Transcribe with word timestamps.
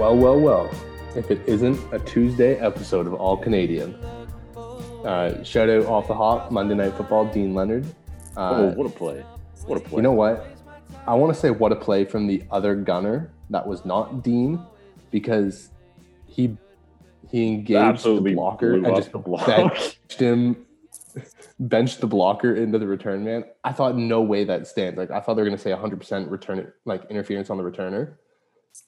Well, 0.00 0.16
well, 0.16 0.40
well. 0.40 0.70
If 1.14 1.30
it 1.30 1.46
isn't 1.46 1.78
a 1.92 1.98
Tuesday 1.98 2.56
episode 2.58 3.06
of 3.06 3.12
All 3.12 3.36
Canadian. 3.36 3.94
Uh, 5.04 5.44
shout 5.44 5.68
out 5.68 5.84
off 5.84 6.08
the 6.08 6.14
hop, 6.14 6.50
Monday 6.50 6.74
Night 6.74 6.94
Football, 6.94 7.26
Deane 7.26 7.54
Leonard. 7.54 7.84
Uh, 8.34 8.50
oh, 8.50 8.66
what 8.70 8.86
a 8.86 8.88
play! 8.88 9.22
What 9.66 9.76
a 9.76 9.80
play! 9.82 9.96
You 9.96 10.02
know 10.02 10.12
what? 10.12 10.56
I 11.06 11.14
want 11.14 11.34
to 11.34 11.38
say 11.38 11.50
what 11.50 11.70
a 11.70 11.76
play 11.76 12.06
from 12.06 12.26
the 12.26 12.42
other 12.50 12.74
gunner 12.76 13.30
that 13.50 13.66
was 13.66 13.84
not 13.84 14.22
Dean, 14.24 14.64
because 15.10 15.68
he 16.24 16.56
he 17.30 17.48
engaged 17.48 17.76
Absolutely 17.76 18.30
the 18.30 18.36
blocker 18.36 18.72
and 18.72 18.96
just 18.96 19.12
block. 19.12 19.46
benched 19.46 20.18
him, 20.18 20.64
benched 21.58 22.00
the 22.00 22.06
blocker 22.06 22.56
into 22.56 22.78
the 22.78 22.86
return 22.86 23.22
man. 23.22 23.44
I 23.64 23.72
thought 23.72 23.98
no 23.98 24.22
way 24.22 24.44
that 24.44 24.66
stands. 24.66 24.96
Like 24.96 25.10
I 25.10 25.20
thought 25.20 25.34
they 25.34 25.42
were 25.42 25.48
going 25.48 25.58
to 25.58 25.62
say 25.62 25.72
100% 25.72 26.30
return 26.30 26.72
like 26.86 27.02
interference 27.10 27.50
on 27.50 27.58
the 27.58 27.64
returner, 27.64 28.14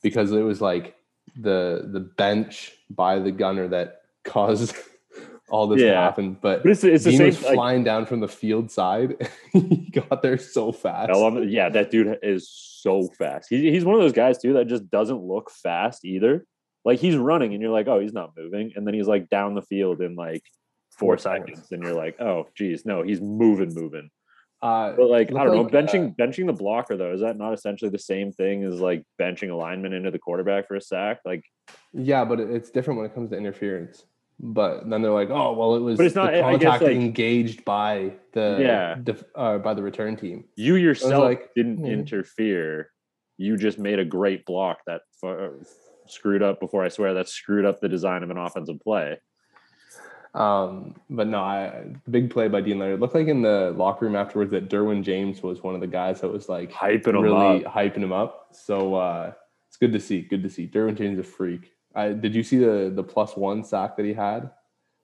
because 0.03 0.33
it 0.33 0.41
was 0.41 0.63
like 0.63 0.97
the 1.37 1.89
the 1.93 2.01
bench 2.01 2.73
by 2.91 3.19
the 3.19 3.31
gunner 3.33 3.69
that 3.69 4.03
caused 4.25 4.75
all 5.49 5.67
this 5.67 5.81
to 5.81 5.95
happen. 5.95 6.37
But 6.41 6.63
But 6.63 6.73
it's 6.73 6.85
it's 6.85 7.05
the 7.05 7.17
same. 7.17 7.27
was 7.27 7.43
Like, 7.43 7.55
flying 7.55 7.85
down 7.85 8.07
from 8.07 8.21
the 8.21 8.29
field 8.29 8.71
side. 8.71 9.29
he 9.53 9.91
got 9.93 10.23
there 10.23 10.39
so 10.39 10.73
fast. 10.73 11.11
yeah, 11.49 11.69
that 11.69 11.91
dude 11.91 12.19
is 12.23 12.49
so 12.51 13.09
fast. 13.19 13.49
He, 13.51 13.71
he's 13.71 13.85
one 13.85 13.95
of 13.95 14.01
those 14.03 14.13
guys 14.13 14.39
too 14.39 14.55
that 14.55 14.67
just 14.69 14.91
doesn't 14.91 15.23
look 15.23 15.51
fast 15.51 16.05
either. 16.05 16.47
Like 16.85 16.99
he's 16.99 17.17
running 17.17 17.53
and 17.53 17.63
you're 17.63 17.71
like, 17.73 17.87
oh, 17.89 18.01
he's 18.01 18.13
not 18.13 18.33
moving, 18.37 18.73
and 18.75 18.87
then 18.87 18.95
he's 18.95 19.07
like 19.07 19.29
down 19.29 19.55
the 19.55 19.63
field 19.63 20.01
in 20.01 20.15
like 20.17 20.43
four 20.91 21.17
Four 21.17 21.19
seconds. 21.19 21.59
seconds, 21.61 21.73
and 21.73 21.83
you're 21.83 21.95
like, 21.95 22.21
oh, 22.21 22.49
geez, 22.55 22.85
no, 22.85 23.03
he's 23.03 23.21
moving, 23.21 23.73
moving. 23.75 24.11
Uh, 24.63 24.93
But 24.97 25.09
like, 25.09 25.31
I 25.35 25.45
don't 25.45 25.57
know, 25.57 25.63
like, 25.63 25.75
uh, 25.75 25.77
benching 25.77 26.17
benching 26.17 26.47
the 26.47 26.53
blocker 26.53 26.97
though 26.97 27.13
is 27.13 27.21
that 27.21 27.37
not 27.37 27.53
essentially 27.53 27.91
the 27.91 27.99
same 27.99 28.31
thing 28.33 28.63
as 28.63 28.81
like 28.81 29.05
benching 29.21 29.51
a 29.51 29.55
lineman 29.57 29.93
into 29.93 30.11
the 30.13 30.19
quarterback 30.21 30.69
for 30.69 30.77
a 30.77 30.81
sack? 30.81 31.19
Like, 31.25 31.45
yeah, 31.93 32.25
but 32.25 32.39
it's 32.39 32.71
different 32.71 32.99
when 33.01 33.07
it 33.11 33.15
comes 33.15 33.31
to 33.31 33.37
interference. 33.37 34.05
But 34.39 34.89
then 34.89 35.03
they're 35.03 35.13
like, 35.13 35.31
oh, 35.31 35.53
well, 35.53 35.75
it 35.77 35.81
was 35.81 35.97
But 35.97 36.07
it's 36.07 36.15
not- 36.15 36.33
the 36.33 36.43
I 36.43 36.53
guess, 36.57 36.63
contact 36.63 36.83
like- 36.85 36.97
engaged 36.97 37.65
by 37.65 38.15
the 38.33 38.57
Yeah. 38.61 38.97
def- 39.03 39.25
uh, 39.35 39.59
by 39.59 39.75
the 39.75 39.83
return 39.83 40.17
team. 40.17 40.45
you 40.57 40.77
yourself 40.77 41.23
like, 41.25 41.53
didn't 41.55 41.79
hmm. 41.79 41.87
interfere. 41.87 42.91
You 43.39 43.57
just 43.57 43.79
made 43.79 43.99
a 43.99 44.05
great 44.05 44.45
block 44.45 44.79
that 44.87 45.03
fu- 45.21 45.65
screwed 46.07 46.43
up. 46.43 46.61
Before 46.61 46.85
I 46.85 46.89
swear, 46.89 47.15
that 47.15 47.29
screwed 47.29 47.65
up 47.65 47.81
the 47.81 47.89
design 47.89 48.23
of 48.23 48.31
an 48.31 48.37
offensive 48.39 48.81
play. 48.81 49.19
Um, 50.35 50.95
but 51.11 51.27
no, 51.29 51.41
I 51.41 51.85
big 52.11 52.31
play 52.31 52.49
by 52.49 52.63
Deane 52.63 52.79
Leonard. 52.79 52.95
It 52.95 53.01
looked 53.01 53.15
like 53.15 53.27
in 53.29 53.43
the 53.43 53.75
locker 53.77 54.07
room 54.07 54.17
afterwards 54.17 54.51
that 54.53 54.71
Derwin 54.71 55.03
James 55.03 55.43
was 55.43 55.63
one 55.63 55.75
of 55.75 55.81
the 55.83 55.87
guys 55.87 56.21
that 56.23 56.29
was 56.33 56.49
like 56.49 56.73
Hyping 56.73 57.09
him 57.09 57.21
really 57.21 57.65
up. 57.65 57.73
hyping 57.75 57.99
him 58.03 58.13
up. 58.13 58.49
So 58.53 58.95
uh, 58.95 59.33
it's 59.69 59.77
good 59.77 59.93
to 59.93 60.01
see. 60.01 60.23
Good 60.23 60.43
to 60.43 60.49
see. 60.51 60.67
Derwin 60.67 60.97
James 60.97 61.19
is 61.19 61.27
a 61.27 61.29
freak. 61.29 61.73
I, 61.95 62.09
did 62.13 62.35
you 62.35 62.43
see 62.43 62.57
the 62.59 62.91
the 62.95 63.03
plus 63.03 63.37
one 63.37 63.63
sack 63.65 63.97
that 63.99 64.07
he 64.07 64.15
had? 64.15 64.51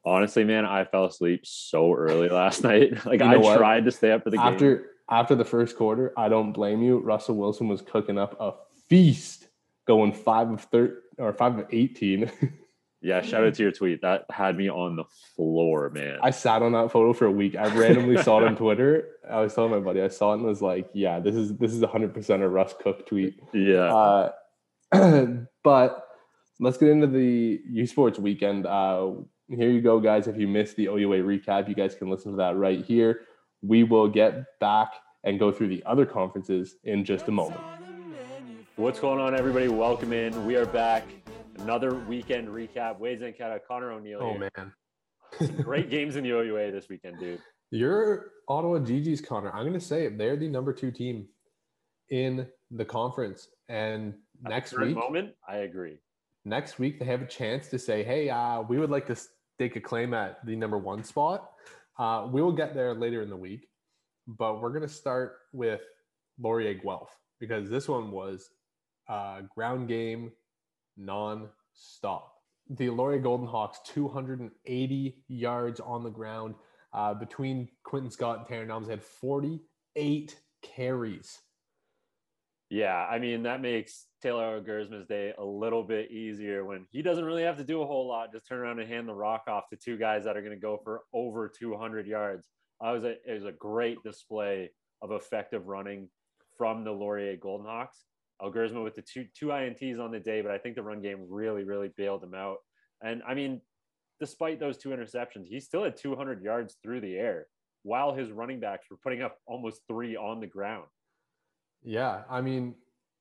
Honestly, 0.05 0.45
man, 0.45 0.65
I 0.65 0.85
fell 0.85 1.05
asleep 1.05 1.43
so 1.45 1.93
early 1.93 2.29
last 2.43 2.65
night. 2.65 3.05
Like 3.05 3.21
You 3.21 3.27
I 3.27 3.37
what? 3.37 3.59
tried 3.59 3.85
to 3.85 3.91
stay 3.93 4.13
up 4.13 4.25
for 4.25 4.31
the 4.31 4.39
game. 4.39 4.47
after 4.47 4.91
after 5.11 5.35
the 5.35 5.45
first 5.45 5.77
quarter, 5.77 6.15
I 6.17 6.31
don't 6.31 6.53
blame 6.53 6.83
you. 6.83 6.99
Russell 7.01 7.37
Wilson 7.37 7.69
was 7.69 7.83
cooking 7.83 8.17
up 8.19 8.35
a 8.41 8.53
feast, 8.89 9.49
going 9.87 10.13
five 10.15 10.51
of 10.51 10.63
thir- 10.65 11.03
or 11.19 11.35
five 11.35 11.59
of 11.59 11.67
eighteen. 11.71 12.31
Yeah, 13.01 13.23
shout 13.23 13.45
out 13.45 13.55
to 13.55 13.63
your 13.63 13.71
tweet. 13.71 14.03
That 14.03 14.25
had 14.31 14.57
me 14.57 14.69
on 14.69 14.97
the 14.97 15.05
floor, 15.37 15.89
man. 15.91 16.19
I 16.21 16.31
sat 16.31 16.63
on 16.63 16.73
that 16.73 16.91
photo 16.91 17.13
for 17.13 17.27
a 17.27 17.31
week. 17.31 17.55
I 17.55 17.69
randomly 17.69 18.21
saw 18.23 18.41
it 18.41 18.47
on 18.47 18.57
Twitter. 18.57 19.07
I 19.31 19.41
was 19.41 19.55
telling 19.55 19.71
my 19.71 19.79
buddy, 19.79 20.03
I 20.03 20.09
saw 20.09 20.33
it 20.33 20.39
and 20.39 20.45
was 20.45 20.61
like, 20.61 20.89
"Yeah, 20.95 21.21
this 21.21 21.37
is 21.37 21.57
this 21.59 21.73
is 21.73 21.83
hundred 21.85 22.13
percent 22.13 22.43
a 22.43 22.49
Russ 22.49 22.75
Cook 22.83 23.07
tweet." 23.07 23.39
yeah. 23.53 24.33
Uh, 24.93 25.27
but 25.63 26.09
let's 26.59 26.77
get 26.77 26.89
into 26.89 27.07
the 27.07 27.61
U 27.71 27.87
Sports 27.87 28.19
weekend. 28.19 28.67
Uh, 28.67 29.13
here 29.49 29.71
you 29.71 29.81
go, 29.81 30.01
guys. 30.01 30.27
If 30.27 30.37
you 30.37 30.49
missed 30.49 30.75
the 30.77 30.87
OUA 30.87 31.19
recap, 31.19 31.69
you 31.69 31.75
guys 31.77 31.95
can 31.95 32.11
listen 32.11 32.33
to 32.33 32.37
that 32.39 32.57
right 32.57 32.85
here. 32.85 33.21
We 33.63 33.85
will 33.85 34.09
get 34.09 34.59
back 34.59 34.93
and 35.23 35.39
go 35.39 35.53
through 35.53 35.69
the 35.69 35.85
other 35.87 36.05
conferences 36.05 36.77
in 36.85 37.05
just 37.05 37.29
a 37.29 37.33
moment. 37.33 37.61
What's 38.77 39.01
going 39.01 39.21
on, 39.21 39.37
everybody? 39.37 39.69
Welcome 39.69 40.13
in. 40.13 40.47
We 40.47 40.57
are 40.57 40.67
back. 40.67 41.05
Another 41.61 41.95
weekend 41.95 42.49
recap. 42.49 42.99
Wade 42.99 43.21
Zancata, 43.21 43.59
Connor 43.67 43.93
O'Neill. 43.93 44.21
Oh 44.23 44.39
here. 44.39 44.51
man, 44.57 44.73
Great 45.63 45.91
games 45.97 46.17
in 46.17 46.25
the 46.25 46.31
OUA 46.31 46.71
this 46.73 46.89
weekend, 46.89 47.19
dude. 47.19 47.41
Your 47.71 48.31
Ottawa 48.49 48.79
GG's 48.79 49.21
Connor. 49.21 49.51
I'm 49.53 49.63
going 49.63 49.73
to 49.75 49.81
say 49.81 50.07
it. 50.07 50.17
They're 50.17 50.37
the 50.37 50.49
number 50.49 50.73
two 50.73 50.91
team 50.91 51.27
in 52.11 52.47
the 52.71 52.85
conference, 52.85 53.49
and 53.69 54.15
At 54.45 54.51
next 54.51 54.79
week, 54.79 54.95
moment, 54.97 55.33
I 55.47 55.59
agree. 55.59 55.99
next 56.45 56.79
week 56.79 56.99
they 56.99 57.05
have 57.05 57.23
a 57.23 57.27
chance 57.27 57.69
to 57.69 57.79
say, 57.79 58.03
"Hey, 58.03 58.31
uh, 58.31 58.63
we 58.63 58.79
would 58.79 58.91
like 58.91 59.07
to 59.09 59.17
stake 59.17 59.77
a 59.77 59.81
claim 59.81 60.15
at 60.15 60.45
the 60.47 60.57
number 60.57 60.79
one 60.79 61.03
spot." 61.05 61.51
Uh, 61.99 62.29
we 62.31 62.41
will 62.41 62.53
get 62.53 62.75
there 62.75 62.95
later 62.95 63.21
in 63.23 63.29
the 63.29 63.37
week, 63.37 63.67
but 64.27 64.63
we're 64.63 64.71
going 64.71 64.83
to 64.83 64.89
start 64.89 65.39
with 65.53 65.83
Laurier 66.41 66.75
Guelph 66.75 67.11
because 67.41 67.69
this 67.69 67.89
one 67.89 68.11
was 68.13 68.49
uh, 69.09 69.43
ground 69.55 69.89
game 69.89 70.31
non-stop. 70.99 72.35
The 72.71 72.91
Laurier 72.91 73.21
Golden 73.21 73.47
Hawks 73.47 73.81
280 73.87 75.25
yards 75.29 75.81
on 75.81 76.03
the 76.03 76.11
ground 76.11 76.55
uh, 76.93 77.15
between 77.15 77.69
Quinton 77.85 78.11
Scott 78.11 78.39
and 78.39 78.47
Taron 78.47 78.71
Elms 78.71 78.89
had 78.89 79.03
48 79.03 80.37
carries. 80.63 81.39
Yeah, 82.71 83.07
I 83.11 83.19
mean 83.19 83.45
that 83.45 83.63
makes 83.63 84.07
Taylor 84.21 84.61
Elgersma's 84.61 85.07
day 85.07 85.33
a 85.39 85.45
little 85.45 85.83
bit 85.83 86.11
easier 86.11 86.67
when 86.67 86.87
he 86.91 87.01
doesn't 87.01 87.25
really 87.25 87.43
have 87.43 87.57
to 87.57 87.65
do 87.65 87.81
a 87.81 87.87
whole 87.87 88.07
lot. 88.07 88.31
Just 88.31 88.47
turn 88.47 88.59
around 88.59 88.79
and 88.79 88.89
hand 88.89 89.09
the 89.09 89.15
rock 89.15 89.45
off 89.49 89.71
to 89.71 89.77
two 89.77 89.97
guys 89.97 90.25
that 90.25 90.37
are 90.37 90.43
going 90.43 90.55
to 90.55 90.61
go 90.61 90.79
for 90.85 91.03
over 91.15 91.49
200 91.49 92.07
yards. 92.07 92.47
I 92.81 92.93
was 92.93 93.05
a, 93.05 93.13
it 93.25 93.33
was 93.35 93.47
a 93.47 93.53
great 93.53 94.03
display 94.03 94.71
of 95.01 95.13
effective 95.13 95.67
running 95.67 96.11
from 96.59 96.85
the 96.85 96.93
Laurier 96.93 97.37
Golden 97.37 97.67
Hawks. 97.67 98.05
Elgersma 98.43 98.83
with 98.85 98.95
the 98.95 99.03
two 99.03 99.27
two 99.35 99.47
ints 99.47 100.01
on 100.01 100.13
the 100.13 100.21
day, 100.21 100.41
but 100.41 100.51
I 100.51 100.59
think 100.59 100.77
the 100.77 100.83
run 100.83 101.03
game 101.03 101.27
really 101.29 101.65
really 101.65 101.91
bailed 101.97 102.23
him 102.23 102.35
out. 102.35 102.59
And 103.03 103.23
I 103.27 103.35
mean, 103.35 103.61
despite 104.21 104.61
those 104.61 104.79
two 104.79 104.91
interceptions, 104.91 105.47
he 105.47 105.61
still 105.61 105.85
had 105.85 105.97
200 105.97 106.43
yards 106.43 106.77
through 106.83 107.01
the 107.01 107.17
air 107.17 107.47
while 107.83 108.15
his 108.15 108.31
running 108.31 108.61
backs 108.61 108.87
were 108.91 108.97
putting 109.03 109.23
up 109.23 109.39
almost 109.47 109.83
three 109.89 110.17
on 110.17 110.41
the 110.41 110.47
ground. 110.47 110.87
Yeah, 111.83 112.23
I 112.29 112.41
mean, 112.41 112.75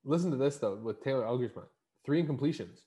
listen 0.03 0.31
to 0.31 0.37
this 0.37 0.57
though 0.57 0.75
with 0.75 1.03
Taylor 1.03 1.23
Elgersma, 1.23 1.63
three 2.05 2.23
incompletions. 2.23 2.79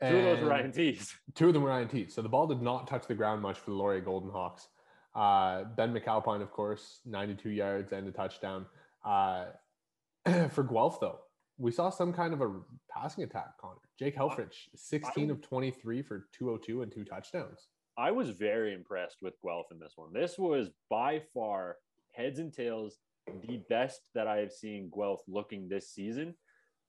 Two 0.00 0.16
of 0.16 0.24
those 0.24 0.40
were 0.40 0.50
ints. 0.50 1.14
Two 1.34 1.48
of 1.48 1.54
them 1.54 1.62
were 1.62 1.70
INTs. 1.70 2.12
So 2.12 2.22
the 2.22 2.28
ball 2.28 2.48
did 2.48 2.60
not 2.60 2.88
touch 2.88 3.06
the 3.06 3.14
ground 3.14 3.40
much 3.40 3.58
for 3.58 3.70
the 3.70 3.76
Laurier 3.76 4.00
Golden 4.00 4.30
Hawks. 4.30 4.66
Uh, 5.14 5.64
ben 5.76 5.94
McAlpine, 5.94 6.42
of 6.42 6.50
course, 6.50 7.00
92 7.06 7.50
yards 7.50 7.92
and 7.92 8.08
a 8.08 8.10
touchdown. 8.10 8.66
Uh, 9.04 9.46
for 10.50 10.62
Guelph, 10.62 11.00
though, 11.00 11.18
we 11.58 11.70
saw 11.70 11.90
some 11.90 12.12
kind 12.12 12.32
of 12.32 12.40
a 12.40 12.50
passing 12.90 13.24
attack, 13.24 13.58
Connor. 13.60 13.76
Jake 13.98 14.16
Helfrich, 14.16 14.68
16 14.74 15.30
of 15.30 15.40
23 15.42 16.02
for 16.02 16.26
202 16.36 16.82
and 16.82 16.92
two 16.92 17.04
touchdowns. 17.04 17.68
I 17.98 18.10
was 18.10 18.30
very 18.30 18.72
impressed 18.72 19.18
with 19.20 19.34
Guelph 19.44 19.66
in 19.70 19.78
this 19.78 19.92
one. 19.96 20.12
This 20.12 20.38
was 20.38 20.70
by 20.88 21.22
far 21.34 21.76
heads 22.12 22.38
and 22.38 22.52
tails 22.52 22.98
the 23.26 23.62
best 23.68 24.00
that 24.14 24.26
I 24.26 24.38
have 24.38 24.52
seen 24.52 24.90
Guelph 24.94 25.20
looking 25.28 25.68
this 25.68 25.90
season. 25.90 26.34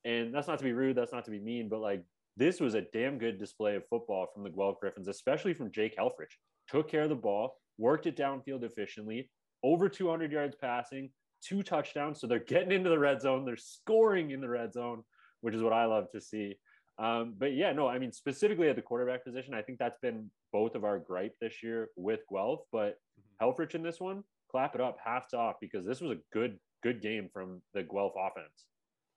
And 0.05 0.33
that's 0.33 0.47
not 0.47 0.57
to 0.59 0.63
be 0.63 0.73
rude, 0.73 0.97
that's 0.97 1.13
not 1.13 1.25
to 1.25 1.31
be 1.31 1.39
mean, 1.39 1.69
but 1.69 1.79
like 1.79 2.03
this 2.36 2.59
was 2.59 2.74
a 2.74 2.81
damn 2.81 3.18
good 3.18 3.38
display 3.38 3.75
of 3.75 3.88
football 3.88 4.27
from 4.33 4.44
the 4.44 4.50
Guelph 4.50 4.77
Gryphons, 4.81 5.07
especially 5.07 5.53
from 5.53 5.71
Jake 5.71 5.97
Helfrich. 5.97 6.38
Took 6.68 6.89
care 6.89 7.03
of 7.03 7.09
the 7.09 7.15
ball, 7.15 7.56
worked 7.77 8.07
it 8.07 8.18
downfield 8.18 8.63
efficiently, 8.63 9.29
over 9.63 9.88
200 9.88 10.31
yards 10.31 10.56
passing, 10.56 11.09
two 11.45 11.63
touchdowns. 11.63 12.19
So 12.19 12.28
they're 12.28 12.40
getting 12.40 12.72
into 12.72 12.90
the 12.90 13.00
red 13.00 13.22
zone, 13.22 13.45
they're 13.45 13.57
scoring 13.57 14.31
in 14.31 14.42
the 14.42 14.50
red 14.50 14.74
zone, 14.74 15.04
which 15.42 15.56
is 15.56 15.62
what 15.62 15.74
I 15.74 15.86
love 15.86 16.12
to 16.12 16.22
see. 16.22 16.56
Um, 17.00 17.34
but 17.38 17.54
yeah, 17.54 17.72
no, 17.72 17.88
I 17.88 17.98
mean, 17.98 18.12
specifically 18.12 18.69
at 18.69 18.75
the 18.75 18.81
quarterback 18.81 19.25
position, 19.25 19.54
I 19.54 19.62
think 19.62 19.80
that's 19.80 19.98
been 20.01 20.30
both 20.51 20.75
of 20.75 20.84
our 20.84 21.00
gripe 21.00 21.36
this 21.42 21.63
year 21.63 21.90
with 21.95 22.19
Guelph. 22.31 22.62
But 22.72 22.98
Helfrich 23.42 23.75
in 23.75 23.84
this 23.84 24.00
one, 24.00 24.24
clap 24.50 24.75
it 24.75 24.81
up, 24.81 24.98
hats 25.04 25.34
off, 25.34 25.56
because 25.60 25.86
this 25.86 26.01
was 26.01 26.12
a 26.12 26.19
good, 26.31 26.60
good 26.84 27.01
game 27.01 27.30
from 27.34 27.62
the 27.74 27.84
Guelph 27.84 28.13
offense. 28.18 28.66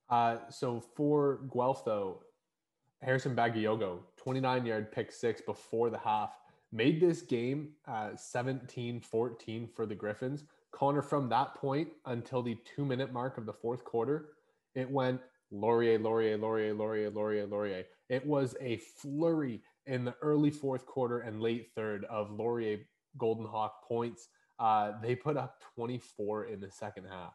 Uh, 0.08 0.48
so 0.48 0.80
for 0.96 1.40
Guelph, 1.52 1.84
though, 1.84 2.22
Harrison 3.02 3.36
Bagiogo, 3.36 3.98
29 4.16 4.64
yard 4.64 4.92
pick 4.92 5.12
six 5.12 5.40
before 5.40 5.90
the 5.90 5.98
half, 5.98 6.30
made 6.72 7.00
this 7.00 7.22
game 7.22 7.70
uh, 7.86 8.16
17 8.16 9.00
14 9.00 9.68
for 9.74 9.86
the 9.86 9.94
Gryphons. 9.94 10.44
Connor, 10.76 11.02
from 11.02 11.28
that 11.30 11.54
point 11.54 11.88
until 12.04 12.42
the 12.42 12.56
two 12.64 12.84
minute 12.84 13.12
mark 13.12 13.38
of 13.38 13.46
the 13.46 13.52
fourth 13.52 13.82
quarter, 13.84 14.30
it 14.74 14.90
went 14.90 15.20
Laurier, 15.50 15.98
Laurier, 15.98 16.36
Laurier, 16.36 16.74
Laurier, 16.74 17.10
Laurier, 17.10 17.46
Laurier. 17.46 17.84
It 18.10 18.26
was 18.26 18.54
a 18.60 18.76
flurry 18.76 19.62
in 19.86 20.04
the 20.04 20.14
early 20.20 20.50
fourth 20.50 20.84
quarter 20.84 21.20
and 21.20 21.40
late 21.40 21.70
third 21.74 22.04
of 22.10 22.30
Laurier 22.30 22.80
Golden 23.16 23.46
Hawk 23.46 23.88
points. 23.88 24.28
Uh, 24.58 24.92
they 25.02 25.14
put 25.14 25.36
up 25.36 25.62
24 25.76 26.46
in 26.46 26.60
the 26.60 26.70
second 26.70 27.04
half. 27.10 27.34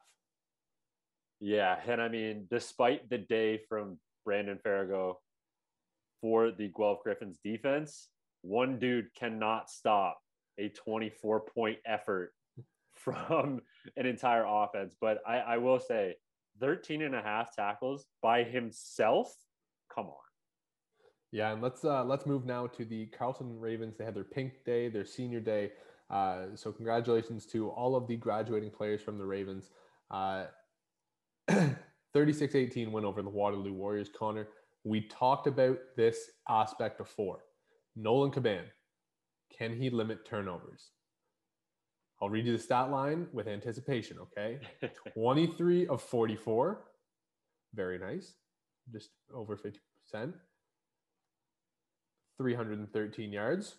Yeah, 1.39 1.79
and 1.87 1.99
I 1.99 2.09
mean, 2.09 2.47
despite 2.51 3.09
the 3.09 3.17
day 3.17 3.61
from 3.67 3.97
Brandon 4.23 4.59
Farrago 4.61 5.17
for 6.21 6.51
the 6.51 6.71
Guelph 6.77 6.99
Gryphons 7.03 7.39
defense. 7.43 8.09
One 8.43 8.79
dude 8.79 9.13
cannot 9.15 9.69
stop 9.69 10.19
a 10.59 10.69
24 10.69 11.41
point 11.41 11.79
effort 11.85 12.33
from 13.03 13.61
an 13.97 14.05
entire 14.05 14.45
offense. 14.47 14.95
But 14.99 15.19
I, 15.27 15.37
I 15.39 15.57
will 15.57 15.79
say 15.79 16.15
13 16.59 17.01
and 17.01 17.15
a 17.15 17.21
half 17.21 17.55
tackles 17.55 18.05
by 18.21 18.43
himself. 18.43 19.33
Come 19.93 20.07
on. 20.07 20.13
Yeah, 21.31 21.53
and 21.53 21.61
let's 21.61 21.85
uh, 21.85 22.03
let's 22.03 22.25
move 22.25 22.45
now 22.45 22.67
to 22.67 22.83
the 22.83 23.05
Carleton 23.07 23.57
Ravens. 23.57 23.95
They 23.97 24.03
had 24.03 24.15
their 24.15 24.25
pink 24.25 24.65
day, 24.65 24.89
their 24.89 25.05
senior 25.05 25.39
day. 25.39 25.71
Uh, 26.09 26.47
so 26.55 26.73
congratulations 26.73 27.45
to 27.47 27.69
all 27.69 27.95
of 27.95 28.05
the 28.07 28.17
graduating 28.17 28.71
players 28.71 29.01
from 29.01 29.17
the 29.17 29.25
Ravens. 29.25 29.69
Uh, 30.09 30.45
36-18 32.13 32.91
win 32.91 33.05
over 33.05 33.21
the 33.21 33.29
Waterloo 33.29 33.71
Warriors. 33.71 34.09
Connor, 34.13 34.49
we 34.83 35.07
talked 35.07 35.47
about 35.47 35.77
this 35.95 36.29
aspect 36.49 36.97
before. 36.97 37.39
Nolan 37.95 38.31
Caban, 38.31 38.63
can 39.57 39.73
he 39.73 39.89
limit 39.89 40.25
turnovers? 40.25 40.91
I'll 42.21 42.29
read 42.29 42.45
you 42.45 42.51
the 42.51 42.59
stat 42.61 42.91
line 42.91 43.27
with 43.33 43.47
anticipation, 43.47 44.17
okay? 44.19 44.59
23 45.13 45.87
of 45.87 46.01
44. 46.01 46.83
Very 47.73 47.97
nice. 47.97 48.35
Just 48.91 49.09
over 49.33 49.57
50%. 49.57 50.33
313 52.37 53.31
yards. 53.31 53.75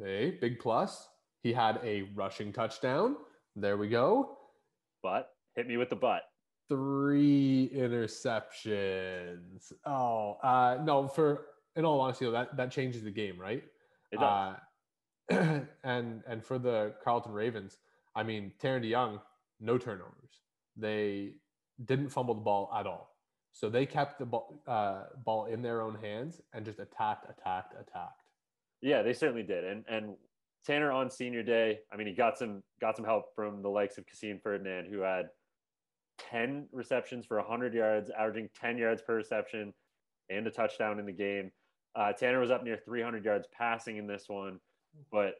Hey, 0.00 0.38
big 0.40 0.58
plus. 0.60 1.08
He 1.42 1.52
had 1.52 1.80
a 1.82 2.10
rushing 2.14 2.52
touchdown. 2.52 3.16
There 3.56 3.76
we 3.76 3.88
go. 3.88 4.38
But 5.02 5.30
hit 5.54 5.66
me 5.66 5.76
with 5.76 5.90
the 5.90 5.96
butt. 5.96 6.22
Three 6.68 7.70
interceptions. 7.74 9.72
Oh, 9.86 10.36
uh, 10.42 10.78
no, 10.84 11.08
for 11.08 11.46
in 11.76 11.84
all 11.84 12.00
honesty, 12.00 12.30
that, 12.30 12.56
that 12.56 12.70
changes 12.70 13.02
the 13.02 13.10
game, 13.10 13.40
right? 13.40 13.62
It 14.12 14.20
does. 14.20 14.22
Uh, 14.22 14.56
and 15.84 16.22
and 16.26 16.44
for 16.44 16.58
the 16.58 16.94
Carleton 17.02 17.32
Ravens, 17.32 17.78
I 18.14 18.22
mean, 18.22 18.52
Taryn 18.62 18.84
DeYoung, 18.84 19.20
no 19.60 19.78
turnovers. 19.78 20.40
They 20.76 21.34
didn't 21.84 22.10
fumble 22.10 22.34
the 22.34 22.40
ball 22.40 22.70
at 22.74 22.86
all. 22.86 23.16
So 23.52 23.70
they 23.70 23.86
kept 23.86 24.18
the 24.18 24.26
ball, 24.26 24.62
uh, 24.66 25.04
ball 25.24 25.46
in 25.46 25.62
their 25.62 25.80
own 25.80 25.94
hands 25.94 26.42
and 26.52 26.64
just 26.64 26.78
attacked, 26.78 27.24
attacked, 27.30 27.72
attacked. 27.72 28.22
Yeah, 28.82 29.02
they 29.02 29.14
certainly 29.14 29.42
did. 29.42 29.64
And 29.64 29.84
and 29.88 30.16
Tanner 30.66 30.92
on 30.92 31.10
senior 31.10 31.42
day, 31.42 31.78
I 31.92 31.96
mean, 31.96 32.06
he 32.06 32.12
got 32.12 32.36
some 32.36 32.62
got 32.80 32.96
some 32.96 33.04
help 33.04 33.34
from 33.34 33.62
the 33.62 33.68
likes 33.68 33.98
of 33.98 34.06
Cassine 34.06 34.40
Ferdinand, 34.42 34.86
who 34.90 35.00
had 35.00 35.26
10 36.30 36.68
receptions 36.72 37.24
for 37.26 37.38
100 37.38 37.74
yards, 37.74 38.10
averaging 38.10 38.48
10 38.60 38.78
yards 38.78 39.02
per 39.02 39.16
reception 39.16 39.72
and 40.28 40.46
a 40.46 40.50
touchdown 40.50 40.98
in 40.98 41.06
the 41.06 41.12
game. 41.12 41.50
Uh, 41.94 42.12
Tanner 42.12 42.40
was 42.40 42.50
up 42.50 42.64
near 42.64 42.76
300 42.76 43.24
yards 43.24 43.46
passing 43.56 43.96
in 43.96 44.06
this 44.06 44.24
one, 44.28 44.58
but 45.10 45.36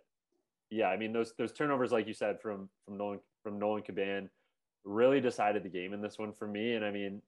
yeah, 0.70 0.88
I 0.88 0.96
mean 0.96 1.12
those 1.12 1.32
those 1.38 1.52
turnovers, 1.52 1.92
like 1.92 2.06
you 2.06 2.14
said, 2.14 2.40
from 2.40 2.68
from 2.84 2.96
Nolan 2.96 3.20
from 3.42 3.58
Nolan 3.58 3.82
Caban, 3.82 4.28
really 4.84 5.20
decided 5.20 5.62
the 5.62 5.68
game 5.68 5.92
in 5.92 6.00
this 6.00 6.18
one 6.18 6.32
for 6.32 6.46
me. 6.46 6.74
And 6.74 6.84
I 6.84 6.90
mean, 6.90 7.22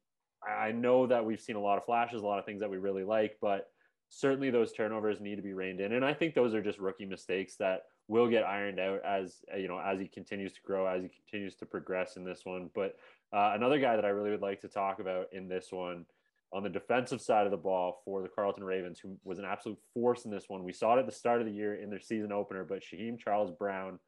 I 0.46 0.72
know 0.72 1.06
that 1.06 1.24
we've 1.24 1.40
seen 1.40 1.56
a 1.56 1.60
lot 1.60 1.78
of 1.78 1.84
flashes, 1.84 2.22
a 2.22 2.26
lot 2.26 2.38
of 2.38 2.44
things 2.44 2.60
that 2.60 2.70
we 2.70 2.78
really 2.78 3.04
like, 3.04 3.36
but 3.40 3.70
certainly 4.08 4.50
those 4.50 4.72
turnovers 4.72 5.20
need 5.20 5.36
to 5.36 5.42
be 5.42 5.52
reined 5.52 5.80
in. 5.80 5.92
And 5.92 6.04
I 6.04 6.14
think 6.14 6.34
those 6.34 6.54
are 6.54 6.62
just 6.62 6.78
rookie 6.78 7.04
mistakes 7.04 7.56
that 7.56 7.82
will 8.08 8.28
get 8.28 8.44
ironed 8.44 8.80
out 8.80 9.00
as 9.04 9.42
you 9.56 9.68
know 9.68 9.78
as 9.78 10.00
he 10.00 10.08
continues 10.08 10.52
to 10.54 10.60
grow, 10.62 10.86
as 10.86 11.02
he 11.02 11.08
continues 11.08 11.54
to 11.56 11.66
progress 11.66 12.16
in 12.16 12.24
this 12.24 12.40
one. 12.44 12.70
But 12.74 12.96
uh, 13.32 13.52
another 13.54 13.78
guy 13.78 13.96
that 13.96 14.04
I 14.04 14.08
really 14.08 14.30
would 14.30 14.42
like 14.42 14.60
to 14.62 14.68
talk 14.68 15.00
about 15.00 15.26
in 15.32 15.48
this 15.48 15.68
one 15.70 16.06
on 16.52 16.62
the 16.62 16.68
defensive 16.68 17.20
side 17.20 17.46
of 17.46 17.50
the 17.50 17.56
ball 17.56 18.00
for 18.04 18.22
the 18.22 18.28
Carleton 18.28 18.64
Ravens, 18.64 18.98
who 19.00 19.16
was 19.24 19.38
an 19.38 19.44
absolute 19.44 19.78
force 19.92 20.24
in 20.24 20.30
this 20.30 20.44
one. 20.48 20.64
We 20.64 20.72
saw 20.72 20.96
it 20.96 21.00
at 21.00 21.06
the 21.06 21.12
start 21.12 21.40
of 21.40 21.46
the 21.46 21.52
year 21.52 21.74
in 21.74 21.90
their 21.90 22.00
season 22.00 22.32
opener, 22.32 22.64
but 22.64 22.82
Shaheem 22.82 23.18
Charles 23.18 23.50
Brown, 23.50 23.98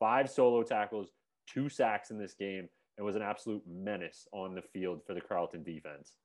five 0.00 0.28
solo 0.28 0.62
tackles, 0.62 1.10
two 1.46 1.68
sacks 1.68 2.10
in 2.10 2.18
this 2.18 2.34
game 2.34 2.68
and 2.96 3.04
was 3.04 3.16
an 3.16 3.22
absolute 3.22 3.62
menace 3.68 4.26
on 4.32 4.54
the 4.54 4.62
field 4.62 5.02
for 5.06 5.14
the 5.14 5.20
Carleton 5.20 5.62
defense. 5.62 6.16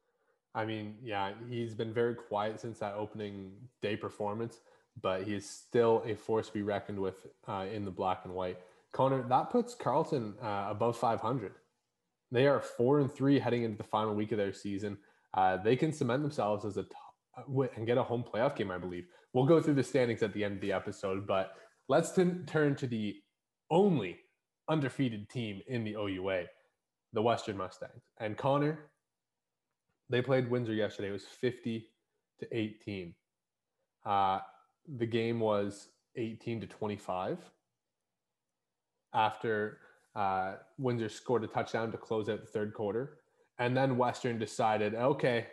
I 0.55 0.65
mean, 0.65 0.95
yeah, 1.03 1.31
he's 1.49 1.73
been 1.73 1.93
very 1.93 2.15
quiet 2.15 2.59
since 2.59 2.79
that 2.79 2.95
opening 2.95 3.51
day 3.81 3.95
performance, 3.95 4.59
but 5.01 5.23
he 5.23 5.35
is 5.35 5.47
still 5.47 6.03
a 6.05 6.15
force 6.15 6.47
to 6.47 6.53
be 6.53 6.61
reckoned 6.61 6.99
with 6.99 7.27
uh, 7.47 7.65
in 7.71 7.85
the 7.85 7.91
black 7.91 8.21
and 8.25 8.33
white. 8.33 8.57
Connor, 8.91 9.23
that 9.29 9.51
puts 9.51 9.75
Carleton 9.75 10.33
uh, 10.41 10.67
above 10.69 10.97
500. 10.97 11.53
They 12.31 12.47
are 12.47 12.59
four 12.59 12.99
and 12.99 13.11
three 13.11 13.39
heading 13.39 13.63
into 13.63 13.77
the 13.77 13.83
final 13.83 14.15
week 14.15 14.31
of 14.31 14.37
their 14.37 14.53
season. 14.53 14.97
Uh, 15.33 15.57
they 15.57 15.75
can 15.75 15.91
cement 15.91 16.21
themselves 16.21 16.65
as 16.65 16.77
a 16.77 16.83
top, 16.83 17.69
and 17.75 17.85
get 17.85 17.97
a 17.97 18.03
home 18.03 18.23
playoff 18.23 18.55
game, 18.55 18.71
I 18.71 18.77
believe. 18.77 19.05
We'll 19.33 19.45
go 19.45 19.61
through 19.61 19.75
the 19.75 19.83
standings 19.83 20.23
at 20.23 20.33
the 20.33 20.43
end 20.43 20.55
of 20.55 20.61
the 20.61 20.71
episode, 20.71 21.27
but 21.27 21.53
let's 21.87 22.11
t- 22.11 22.31
turn 22.47 22.75
to 22.77 22.87
the 22.87 23.15
only 23.69 24.17
undefeated 24.67 25.29
team 25.29 25.61
in 25.67 25.83
the 25.83 25.95
OUA 25.95 26.45
the 27.13 27.21
Western 27.21 27.57
Mustangs. 27.57 28.03
And 28.19 28.37
Connor, 28.37 28.91
they 30.09 30.21
played 30.21 30.49
Windsor 30.49 30.73
yesterday. 30.73 31.09
It 31.09 31.13
was 31.13 31.25
50 31.25 31.87
to 32.39 32.47
18. 32.55 33.13
Uh, 34.05 34.39
the 34.97 35.05
game 35.05 35.39
was 35.39 35.89
18 36.15 36.61
to 36.61 36.67
25 36.67 37.39
after 39.13 39.79
uh, 40.15 40.55
Windsor 40.77 41.09
scored 41.09 41.43
a 41.43 41.47
touchdown 41.47 41.91
to 41.91 41.97
close 41.97 42.29
out 42.29 42.41
the 42.41 42.47
third 42.47 42.73
quarter. 42.73 43.18
And 43.59 43.75
then 43.75 43.97
Western 43.97 44.39
decided, 44.39 44.95
okay, 44.95 45.47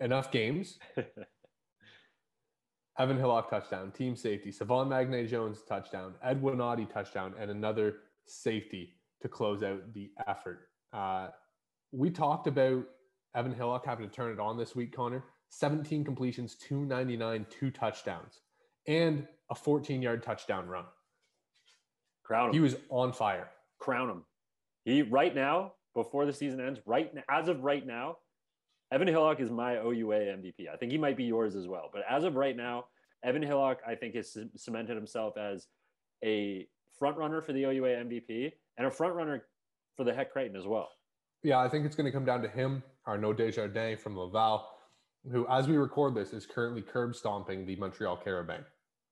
enough 0.00 0.30
games. 0.30 0.78
Evan 2.98 3.18
Hillock 3.18 3.50
touchdown, 3.50 3.90
team 3.90 4.16
safety, 4.16 4.50
Savon 4.50 4.88
Magne 4.88 5.26
Jones 5.26 5.62
touchdown, 5.68 6.14
Ed 6.22 6.42
Winati 6.42 6.90
touchdown, 6.90 7.34
and 7.38 7.50
another 7.50 7.96
safety 8.26 8.94
to 9.20 9.28
close 9.28 9.62
out 9.62 9.92
the 9.92 10.10
effort. 10.26 10.68
Uh, 10.92 11.28
we 11.92 12.10
talked 12.10 12.46
about 12.46 12.84
Evan 13.34 13.54
Hillock 13.54 13.84
having 13.84 14.08
to 14.08 14.14
turn 14.14 14.32
it 14.32 14.40
on 14.40 14.56
this 14.56 14.74
week, 14.74 14.94
Connor. 14.94 15.24
17 15.50 16.04
completions, 16.04 16.54
299, 16.56 17.46
two 17.50 17.70
touchdowns, 17.70 18.40
and 18.86 19.26
a 19.50 19.54
14 19.54 20.02
yard 20.02 20.22
touchdown 20.22 20.66
run. 20.66 20.84
Crown 22.24 22.48
him. 22.48 22.54
He 22.54 22.60
was 22.60 22.76
on 22.88 23.12
fire. 23.12 23.48
Crown 23.78 24.10
him. 24.10 24.24
He, 24.84 25.02
right 25.02 25.34
now, 25.34 25.74
before 25.96 26.26
the 26.26 26.32
season 26.32 26.60
ends, 26.60 26.78
right 26.86 27.12
now, 27.12 27.22
as 27.28 27.48
of 27.48 27.64
right 27.64 27.84
now, 27.84 28.18
Evan 28.92 29.08
Hillock 29.08 29.40
is 29.40 29.50
my 29.50 29.78
OUA 29.78 30.36
MVP. 30.36 30.68
I 30.72 30.76
think 30.76 30.92
he 30.92 30.98
might 30.98 31.16
be 31.16 31.24
yours 31.24 31.56
as 31.56 31.66
well. 31.66 31.90
But 31.92 32.02
as 32.08 32.22
of 32.22 32.36
right 32.36 32.56
now, 32.56 32.84
Evan 33.24 33.42
Hillock, 33.42 33.78
I 33.84 33.96
think, 33.96 34.14
has 34.14 34.36
cemented 34.54 34.94
himself 34.94 35.36
as 35.36 35.66
a 36.22 36.68
front 36.98 37.16
runner 37.16 37.42
for 37.42 37.52
the 37.52 37.64
OUA 37.64 38.04
MVP 38.04 38.52
and 38.78 38.86
a 38.86 38.90
front 38.90 39.14
runner 39.14 39.46
for 39.96 40.04
the 40.04 40.14
Hec 40.14 40.32
Crighton 40.32 40.54
as 40.54 40.66
well. 40.66 40.90
Yeah, 41.42 41.58
I 41.58 41.68
think 41.68 41.86
it's 41.86 41.96
going 41.96 42.06
to 42.06 42.12
come 42.12 42.24
down 42.24 42.42
to 42.42 42.48
him, 42.48 42.82
Arnaud 43.06 43.34
Desjardins 43.34 44.00
from 44.00 44.16
Laval, 44.16 44.68
who, 45.32 45.46
as 45.48 45.66
we 45.66 45.76
record 45.76 46.14
this, 46.14 46.32
is 46.32 46.46
currently 46.46 46.82
curb 46.82 47.16
stomping 47.16 47.66
the 47.66 47.76
Montreal 47.76 48.20
Carabin. 48.24 48.64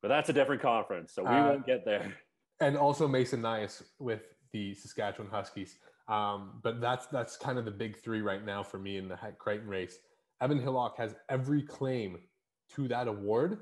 But 0.03 0.09
that's 0.09 0.29
a 0.29 0.35
different 0.35 0.61
conference, 0.61 1.13
so 1.15 1.23
we 1.23 1.31
uh, 1.31 1.49
won't 1.49 1.67
get 1.67 1.85
there. 1.85 2.15
And 2.61 2.77
also 2.77 3.09
Mason 3.09 3.43
Nyhus 3.43 3.83
with 3.99 4.21
the 4.53 4.75
Saskatchewan 4.75 5.31
Huskies. 5.31 5.79
Um, 6.09 6.61
but 6.63 6.81
that's 6.81 7.07
that's 7.07 7.37
kind 7.37 7.59
of 7.59 7.65
the 7.65 7.71
big 7.71 7.97
three 7.97 8.21
right 8.21 8.45
now 8.45 8.63
for 8.63 8.79
me 8.79 8.99
in 8.99 9.09
the 9.09 9.17
Crighton 9.39 9.69
race. 9.69 9.99
Evan 10.41 10.61
Hillock 10.61 10.99
has 10.99 11.15
every 11.29 11.63
claim 11.63 12.19
to 12.75 12.89
that 12.89 13.09
award, 13.09 13.59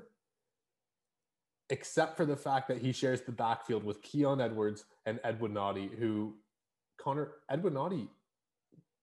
except 1.69 2.17
for 2.17 2.25
the 2.25 2.35
fact 2.35 2.67
that 2.67 2.79
he 2.79 2.91
shares 2.91 3.21
the 3.21 3.31
backfield 3.31 3.83
with 3.83 4.01
Keon 4.01 4.41
Edwards 4.41 4.85
and 5.05 5.19
Edwin 5.23 5.53
Naughty, 5.53 5.89
who 5.97 6.35
Connor 6.99 7.31
Edwin 7.49 7.73
Naughty, 7.73 8.07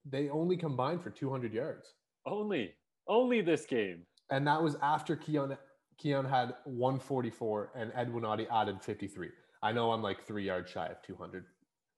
they 0.04 0.28
only 0.28 0.56
combined 0.56 1.02
for 1.02 1.10
200 1.10 1.52
yards. 1.52 1.94
Only, 2.26 2.74
only 3.08 3.40
this 3.40 3.66
game. 3.66 4.02
And 4.30 4.46
that 4.46 4.62
was 4.62 4.76
after 4.82 5.16
Keon 5.16 5.56
Keon 5.98 6.24
had 6.24 6.54
144 6.64 7.72
and 7.74 7.92
Edwin 7.94 8.22
Naughty 8.22 8.46
added 8.50 8.82
53. 8.82 9.28
I 9.62 9.72
know 9.72 9.92
I'm 9.92 10.02
like 10.02 10.26
three 10.26 10.46
yards 10.46 10.70
shy 10.70 10.86
of 10.86 11.02
200. 11.02 11.44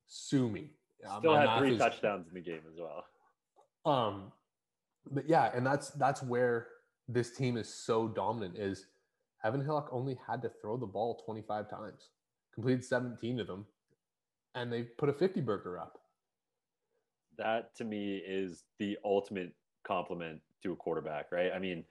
Sue 0.09 0.49
me. 0.49 0.71
Still 1.19 1.37
had 1.37 1.59
three 1.59 1.73
is, 1.73 1.79
touchdowns 1.79 2.27
in 2.29 2.35
the 2.35 2.41
game 2.41 2.61
as 2.73 2.79
well. 2.79 3.05
Um, 3.85 4.33
but 5.11 5.29
yeah, 5.29 5.51
and 5.55 5.67
that's 5.67 5.91
that's 5.91 6.23
where 6.23 6.69
this 7.09 7.33
team 7.33 7.57
is 7.57 7.73
so 7.73 8.09
dominant. 8.09 8.57
Is 8.57 8.87
Evan 9.45 9.65
Hillock 9.65 9.89
only 9.91 10.19
had 10.27 10.43
to 10.43 10.51
throw 10.61 10.77
the 10.77 10.87
ball 10.87 11.21
25 11.25 11.69
times, 11.69 12.11
completed 12.55 12.85
17 12.85 13.41
of 13.41 13.47
them, 13.47 13.67
and 14.55 14.73
they 14.73 14.83
put 14.83 15.09
a 15.09 15.13
50 15.13 15.41
burger 15.41 15.79
up. 15.79 15.99
That 17.39 17.75
to 17.77 17.85
me 17.85 18.23
is 18.25 18.65
the 18.79 18.99
ultimate 19.05 19.53
compliment 19.85 20.41
to 20.63 20.73
a 20.73 20.77
quarterback, 20.77 21.33
right? 21.33 21.51
I 21.53 21.59
mean, 21.59 21.85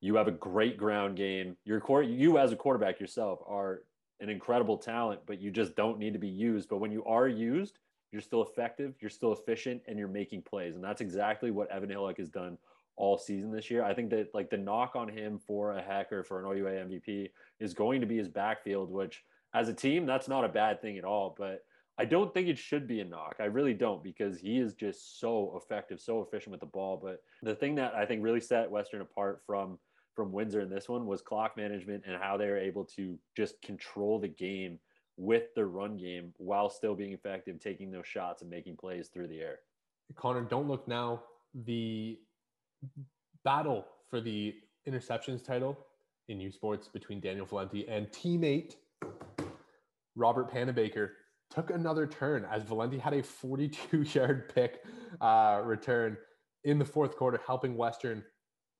you 0.00 0.16
have 0.16 0.26
a 0.26 0.32
great 0.32 0.76
ground 0.76 1.16
game. 1.16 1.56
Your 1.64 1.80
core, 1.80 2.02
you 2.02 2.38
as 2.38 2.52
a 2.52 2.56
quarterback 2.56 2.98
yourself 2.98 3.40
are 3.46 3.82
an 4.20 4.28
incredible 4.28 4.76
talent, 4.76 5.20
but 5.26 5.40
you 5.40 5.50
just 5.50 5.76
don't 5.76 5.98
need 5.98 6.14
to 6.14 6.18
be 6.18 6.28
used. 6.28 6.68
But 6.68 6.78
when 6.78 6.90
you 6.90 7.04
are 7.04 7.28
used, 7.28 7.78
you're 8.12 8.22
still 8.22 8.42
effective, 8.42 8.94
you're 9.00 9.10
still 9.10 9.32
efficient, 9.32 9.82
and 9.86 9.98
you're 9.98 10.08
making 10.08 10.42
plays. 10.42 10.74
And 10.74 10.84
that's 10.84 11.00
exactly 11.00 11.50
what 11.50 11.70
Evan 11.70 11.90
Hillock 11.90 12.18
has 12.18 12.28
done 12.28 12.58
all 12.96 13.16
season 13.16 13.50
this 13.50 13.70
year. 13.70 13.82
I 13.82 13.94
think 13.94 14.10
that 14.10 14.34
like 14.34 14.50
the 14.50 14.58
knock 14.58 14.94
on 14.94 15.08
him 15.08 15.38
for 15.38 15.72
a 15.72 15.82
hacker 15.82 16.22
for 16.22 16.40
an 16.40 16.46
OUA 16.46 16.86
MVP 16.86 17.30
is 17.58 17.74
going 17.74 18.00
to 18.00 18.06
be 18.06 18.18
his 18.18 18.28
backfield, 18.28 18.90
which 18.90 19.22
as 19.54 19.68
a 19.68 19.74
team, 19.74 20.06
that's 20.06 20.28
not 20.28 20.44
a 20.44 20.48
bad 20.48 20.80
thing 20.80 20.98
at 20.98 21.04
all. 21.04 21.34
But 21.36 21.64
I 21.98 22.04
don't 22.04 22.32
think 22.32 22.48
it 22.48 22.58
should 22.58 22.86
be 22.86 23.00
a 23.00 23.04
knock. 23.04 23.36
I 23.40 23.44
really 23.44 23.74
don't 23.74 24.02
because 24.02 24.38
he 24.38 24.58
is 24.58 24.74
just 24.74 25.20
so 25.20 25.60
effective, 25.62 26.00
so 26.00 26.22
efficient 26.22 26.52
with 26.52 26.60
the 26.60 26.66
ball. 26.66 27.00
But 27.02 27.22
the 27.42 27.54
thing 27.54 27.74
that 27.76 27.94
I 27.94 28.06
think 28.06 28.22
really 28.22 28.40
set 28.40 28.70
Western 28.70 29.00
apart 29.00 29.42
from 29.46 29.78
from 30.16 30.32
Windsor 30.32 30.60
in 30.60 30.68
this 30.68 30.88
one 30.88 31.06
was 31.06 31.22
clock 31.22 31.56
management 31.56 32.02
and 32.06 32.20
how 32.20 32.36
they 32.36 32.46
were 32.46 32.58
able 32.58 32.84
to 32.84 33.18
just 33.36 33.60
control 33.62 34.18
the 34.18 34.28
game 34.28 34.78
with 35.20 35.54
the 35.54 35.64
run 35.64 35.98
game 35.98 36.32
while 36.38 36.70
still 36.70 36.94
being 36.94 37.12
effective, 37.12 37.60
taking 37.60 37.90
those 37.90 38.06
shots 38.06 38.40
and 38.40 38.50
making 38.50 38.74
plays 38.74 39.08
through 39.08 39.28
the 39.28 39.38
air. 39.38 39.58
Connor, 40.16 40.42
don't 40.42 40.66
look 40.66 40.88
now. 40.88 41.22
The 41.66 42.18
battle 43.44 43.86
for 44.08 44.20
the 44.20 44.54
interceptions 44.88 45.44
title 45.44 45.78
in 46.28 46.40
U 46.40 46.50
Sports 46.50 46.88
between 46.88 47.20
Daniel 47.20 47.44
Valenti 47.44 47.86
and 47.86 48.08
teammate 48.08 48.76
Robert 50.16 50.50
Panabaker 50.50 51.10
took 51.50 51.70
another 51.70 52.06
turn 52.06 52.46
as 52.50 52.62
Valenti 52.62 52.98
had 52.98 53.12
a 53.12 53.22
42 53.22 54.02
yard 54.02 54.48
pick 54.54 54.82
uh, 55.20 55.60
return 55.64 56.16
in 56.64 56.78
the 56.78 56.84
fourth 56.84 57.16
quarter, 57.16 57.40
helping 57.46 57.76
Western 57.76 58.24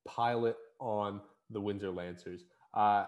pilot 0.06 0.56
on 0.78 1.20
the 1.50 1.60
Windsor 1.60 1.90
Lancers. 1.90 2.44
Uh, 2.74 3.04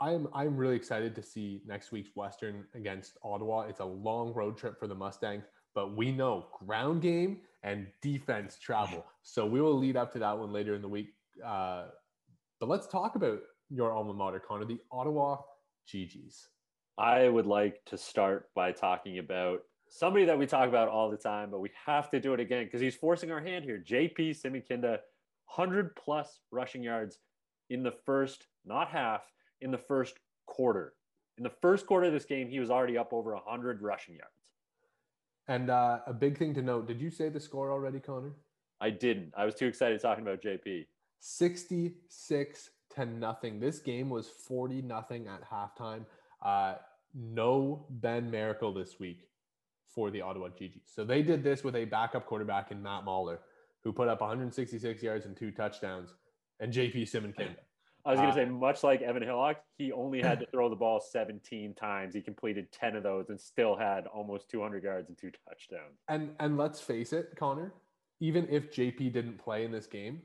I'm 0.00 0.28
I'm 0.34 0.56
really 0.56 0.76
excited 0.76 1.14
to 1.14 1.22
see 1.22 1.62
next 1.66 1.92
week's 1.92 2.10
Western 2.14 2.64
against 2.74 3.16
Ottawa. 3.22 3.62
It's 3.62 3.80
a 3.80 3.84
long 3.84 4.34
road 4.34 4.58
trip 4.58 4.78
for 4.78 4.86
the 4.86 4.94
Mustangs, 4.94 5.44
but 5.74 5.96
we 5.96 6.12
know 6.12 6.46
ground 6.66 7.02
game 7.02 7.38
and 7.62 7.86
defense 8.02 8.58
travel. 8.58 9.04
So 9.28 9.44
we 9.44 9.60
will 9.60 9.76
lead 9.76 9.96
up 9.96 10.12
to 10.12 10.20
that 10.20 10.38
one 10.38 10.52
later 10.52 10.76
in 10.76 10.82
the 10.82 10.88
week. 10.88 11.08
Uh, 11.44 11.86
but 12.60 12.68
let's 12.68 12.86
talk 12.86 13.16
about 13.16 13.40
your 13.70 13.92
alma 13.92 14.14
mater, 14.14 14.38
Connor, 14.38 14.64
the 14.64 14.78
Ottawa 14.92 15.38
GGs. 15.92 16.46
I 16.96 17.28
would 17.28 17.44
like 17.44 17.84
to 17.86 17.98
start 17.98 18.48
by 18.54 18.70
talking 18.70 19.18
about 19.18 19.62
somebody 19.88 20.24
that 20.26 20.38
we 20.38 20.46
talk 20.46 20.68
about 20.68 20.88
all 20.88 21.10
the 21.10 21.16
time, 21.16 21.50
but 21.50 21.58
we 21.58 21.70
have 21.84 22.08
to 22.10 22.20
do 22.20 22.34
it 22.34 22.40
again 22.40 22.66
because 22.66 22.80
he's 22.80 22.94
forcing 22.94 23.32
our 23.32 23.40
hand 23.40 23.64
here. 23.64 23.82
JP 23.84 24.40
Simikinda, 24.40 24.98
100 25.54 25.96
plus 25.96 26.38
rushing 26.52 26.84
yards 26.84 27.18
in 27.68 27.82
the 27.82 27.94
first, 28.04 28.46
not 28.64 28.88
half, 28.88 29.22
in 29.60 29.70
the 29.70 29.78
first 29.78 30.18
quarter. 30.46 30.94
In 31.38 31.44
the 31.44 31.50
first 31.50 31.86
quarter 31.86 32.06
of 32.06 32.12
this 32.12 32.24
game, 32.24 32.48
he 32.48 32.60
was 32.60 32.70
already 32.70 32.96
up 32.96 33.12
over 33.12 33.34
100 33.34 33.82
rushing 33.82 34.16
yards. 34.16 34.30
And 35.48 35.70
uh, 35.70 36.00
a 36.06 36.12
big 36.12 36.38
thing 36.38 36.54
to 36.54 36.62
note 36.62 36.88
did 36.88 37.00
you 37.00 37.10
say 37.10 37.28
the 37.28 37.40
score 37.40 37.70
already, 37.70 38.00
Connor? 38.00 38.32
I 38.80 38.90
didn't. 38.90 39.32
I 39.36 39.44
was 39.44 39.54
too 39.54 39.66
excited 39.66 40.00
talking 40.00 40.24
about 40.26 40.42
JP. 40.42 40.86
66 41.20 42.70
to 42.94 43.06
nothing. 43.06 43.60
This 43.60 43.78
game 43.78 44.10
was 44.10 44.28
40 44.28 44.82
nothing 44.82 45.28
at 45.28 45.48
halftime. 45.48 46.04
Uh, 46.42 46.74
no 47.14 47.86
Ben 47.88 48.30
Miracle 48.30 48.72
this 48.72 48.98
week 48.98 49.28
for 49.88 50.10
the 50.10 50.20
Ottawa 50.20 50.48
GG. 50.48 50.80
So 50.84 51.04
they 51.04 51.22
did 51.22 51.42
this 51.42 51.64
with 51.64 51.74
a 51.74 51.84
backup 51.86 52.26
quarterback 52.26 52.70
in 52.70 52.82
Matt 52.82 53.04
Mahler, 53.04 53.40
who 53.82 53.92
put 53.92 54.08
up 54.08 54.20
166 54.20 55.02
yards 55.02 55.24
and 55.24 55.36
two 55.36 55.50
touchdowns, 55.50 56.12
and 56.60 56.72
JP 56.72 57.02
Simikinda. 57.02 57.56
I 58.06 58.10
was 58.10 58.20
going 58.20 58.34
to 58.34 58.40
uh, 58.40 58.44
say, 58.44 58.50
much 58.50 58.84
like 58.84 59.02
Evan 59.02 59.22
Hillock, 59.22 59.56
he 59.78 59.90
only 59.90 60.22
had 60.22 60.38
to 60.38 60.46
throw 60.46 60.70
the 60.70 60.76
ball 60.76 61.00
17 61.00 61.74
times. 61.74 62.14
He 62.14 62.20
completed 62.20 62.70
10 62.70 62.94
of 62.94 63.02
those 63.02 63.30
and 63.30 63.40
still 63.40 63.74
had 63.76 64.06
almost 64.06 64.48
200 64.48 64.84
yards 64.84 65.08
and 65.08 65.18
two 65.18 65.32
touchdowns. 65.48 65.98
And 66.08 66.30
and 66.38 66.56
let's 66.56 66.80
face 66.80 67.12
it, 67.12 67.34
Connor, 67.36 67.74
even 68.20 68.46
if 68.48 68.72
JP 68.72 69.12
didn't 69.12 69.38
play 69.38 69.64
in 69.64 69.72
this 69.72 69.86
game, 69.86 70.22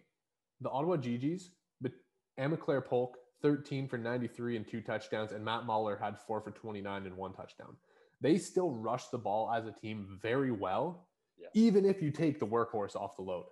the 0.62 0.70
Ottawa 0.70 0.98
GGs, 0.98 1.50
but 1.82 1.92
Amiclair 2.40 2.86
Polk, 2.86 3.18
13 3.42 3.88
for 3.88 3.98
93 3.98 4.58
and 4.58 4.68
two 4.68 4.82
touchdowns, 4.82 5.32
and 5.32 5.44
Matt 5.44 5.66
Mahler 5.66 5.98
had 5.98 6.20
four 6.20 6.40
for 6.40 6.52
29 6.52 7.08
and 7.08 7.18
one 7.18 7.34
touchdown. 7.34 7.76
They 8.22 8.38
still 8.38 8.70
rush 8.70 9.08
the 9.08 9.18
ball 9.18 9.52
as 9.52 9.66
a 9.66 9.72
team 9.72 10.20
very 10.22 10.52
well, 10.52 11.08
yeah. 11.40 11.48
even 11.56 11.86
if 11.86 12.04
you 12.04 12.12
take 12.12 12.40
the 12.40 12.46
workhorse 12.46 12.96
off 12.96 13.16
the 13.16 13.24
load. 13.24 13.46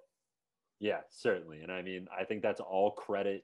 Yeah, 0.80 1.00
certainly. 1.10 1.62
And 1.62 1.72
I 1.72 1.82
mean, 1.82 2.08
I 2.18 2.24
think 2.24 2.44
that's 2.44 2.62
all 2.62 2.92
credit 2.92 3.44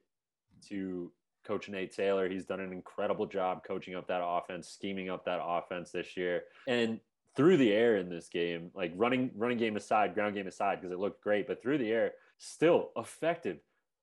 to 0.69 1.11
coach 1.45 1.69
Nate 1.69 1.95
Taylor. 1.95 2.27
He's 2.27 2.45
done 2.45 2.59
an 2.59 2.71
incredible 2.71 3.25
job 3.25 3.63
coaching 3.65 3.95
up 3.95 4.07
that 4.07 4.21
offense, 4.23 4.67
scheming 4.67 5.09
up 5.09 5.25
that 5.25 5.39
offense 5.41 5.91
this 5.91 6.17
year. 6.17 6.43
And 6.67 6.99
through 7.35 7.57
the 7.57 7.71
air 7.71 7.97
in 7.97 8.09
this 8.09 8.29
game, 8.29 8.71
like 8.73 8.93
running 8.95 9.31
running 9.35 9.57
game 9.57 9.77
aside, 9.77 10.13
ground 10.13 10.35
game 10.35 10.47
aside, 10.47 10.81
because 10.81 10.93
it 10.93 10.99
looked 10.99 11.21
great, 11.21 11.47
but 11.47 11.61
through 11.61 11.77
the 11.77 11.91
air, 11.91 12.13
still 12.37 12.91
effective. 12.97 13.57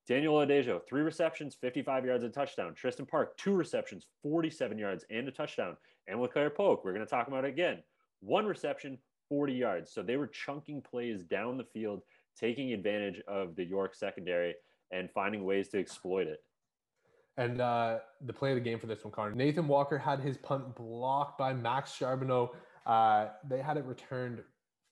Daniel 0.07 0.35
Adejo, 0.35 0.81
three 0.85 1.01
receptions, 1.01 1.55
55 1.55 2.05
yards 2.05 2.23
and 2.25 2.33
touchdown. 2.33 2.73
Tristan 2.73 3.05
Park, 3.05 3.37
two 3.37 3.53
receptions, 3.53 4.05
47 4.21 4.77
yards 4.77 5.05
and 5.09 5.27
a 5.27 5.31
touchdown. 5.31 5.77
And 6.07 6.19
with 6.19 6.33
Claire 6.33 6.49
Polk, 6.49 6.83
we're 6.83 6.93
going 6.93 7.05
to 7.05 7.09
talk 7.09 7.29
about 7.29 7.45
it 7.45 7.49
again. 7.49 7.81
One 8.19 8.45
reception, 8.45 8.97
40 9.29 9.53
yards. 9.53 9.93
So 9.93 10.03
they 10.03 10.17
were 10.17 10.27
chunking 10.27 10.81
plays 10.81 11.23
down 11.23 11.57
the 11.57 11.63
field, 11.63 12.01
taking 12.37 12.73
advantage 12.73 13.21
of 13.27 13.55
the 13.55 13.63
York 13.63 13.95
secondary 13.95 14.55
and 14.93 15.09
finding 15.11 15.43
ways 15.43 15.69
to 15.69 15.79
exploit 15.79 16.27
it. 16.27 16.39
And 17.37 17.61
uh, 17.61 17.99
the 18.21 18.33
play 18.33 18.51
of 18.51 18.55
the 18.55 18.61
game 18.61 18.79
for 18.79 18.85
this 18.85 19.03
one, 19.03 19.11
Connor. 19.11 19.33
Nathan 19.33 19.67
Walker 19.67 19.97
had 19.97 20.19
his 20.19 20.37
punt 20.37 20.75
blocked 20.75 21.37
by 21.37 21.53
Max 21.53 21.91
Charbonneau. 21.93 22.51
Uh, 22.85 23.27
they 23.49 23.59
had 23.59 23.77
it 23.77 23.85
returned 23.85 24.43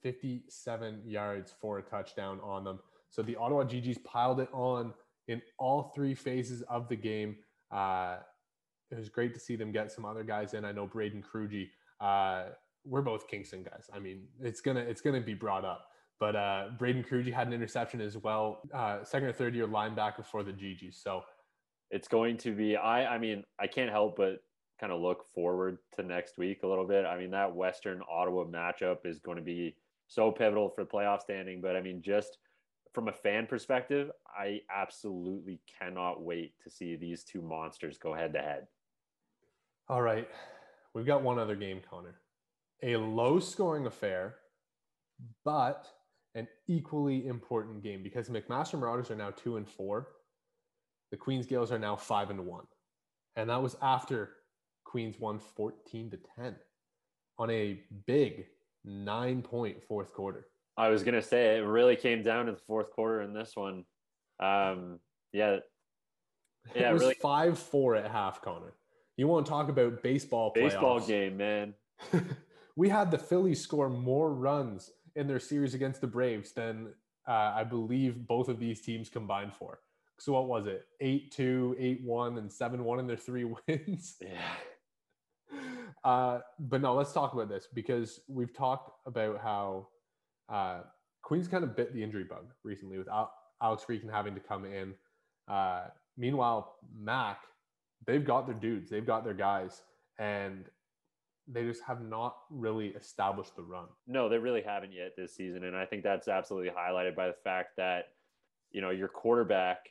57 0.01 1.01
yards 1.05 1.53
for 1.61 1.77
a 1.77 1.81
touchdown 1.83 2.39
on 2.43 2.63
them. 2.63 2.79
So 3.09 3.21
the 3.21 3.35
Ottawa 3.35 3.63
GGs 3.63 4.03
piled 4.03 4.39
it 4.39 4.49
on 4.53 4.93
in 5.27 5.41
all 5.59 5.91
three 5.93 6.15
phases 6.15 6.63
of 6.63 6.89
the 6.89 6.95
game. 6.95 7.37
Uh, 7.69 8.17
it 8.89 8.97
was 8.97 9.09
great 9.09 9.33
to 9.35 9.39
see 9.39 9.55
them 9.55 9.71
get 9.71 9.91
some 9.91 10.05
other 10.05 10.23
guys 10.23 10.53
in. 10.53 10.65
I 10.65 10.71
know 10.71 10.87
Braden 10.87 11.23
Krugy. 11.23 11.69
Uh, 11.99 12.49
we're 12.85 13.01
both 13.01 13.27
Kingston 13.27 13.63
guys. 13.63 13.89
I 13.93 13.99
mean, 13.99 14.23
it's 14.41 14.59
gonna 14.59 14.81
it's 14.81 15.01
gonna 15.01 15.21
be 15.21 15.35
brought 15.35 15.63
up. 15.63 15.90
But 16.21 16.35
uh, 16.35 16.65
Braden 16.77 17.03
Krugy 17.03 17.33
had 17.33 17.47
an 17.47 17.53
interception 17.53 17.99
as 17.99 18.15
well, 18.15 18.61
uh, 18.75 19.03
second 19.03 19.29
or 19.29 19.33
third 19.33 19.55
year 19.55 19.67
linebacker 19.67 20.23
for 20.23 20.43
the 20.43 20.51
GGs. 20.51 21.01
So 21.01 21.23
it's 21.89 22.07
going 22.07 22.37
to 22.37 22.55
be. 22.55 22.77
I 22.77 23.15
I 23.15 23.17
mean, 23.17 23.43
I 23.59 23.65
can't 23.65 23.89
help 23.89 24.17
but 24.17 24.43
kind 24.79 24.93
of 24.93 25.01
look 25.01 25.25
forward 25.33 25.79
to 25.95 26.03
next 26.03 26.37
week 26.37 26.59
a 26.61 26.67
little 26.67 26.85
bit. 26.85 27.05
I 27.05 27.17
mean, 27.17 27.31
that 27.31 27.55
Western 27.55 28.01
Ottawa 28.09 28.45
matchup 28.45 28.97
is 29.03 29.19
going 29.19 29.37
to 29.37 29.43
be 29.43 29.75
so 30.05 30.31
pivotal 30.31 30.69
for 30.69 30.83
the 30.83 30.89
playoff 30.91 31.21
standing. 31.21 31.59
But 31.59 31.75
I 31.75 31.81
mean, 31.81 32.03
just 32.03 32.37
from 32.93 33.07
a 33.07 33.13
fan 33.13 33.47
perspective, 33.47 34.11
I 34.27 34.61
absolutely 34.71 35.59
cannot 35.79 36.21
wait 36.21 36.53
to 36.63 36.69
see 36.69 36.95
these 36.95 37.23
two 37.23 37.41
monsters 37.41 37.97
go 37.97 38.13
head 38.13 38.33
to 38.33 38.41
head. 38.41 38.67
All 39.89 40.03
right. 40.03 40.29
We've 40.93 41.05
got 41.05 41.23
one 41.23 41.39
other 41.39 41.55
game, 41.55 41.81
Connor. 41.89 42.19
A 42.83 42.97
low 42.97 43.39
scoring 43.39 43.87
affair, 43.87 44.35
but 45.43 45.87
an 46.35 46.47
equally 46.67 47.27
important 47.27 47.83
game 47.83 48.03
because 48.03 48.29
McMaster 48.29 48.79
Marauders 48.79 49.11
are 49.11 49.15
now 49.15 49.31
two 49.31 49.57
and 49.57 49.67
four. 49.67 50.07
The 51.11 51.17
Queens 51.17 51.45
Gaels 51.45 51.71
are 51.71 51.79
now 51.79 51.95
five 51.95 52.29
and 52.29 52.45
one. 52.45 52.65
And 53.35 53.49
that 53.49 53.61
was 53.61 53.75
after 53.81 54.31
Queens 54.85 55.19
won 55.19 55.39
14 55.39 56.11
to 56.11 56.19
10 56.37 56.55
on 57.37 57.49
a 57.49 57.81
big 58.05 58.45
nine 58.85 59.41
point 59.41 59.83
fourth 59.83 60.13
quarter. 60.13 60.47
I 60.77 60.89
was 60.89 61.03
gonna 61.03 61.21
say 61.21 61.57
it 61.57 61.61
really 61.61 61.95
came 61.95 62.23
down 62.23 62.45
to 62.45 62.53
the 62.53 62.61
fourth 62.65 62.91
quarter 62.91 63.21
in 63.21 63.33
this 63.33 63.51
one. 63.55 63.85
Um, 64.39 64.99
yeah, 65.33 65.57
yeah, 66.75 66.89
it 66.89 66.93
was 66.93 67.01
really 67.01 67.15
five 67.15 67.59
four 67.59 67.95
at 67.95 68.09
half, 68.09 68.41
Connor. 68.41 68.73
You 69.17 69.27
want 69.27 69.45
to 69.45 69.49
talk 69.49 69.69
about 69.69 70.01
baseball? 70.01 70.51
Playoffs. 70.51 70.69
Baseball 70.69 70.99
game, 71.01 71.37
man. 71.37 71.73
we 72.75 72.89
had 72.89 73.11
the 73.11 73.17
Phillies 73.17 73.61
score 73.61 73.89
more 73.89 74.33
runs 74.33 74.89
in 75.15 75.27
their 75.27 75.39
series 75.39 75.73
against 75.73 76.01
the 76.01 76.07
Braves 76.07 76.51
than 76.51 76.93
uh, 77.27 77.53
I 77.55 77.63
believe 77.63 78.27
both 78.27 78.49
of 78.49 78.59
these 78.59 78.81
teams 78.81 79.09
combined 79.09 79.53
for. 79.53 79.79
So 80.19 80.33
what 80.33 80.47
was 80.47 80.67
it? 80.67 80.85
Eight 80.99 81.31
two, 81.31 81.75
eight 81.79 82.01
one, 82.03 82.37
and 82.37 82.51
seven 82.51 82.83
one 82.83 82.99
in 82.99 83.07
their 83.07 83.17
three 83.17 83.45
wins. 83.67 84.15
Yeah. 84.21 84.29
Uh, 86.03 86.39
but 86.57 86.81
no, 86.81 86.95
let's 86.95 87.13
talk 87.13 87.33
about 87.33 87.47
this 87.47 87.67
because 87.75 88.21
we've 88.27 88.53
talked 88.53 88.89
about 89.05 89.39
how 89.39 89.87
uh, 90.49 90.79
Queens 91.21 91.47
kind 91.47 91.63
of 91.63 91.75
bit 91.75 91.93
the 91.93 92.03
injury 92.03 92.23
bug 92.23 92.45
recently 92.63 92.97
with 92.97 93.07
Alex 93.61 93.85
Freakin 93.87 94.11
having 94.11 94.33
to 94.33 94.39
come 94.39 94.65
in. 94.65 94.95
Uh, 95.47 95.83
meanwhile, 96.17 96.77
Mac, 96.97 97.41
they've 98.07 98.25
got 98.25 98.47
their 98.47 98.55
dudes, 98.55 98.89
they've 98.89 99.05
got 99.05 99.23
their 99.23 99.35
guys, 99.35 99.83
and 100.17 100.65
they 101.51 101.63
just 101.63 101.81
have 101.83 102.01
not 102.01 102.37
really 102.49 102.87
established 102.87 103.55
the 103.55 103.63
run. 103.63 103.85
No, 104.07 104.29
they 104.29 104.37
really 104.37 104.61
haven't 104.61 104.93
yet 104.93 105.15
this 105.17 105.35
season, 105.35 105.63
and 105.63 105.75
I 105.75 105.85
think 105.85 106.03
that's 106.03 106.27
absolutely 106.27 106.71
highlighted 106.71 107.15
by 107.15 107.27
the 107.27 107.35
fact 107.43 107.77
that 107.77 108.09
you 108.71 108.81
know 108.81 108.89
your 108.89 109.07
quarterback, 109.07 109.89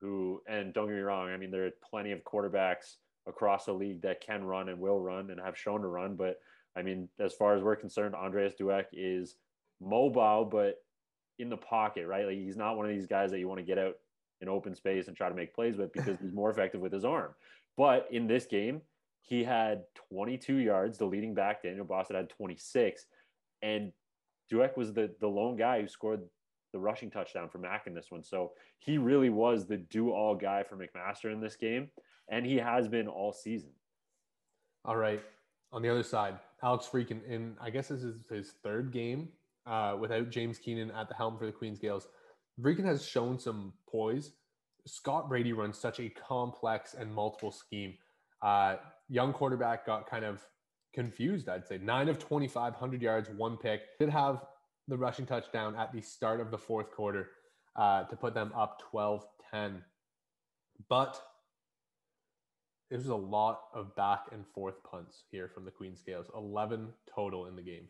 who 0.00 0.42
and 0.48 0.72
don't 0.72 0.86
get 0.86 0.94
me 0.94 1.00
wrong, 1.00 1.30
I 1.30 1.36
mean 1.36 1.50
there 1.50 1.66
are 1.66 1.72
plenty 1.88 2.12
of 2.12 2.24
quarterbacks 2.24 2.96
across 3.26 3.66
the 3.66 3.72
league 3.72 4.02
that 4.02 4.20
can 4.20 4.44
run 4.44 4.68
and 4.68 4.80
will 4.80 5.00
run 5.00 5.30
and 5.30 5.40
have 5.40 5.58
shown 5.58 5.80
to 5.80 5.88
run, 5.88 6.16
but 6.16 6.38
I 6.76 6.82
mean, 6.82 7.08
as 7.18 7.32
far 7.32 7.56
as 7.56 7.62
we're 7.62 7.76
concerned, 7.76 8.14
Andreas 8.14 8.54
Dweck 8.60 8.84
is 8.92 9.36
mobile, 9.80 10.44
but 10.44 10.82
in 11.38 11.48
the 11.48 11.56
pocket, 11.56 12.06
right? 12.06 12.26
Like 12.26 12.36
he's 12.36 12.56
not 12.56 12.76
one 12.76 12.86
of 12.86 12.92
these 12.92 13.06
guys 13.06 13.30
that 13.30 13.38
you 13.38 13.48
want 13.48 13.60
to 13.60 13.66
get 13.66 13.78
out 13.78 13.94
in 14.42 14.48
open 14.48 14.74
space 14.74 15.08
and 15.08 15.16
try 15.16 15.28
to 15.28 15.34
make 15.34 15.54
plays 15.54 15.76
with 15.76 15.92
because 15.92 16.18
he's 16.20 16.32
more 16.34 16.50
effective 16.50 16.80
with 16.80 16.92
his 16.92 17.04
arm. 17.04 17.30
But 17.76 18.08
in 18.10 18.26
this 18.26 18.46
game, 18.46 18.82
he 19.26 19.42
had 19.42 19.82
22 20.10 20.56
yards. 20.56 20.98
The 20.98 21.04
leading 21.04 21.34
back, 21.34 21.62
Daniel 21.62 21.84
Boston, 21.84 22.16
had 22.16 22.30
26. 22.30 23.06
And 23.60 23.92
Dweck 24.50 24.76
was 24.76 24.92
the, 24.92 25.12
the 25.20 25.26
lone 25.26 25.56
guy 25.56 25.80
who 25.80 25.88
scored 25.88 26.22
the 26.72 26.78
rushing 26.78 27.10
touchdown 27.10 27.48
for 27.48 27.58
Mac 27.58 27.88
in 27.88 27.94
this 27.94 28.10
one. 28.10 28.22
So 28.22 28.52
he 28.78 28.98
really 28.98 29.30
was 29.30 29.66
the 29.66 29.78
do 29.78 30.10
all 30.10 30.36
guy 30.36 30.62
for 30.62 30.76
McMaster 30.76 31.32
in 31.32 31.40
this 31.40 31.56
game. 31.56 31.90
And 32.28 32.46
he 32.46 32.56
has 32.56 32.86
been 32.86 33.08
all 33.08 33.32
season. 33.32 33.70
All 34.84 34.96
right. 34.96 35.22
On 35.72 35.82
the 35.82 35.88
other 35.88 36.04
side, 36.04 36.38
Alex 36.62 36.88
Freakin, 36.90 37.24
in 37.28 37.56
I 37.60 37.70
guess 37.70 37.88
this 37.88 38.04
is 38.04 38.20
his 38.30 38.54
third 38.62 38.92
game 38.92 39.28
uh, 39.66 39.96
without 39.98 40.30
James 40.30 40.58
Keenan 40.58 40.92
at 40.92 41.08
the 41.08 41.14
helm 41.14 41.36
for 41.36 41.46
the 41.46 41.52
Queens 41.52 41.80
Gaels. 41.80 42.06
Freakin 42.60 42.84
has 42.84 43.04
shown 43.04 43.40
some 43.40 43.72
poise. 43.90 44.32
Scott 44.86 45.28
Brady 45.28 45.52
runs 45.52 45.76
such 45.76 45.98
a 45.98 46.08
complex 46.10 46.94
and 46.94 47.12
multiple 47.12 47.50
scheme. 47.50 47.94
Uh, 48.40 48.76
young 49.08 49.32
quarterback 49.32 49.86
got 49.86 50.08
kind 50.08 50.24
of 50.24 50.40
confused, 50.94 51.48
I'd 51.48 51.66
say. 51.66 51.78
Nine 51.78 52.08
of 52.08 52.18
2,500 52.18 53.02
yards, 53.02 53.28
one 53.30 53.56
pick. 53.56 53.82
Did 53.98 54.10
have 54.10 54.44
the 54.88 54.96
rushing 54.96 55.26
touchdown 55.26 55.76
at 55.76 55.92
the 55.92 56.00
start 56.00 56.40
of 56.40 56.50
the 56.50 56.58
fourth 56.58 56.90
quarter 56.90 57.30
uh, 57.76 58.04
to 58.04 58.16
put 58.16 58.34
them 58.34 58.52
up 58.56 58.80
12 58.90 59.26
10. 59.52 59.82
But 60.88 61.20
it 62.90 62.96
was 62.96 63.08
a 63.08 63.14
lot 63.14 63.62
of 63.74 63.94
back 63.96 64.26
and 64.32 64.46
forth 64.46 64.82
punts 64.88 65.24
here 65.30 65.48
from 65.48 65.64
the 65.64 65.70
Queens 65.70 66.02
Gaels, 66.06 66.30
11 66.34 66.88
total 67.12 67.46
in 67.46 67.56
the 67.56 67.62
game. 67.62 67.88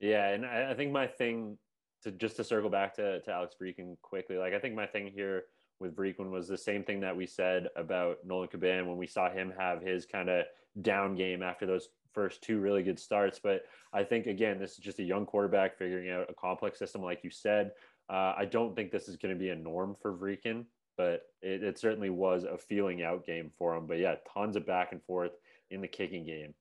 Yeah, 0.00 0.28
and 0.28 0.46
I, 0.46 0.70
I 0.70 0.74
think 0.74 0.92
my 0.92 1.06
thing 1.06 1.58
to 2.04 2.12
just 2.12 2.36
to 2.36 2.44
circle 2.44 2.70
back 2.70 2.94
to, 2.94 3.20
to 3.20 3.32
Alex 3.32 3.56
Friedkin 3.60 3.96
quickly, 4.02 4.36
like 4.36 4.54
I 4.54 4.60
think 4.60 4.74
my 4.76 4.86
thing 4.86 5.10
here 5.12 5.44
with 5.80 5.96
Friedkin 5.96 6.30
was 6.30 6.48
the 6.48 6.58
same 6.58 6.82
thing 6.84 7.00
that 7.00 7.16
we 7.16 7.26
said 7.26 7.68
about 7.76 8.18
Nolan 8.24 8.48
Caban 8.48 8.86
when 8.86 8.96
we 8.96 9.06
saw 9.06 9.30
him 9.30 9.52
have 9.58 9.80
his 9.80 10.06
kind 10.06 10.28
of 10.28 10.44
down 10.82 11.14
game 11.14 11.42
after 11.42 11.66
those 11.66 11.88
first 12.12 12.42
two 12.42 12.58
really 12.58 12.82
good 12.82 12.98
starts. 12.98 13.38
But 13.38 13.62
I 13.92 14.02
think 14.02 14.26
again, 14.26 14.58
this 14.58 14.72
is 14.72 14.78
just 14.78 14.98
a 14.98 15.04
young 15.04 15.26
quarterback 15.26 15.78
figuring 15.78 16.10
out 16.10 16.30
a 16.30 16.34
complex 16.34 16.78
system, 16.78 17.02
like 17.02 17.22
you 17.22 17.30
said. 17.30 17.72
Uh, 18.10 18.34
I 18.36 18.44
don't 18.44 18.74
think 18.74 18.90
this 18.90 19.08
is 19.08 19.16
going 19.16 19.34
to 19.34 19.38
be 19.38 19.50
a 19.50 19.56
norm 19.56 19.94
for 20.00 20.14
Friedkin, 20.14 20.64
but 20.96 21.22
it, 21.42 21.62
it 21.62 21.78
certainly 21.78 22.10
was 22.10 22.44
a 22.44 22.56
feeling 22.56 23.02
out 23.02 23.26
game 23.26 23.50
for 23.58 23.76
him. 23.76 23.86
But 23.86 23.98
yeah, 23.98 24.16
tons 24.32 24.56
of 24.56 24.66
back 24.66 24.92
and 24.92 25.02
forth 25.02 25.32
in 25.70 25.80
the 25.80 25.88
kicking 25.88 26.24
game. 26.24 26.54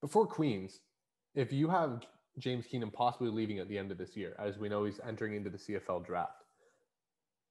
Before 0.00 0.26
Queens, 0.26 0.80
if 1.34 1.52
you 1.52 1.68
have 1.68 2.02
James 2.38 2.66
Keenan 2.66 2.90
possibly 2.90 3.30
leaving 3.30 3.58
at 3.58 3.68
the 3.68 3.78
end 3.78 3.90
of 3.90 3.98
this 3.98 4.16
year, 4.16 4.36
as 4.38 4.58
we 4.58 4.68
know 4.68 4.84
he's 4.84 5.00
entering 5.06 5.34
into 5.34 5.50
the 5.50 5.58
CFL 5.58 6.04
draft, 6.04 6.44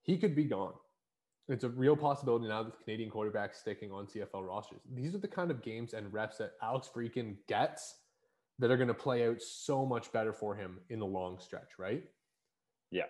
he 0.04 0.18
could 0.18 0.36
be 0.36 0.44
gone. 0.46 0.74
It's 1.52 1.66
a 1.66 1.70
real 1.70 1.98
possibility 1.98 2.48
now 2.48 2.64
that 2.64 2.80
Canadian 2.82 3.12
quarterbacks 3.12 3.56
sticking 3.56 3.92
on 3.92 4.08
CFL 4.08 4.48
rosters. 4.48 4.80
These 4.94 5.14
are 5.14 5.18
the 5.18 5.28
kind 5.28 5.52
of 5.52 5.62
games 5.62 5.94
and 5.94 6.12
reps 6.14 6.38
that 6.38 6.54
Alex 6.62 6.90
Friedkin 6.96 7.36
gets 7.48 7.98
that 8.60 8.72
are 8.72 8.78
going 8.78 8.88
to 8.88 8.94
play 8.94 9.28
out 9.28 9.42
so 9.42 9.86
much 9.86 10.14
better 10.14 10.32
for 10.32 10.56
him 10.56 10.80
in 10.90 10.98
the 10.98 11.06
long 11.06 11.40
stretch, 11.40 11.78
right? 11.78 12.06
Yeah, 12.90 13.08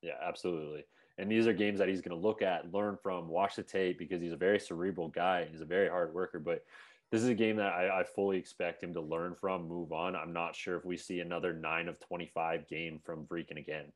yeah, 0.00 0.14
absolutely. 0.26 0.84
And 1.18 1.30
these 1.30 1.46
are 1.46 1.52
games 1.52 1.78
that 1.80 1.88
he's 1.88 2.00
going 2.00 2.18
to 2.18 2.26
look 2.26 2.40
at, 2.40 2.72
learn 2.72 2.96
from, 3.02 3.28
watch 3.28 3.56
the 3.56 3.62
tape 3.62 3.98
because 3.98 4.22
he's 4.22 4.32
a 4.32 4.36
very 4.36 4.58
cerebral 4.58 5.08
guy. 5.08 5.46
He's 5.50 5.60
a 5.60 5.66
very 5.66 5.90
hard 5.90 6.14
worker. 6.14 6.38
But 6.38 6.64
this 7.10 7.22
is 7.22 7.28
a 7.28 7.34
game 7.34 7.56
that 7.56 7.74
I, 7.74 8.00
I 8.00 8.04
fully 8.04 8.38
expect 8.38 8.82
him 8.82 8.94
to 8.94 9.02
learn 9.02 9.34
from, 9.38 9.68
move 9.68 9.92
on. 9.92 10.16
I'm 10.16 10.32
not 10.32 10.56
sure 10.56 10.78
if 10.78 10.86
we 10.86 10.96
see 10.96 11.20
another 11.20 11.52
nine 11.52 11.88
of 11.88 12.00
25 12.00 12.66
game 12.68 13.00
from 13.04 13.26
Friedkin 13.26 13.58
again. 13.58 13.92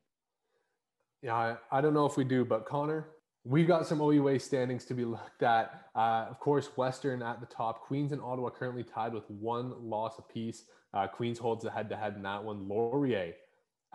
Yeah, 1.23 1.33
I, 1.33 1.57
I 1.71 1.81
don't 1.81 1.95
know 1.95 2.05
if 2.05 2.15
we 2.15 2.23
do, 2.23 2.45
but 2.45 2.67
Connor, 2.67 3.07
We've 3.49 3.67
got 3.67 3.87
some 3.87 4.01
OUA 4.01 4.39
standings 4.39 4.83
to 4.85 4.93
be 4.93 5.05
looked 5.05 5.41
at. 5.41 5.85
Uh, 5.95 6.25
of 6.29 6.37
course, 6.37 6.67
Western 6.75 7.21
at 7.21 7.39
the 7.39 7.45
top. 7.45 7.79
Queens 7.79 8.11
and 8.11 8.21
Ottawa 8.21 8.49
currently 8.49 8.83
tied 8.83 9.13
with 9.13 9.23
one 9.29 9.73
loss 9.81 10.19
apiece. 10.19 10.65
Uh, 10.93 11.07
Queens 11.07 11.39
holds 11.39 11.63
the 11.63 11.71
head 11.71 11.87
to 11.87 11.95
head 11.95 12.15
in 12.17 12.23
that 12.23 12.43
one. 12.43 12.67
Laurier 12.67 13.31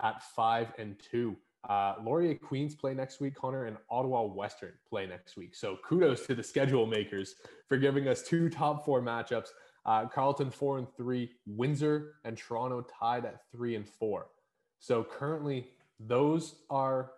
at 0.01 0.23
five 0.23 0.73
and 0.79 0.95
two. 0.99 1.35
Uh, 1.69 1.93
Laurier 2.03 2.33
Queens 2.33 2.73
play 2.73 2.95
next 2.95 3.21
week, 3.21 3.35
Connor, 3.35 3.65
and 3.65 3.77
Ottawa 3.91 4.23
Western 4.23 4.71
play 4.89 5.05
next 5.05 5.37
week. 5.37 5.53
So 5.53 5.77
kudos 5.87 6.25
to 6.25 6.33
the 6.33 6.41
schedule 6.41 6.87
makers 6.87 7.35
for 7.69 7.77
giving 7.77 8.07
us 8.07 8.23
two 8.23 8.49
top 8.49 8.83
four 8.83 9.03
matchups. 9.03 9.49
Uh, 9.85 10.07
Carleton 10.07 10.49
four 10.49 10.79
and 10.79 10.87
three, 10.97 11.29
Windsor 11.45 12.15
and 12.23 12.35
Toronto 12.35 12.83
tied 12.99 13.23
at 13.25 13.41
three 13.51 13.75
and 13.75 13.87
four. 13.87 14.29
So 14.79 15.03
currently, 15.03 15.67
those 15.99 16.55
are 16.71 17.11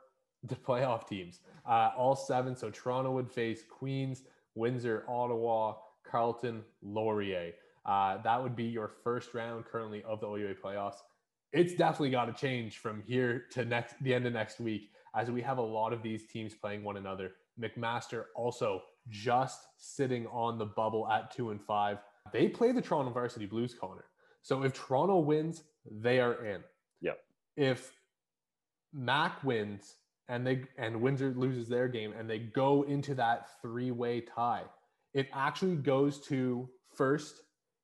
the 0.48 0.56
playoff 0.56 1.08
teams. 1.08 1.40
Uh, 1.68 1.92
all 1.98 2.16
seven. 2.16 2.56
So 2.56 2.70
Toronto 2.70 3.12
would 3.12 3.32
face 3.32 3.64
Queens, 3.70 4.24
Windsor, 4.56 5.06
Ottawa, 5.08 5.76
Carleton, 6.10 6.64
Laurier. 6.82 7.54
Uh, 7.86 8.18
that 8.24 8.42
would 8.42 8.56
be 8.56 8.64
your 8.64 8.88
first 9.04 9.34
round 9.34 9.66
currently 9.66 10.04
of 10.04 10.20
the 10.20 10.28
OUA 10.28 10.56
playoffs. 10.56 10.98
It's 11.54 11.74
definitely 11.74 12.10
got 12.10 12.26
to 12.26 12.34
change 12.34 12.80
from 12.80 13.02
here 13.06 13.46
to 13.52 13.64
next 13.64 13.96
the 14.02 14.14
end 14.14 14.26
of 14.26 14.34
next 14.34 14.60
week, 14.60 14.90
as 15.16 15.32
we 15.32 15.42
have 15.42 15.58
a 15.58 15.62
lot 15.62 15.94
of 15.94 16.02
these 16.02 16.26
teams 16.26 16.54
playing 16.54 16.84
one 16.84 16.98
another. 16.98 17.34
McMaster 17.60 18.26
also 18.36 18.82
just 19.10 19.68
sitting 19.78 20.28
on 20.28 20.58
the 20.58 20.66
bubble 20.66 21.08
at 21.10 21.32
two 21.32 21.52
and 21.52 21.62
five. 21.62 22.00
They 22.34 22.48
play 22.50 22.72
the 22.72 22.82
Toronto 22.82 23.12
Varsity 23.12 23.46
Blues, 23.46 23.76
Connor. 23.80 24.06
So 24.42 24.64
if 24.64 24.74
Toronto 24.74 25.20
wins, 25.20 25.64
they 25.90 26.20
are 26.20 26.44
in. 26.46 26.62
Yep. 27.02 27.20
If 27.56 27.94
Mac 28.94 29.44
wins, 29.44 29.96
and 30.30 30.46
they 30.46 30.64
and 30.78 31.02
Windsor 31.02 31.34
loses 31.36 31.68
their 31.68 31.88
game 31.88 32.14
and 32.18 32.30
they 32.30 32.40
go 32.40 32.84
into 32.84 33.16
that 33.16 33.48
three-way 33.62 34.22
tie. 34.22 34.64
It 35.14 35.28
actually 35.34 35.76
goes 35.76 36.20
to 36.28 36.70
first 36.96 37.42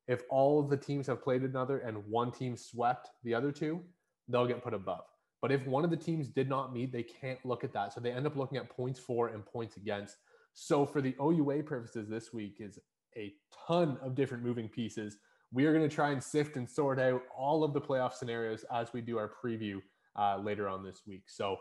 if 0.08 0.24
all 0.30 0.60
of 0.60 0.70
the 0.70 0.78
teams 0.78 1.08
have 1.08 1.24
played 1.24 1.44
another 1.44 1.80
and 1.80 1.98
one 2.08 2.32
team 2.32 2.58
swept 2.58 3.10
the 3.24 3.34
other 3.34 3.52
two, 3.52 3.82
they'll 4.28 4.48
get 4.48 4.64
put 4.64 4.74
above. 4.74 5.06
But 5.42 5.52
if 5.52 5.66
one 5.66 5.84
of 5.84 5.90
the 5.90 5.98
teams 5.98 6.28
did 6.28 6.50
not 6.50 6.74
meet, 6.74 6.92
they 6.92 7.04
can't 7.04 7.44
look 7.46 7.64
at 7.64 7.74
that. 7.74 7.94
So 7.94 8.00
they 8.00 8.12
end 8.12 8.28
up 8.28 8.36
looking 8.36 8.58
at 8.58 8.70
points 8.70 9.00
for 9.00 9.30
and 9.30 9.46
points 9.46 9.78
against. 9.78 10.18
So 10.54 10.86
for 10.86 11.02
the 11.02 11.16
OUA 11.20 11.64
purposes 11.64 12.10
this 12.10 12.34
week 12.34 12.58
is 12.60 12.78
a 13.18 13.34
ton 13.68 13.98
of 14.02 14.16
different 14.16 14.44
moving 14.44 14.68
pieces. 14.68 15.18
We 15.52 15.66
are 15.66 15.74
going 15.74 15.88
to 15.88 15.94
try 15.94 16.12
and 16.12 16.24
sift 16.24 16.56
and 16.58 16.70
sort 16.70 17.00
out 17.00 17.24
all 17.36 17.64
of 17.64 17.74
the 17.74 17.82
playoff 17.82 18.14
scenarios 18.14 18.66
as 18.74 18.94
we 18.94 19.02
do 19.02 19.18
our 19.18 19.32
preview 19.44 19.82
uh, 20.18 20.38
later 20.38 20.68
on 20.68 20.84
this 20.84 21.02
week. 21.08 21.24
So 21.28 21.58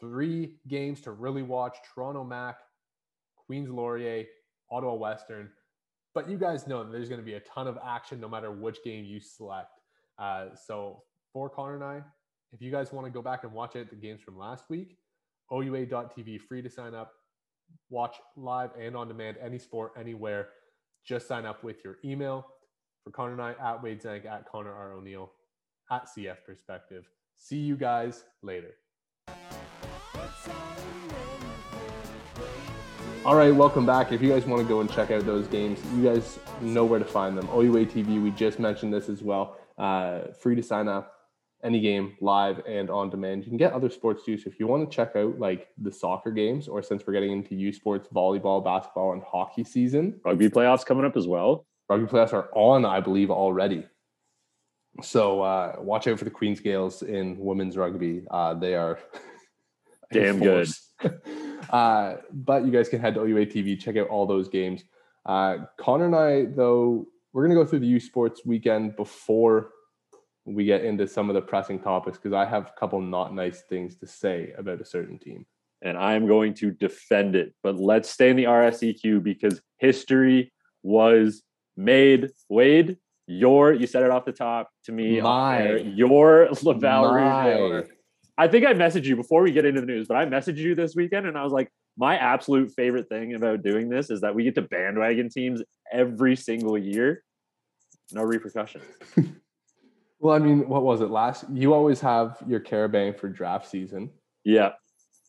three 0.00 0.56
games 0.68 1.00
to 1.02 1.12
really 1.12 1.42
watch 1.42 1.76
Toronto 1.94 2.24
Mac, 2.24 2.58
Queens 3.46 3.68
Laurier, 3.68 4.24
Ottawa 4.70 4.94
Western. 4.94 5.50
But 6.14 6.28
you 6.28 6.38
guys 6.38 6.66
know 6.66 6.82
that 6.82 6.90
there's 6.90 7.08
going 7.08 7.20
to 7.20 7.24
be 7.24 7.34
a 7.34 7.40
ton 7.40 7.66
of 7.68 7.78
action 7.84 8.20
no 8.20 8.28
matter 8.28 8.50
which 8.50 8.78
game 8.82 9.04
you 9.04 9.20
select. 9.20 9.80
Uh, 10.18 10.46
so 10.66 11.02
for 11.32 11.48
Connor 11.48 11.74
and 11.74 11.84
I, 11.84 12.02
if 12.52 12.60
you 12.60 12.70
guys 12.70 12.92
want 12.92 13.06
to 13.06 13.12
go 13.12 13.22
back 13.22 13.44
and 13.44 13.52
watch 13.52 13.76
it, 13.76 13.90
the 13.90 13.96
games 13.96 14.20
from 14.20 14.36
last 14.36 14.64
week, 14.68 14.96
OUA.tv, 15.52 16.40
free 16.40 16.62
to 16.62 16.70
sign 16.70 16.94
up, 16.94 17.12
watch 17.90 18.16
live 18.36 18.70
and 18.78 18.96
on 18.96 19.08
demand, 19.08 19.36
any 19.40 19.58
sport, 19.58 19.92
anywhere. 19.98 20.48
Just 21.04 21.28
sign 21.28 21.46
up 21.46 21.62
with 21.62 21.84
your 21.84 21.98
email. 22.04 22.46
For 23.04 23.10
Connor 23.10 23.32
and 23.32 23.42
I, 23.42 23.54
at 23.62 23.82
Wade 23.82 24.02
Zank, 24.02 24.26
at 24.26 24.46
Connor 24.46 24.74
R. 24.74 24.92
O'Neill, 24.92 25.32
at 25.90 26.06
CF 26.06 26.36
Perspective. 26.44 27.08
See 27.36 27.56
you 27.56 27.76
guys 27.76 28.24
later. 28.42 28.74
All 33.22 33.36
right, 33.36 33.54
welcome 33.54 33.84
back. 33.84 34.12
If 34.12 34.22
you 34.22 34.30
guys 34.30 34.46
want 34.46 34.62
to 34.62 34.66
go 34.66 34.80
and 34.80 34.90
check 34.90 35.10
out 35.10 35.26
those 35.26 35.46
games, 35.46 35.78
you 35.94 36.02
guys 36.02 36.38
know 36.62 36.86
where 36.86 36.98
to 36.98 37.04
find 37.04 37.36
them. 37.36 37.46
OUA 37.50 37.84
TV, 37.84 38.20
we 38.20 38.30
just 38.30 38.58
mentioned 38.58 38.94
this 38.94 39.10
as 39.10 39.22
well. 39.22 39.58
Uh, 39.76 40.32
free 40.40 40.54
to 40.54 40.62
sign 40.62 40.88
up, 40.88 41.12
any 41.62 41.80
game, 41.80 42.16
live 42.22 42.62
and 42.66 42.88
on 42.88 43.10
demand. 43.10 43.44
You 43.44 43.50
can 43.50 43.58
get 43.58 43.74
other 43.74 43.90
sports 43.90 44.24
too. 44.24 44.38
So 44.38 44.48
if 44.48 44.58
you 44.58 44.66
want 44.66 44.90
to 44.90 44.96
check 44.96 45.16
out 45.16 45.38
like 45.38 45.68
the 45.76 45.92
soccer 45.92 46.30
games, 46.30 46.66
or 46.66 46.82
since 46.82 47.06
we're 47.06 47.12
getting 47.12 47.32
into 47.32 47.54
U 47.56 47.74
Sports, 47.74 48.08
volleyball, 48.08 48.64
basketball, 48.64 49.12
and 49.12 49.22
hockey 49.22 49.64
season, 49.64 50.18
rugby 50.24 50.48
playoffs 50.48 50.86
coming 50.86 51.04
up 51.04 51.14
as 51.14 51.28
well. 51.28 51.66
Rugby 51.90 52.06
playoffs 52.06 52.32
are 52.32 52.48
on, 52.54 52.86
I 52.86 53.00
believe, 53.00 53.30
already. 53.30 53.84
So 55.02 55.42
uh, 55.42 55.76
watch 55.78 56.06
out 56.06 56.18
for 56.18 56.24
the 56.24 56.30
Queens 56.30 56.60
Gaels 56.60 57.02
in 57.02 57.38
women's 57.38 57.76
rugby. 57.76 58.22
Uh, 58.30 58.54
they 58.54 58.76
are 58.76 58.98
damn 60.10 60.38
good. 60.38 60.70
uh, 61.70 62.16
but 62.32 62.64
you 62.64 62.70
guys 62.70 62.88
can 62.88 63.00
head 63.00 63.14
to 63.14 63.20
OUA 63.20 63.46
TV, 63.46 63.78
check 63.78 63.96
out 63.96 64.08
all 64.08 64.26
those 64.26 64.48
games. 64.48 64.84
Uh, 65.24 65.58
Connor 65.78 66.06
and 66.06 66.16
I, 66.16 66.44
though, 66.54 67.06
we're 67.32 67.46
going 67.46 67.56
to 67.56 67.62
go 67.62 67.68
through 67.68 67.80
the 67.80 67.86
U 67.86 68.00
Sports 68.00 68.42
weekend 68.44 68.96
before 68.96 69.70
we 70.44 70.64
get 70.64 70.84
into 70.84 71.06
some 71.06 71.30
of 71.30 71.34
the 71.34 71.40
pressing 71.40 71.78
topics 71.78 72.18
because 72.18 72.32
I 72.32 72.44
have 72.44 72.66
a 72.66 72.80
couple 72.80 73.00
not 73.00 73.34
nice 73.34 73.62
things 73.62 73.96
to 73.96 74.06
say 74.06 74.52
about 74.58 74.80
a 74.80 74.84
certain 74.84 75.18
team. 75.18 75.46
And 75.82 75.96
I'm 75.96 76.26
going 76.26 76.54
to 76.54 76.72
defend 76.72 77.36
it. 77.36 77.54
But 77.62 77.76
let's 77.76 78.10
stay 78.10 78.30
in 78.30 78.36
the 78.36 78.44
RSEQ 78.44 79.22
because 79.22 79.60
history 79.78 80.52
was 80.82 81.42
made. 81.76 82.30
Wade, 82.48 82.98
Your 83.26 83.72
you 83.72 83.86
said 83.86 84.02
it 84.02 84.10
off 84.10 84.24
the 84.24 84.32
top 84.32 84.70
to 84.84 84.92
me. 84.92 85.20
My. 85.20 85.76
Your 85.76 86.50
Laval. 86.62 87.84
I 88.40 88.48
think 88.48 88.64
I 88.64 88.72
messaged 88.72 89.04
you 89.04 89.16
before 89.16 89.42
we 89.42 89.52
get 89.52 89.66
into 89.66 89.82
the 89.82 89.86
news, 89.86 90.08
but 90.08 90.16
I 90.16 90.24
messaged 90.24 90.56
you 90.56 90.74
this 90.74 90.94
weekend 90.96 91.26
and 91.26 91.36
I 91.36 91.44
was 91.44 91.52
like, 91.52 91.70
my 91.98 92.16
absolute 92.16 92.72
favorite 92.72 93.06
thing 93.10 93.34
about 93.34 93.62
doing 93.62 93.90
this 93.90 94.08
is 94.08 94.22
that 94.22 94.34
we 94.34 94.44
get 94.44 94.54
to 94.54 94.62
bandwagon 94.62 95.28
teams 95.28 95.62
every 95.92 96.36
single 96.36 96.78
year. 96.78 97.22
No 98.12 98.22
repercussions. 98.22 98.84
Well, 100.22 100.36
I 100.36 100.38
mean, 100.38 100.68
what 100.68 100.82
was 100.82 101.00
it 101.00 101.08
last? 101.08 101.46
You 101.50 101.72
always 101.72 101.98
have 102.00 102.36
your 102.46 102.60
Carabang 102.60 103.18
for 103.18 103.30
draft 103.30 103.66
season. 103.66 104.10
Yeah. 104.44 104.72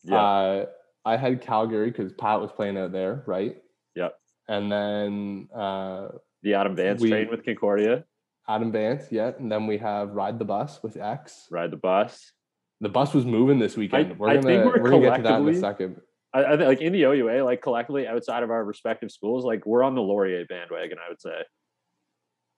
Yeah. 0.04 0.20
Uh, 0.20 0.66
I 1.06 1.16
had 1.16 1.40
Calgary 1.40 1.90
because 1.90 2.12
Pat 2.12 2.42
was 2.42 2.52
playing 2.52 2.76
out 2.76 2.92
there, 2.92 3.24
right? 3.26 3.56
Yep. 3.96 4.14
And 4.48 4.70
then 4.70 5.48
uh, 5.56 6.08
the 6.42 6.52
Adam 6.52 6.76
Vance 6.76 7.00
we- 7.00 7.08
train 7.08 7.30
with 7.30 7.42
Concordia. 7.42 8.04
Adam 8.46 8.70
Vance, 8.70 9.04
yeah. 9.10 9.32
And 9.38 9.50
then 9.50 9.66
we 9.66 9.78
have 9.78 10.10
Ride 10.10 10.38
the 10.38 10.44
Bus 10.44 10.82
with 10.82 10.98
X. 10.98 11.46
Ride 11.50 11.70
the 11.70 11.78
bus. 11.78 12.30
The 12.82 12.88
bus 12.88 13.14
was 13.14 13.24
moving 13.24 13.60
this 13.60 13.76
weekend. 13.76 14.18
we're 14.18 14.28
I 14.28 14.34
gonna 14.34 14.42
think 14.42 14.64
we're 14.64 14.82
we're, 14.82 14.90
gonna 14.90 15.02
get 15.02 15.16
to 15.18 15.22
that 15.22 15.40
in 15.40 15.48
a 15.48 15.58
second. 15.58 16.00
I, 16.34 16.44
I 16.44 16.56
think 16.56 16.62
like 16.62 16.80
in 16.80 16.92
the 16.92 17.04
OUA, 17.04 17.44
like 17.44 17.62
collectively 17.62 18.08
outside 18.08 18.42
of 18.42 18.50
our 18.50 18.64
respective 18.64 19.12
schools, 19.12 19.44
like 19.44 19.64
we're 19.64 19.84
on 19.84 19.94
the 19.94 20.02
Laurier 20.02 20.44
bandwagon, 20.46 20.98
I 20.98 21.08
would 21.08 21.20
say. 21.20 21.44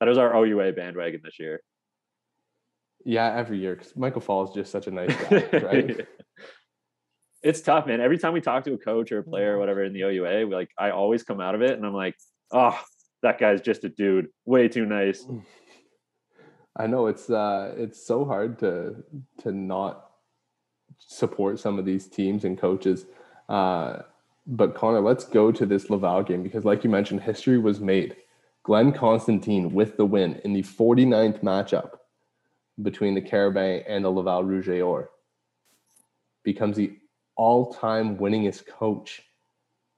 That 0.00 0.08
is 0.08 0.16
our 0.16 0.34
OUA 0.34 0.72
bandwagon 0.72 1.20
this 1.22 1.38
year. 1.38 1.60
Yeah, 3.04 3.34
every 3.37 3.58
year 3.58 3.76
because 3.76 3.94
Michael 3.96 4.22
Fall 4.22 4.44
is 4.44 4.54
just 4.54 4.72
such 4.72 4.87
a 4.87 4.90
nice 4.90 5.14
guy, 5.14 5.58
right? 5.58 6.06
it's 7.42 7.60
tough, 7.60 7.87
man. 7.87 8.00
Every 8.00 8.16
time 8.16 8.32
we 8.32 8.40
talk 8.40 8.64
to 8.64 8.72
a 8.72 8.78
coach 8.78 9.12
or 9.12 9.18
a 9.18 9.22
player 9.22 9.56
or 9.56 9.58
whatever 9.58 9.84
in 9.84 9.92
the 9.92 10.04
OUA, 10.04 10.46
we 10.46 10.54
like 10.54 10.70
I 10.78 10.90
always 10.90 11.22
come 11.22 11.38
out 11.38 11.54
of 11.54 11.60
it 11.60 11.72
and 11.72 11.84
I'm 11.84 11.92
like, 11.92 12.16
oh, 12.50 12.80
that 13.22 13.38
guy's 13.38 13.60
just 13.60 13.84
a 13.84 13.90
dude. 13.90 14.28
Way 14.46 14.68
too 14.68 14.87
nice. 14.87 15.26
I 16.76 16.87
know 16.88 17.06
it's 17.06 17.30
uh 17.30 17.74
it's 17.76 18.04
so 18.04 18.24
hard 18.24 18.58
to 18.60 19.04
to 19.42 19.52
not 19.52 20.03
support 20.98 21.59
some 21.59 21.78
of 21.78 21.85
these 21.85 22.07
teams 22.07 22.44
and 22.44 22.59
coaches. 22.59 23.07
Uh 23.48 24.02
but 24.46 24.74
Connor, 24.74 25.00
let's 25.00 25.24
go 25.24 25.50
to 25.50 25.64
this 25.64 25.88
Laval 25.88 26.22
game 26.22 26.42
because 26.42 26.64
like 26.64 26.85
you 26.85 26.90
mentioned, 26.90 27.22
history 27.22 27.59
was 27.59 27.80
made. 27.80 28.16
Glen 28.62 28.92
Constantin 28.92 29.72
with 29.72 29.96
the 29.96 30.07
win 30.07 30.40
in 30.44 30.52
the 30.52 30.62
49th 30.62 31.42
matchup 31.42 31.92
between 32.83 33.14
the 33.14 33.22
Carabin 33.22 33.85
and 33.87 34.04
the 34.04 34.11
Laval 34.11 34.44
Rouge 34.44 34.68
et 34.68 34.80
Or 34.80 35.11
becomes 36.42 36.76
the 36.76 36.96
all-time 37.37 38.16
winningest 38.18 38.66
coach 38.66 39.22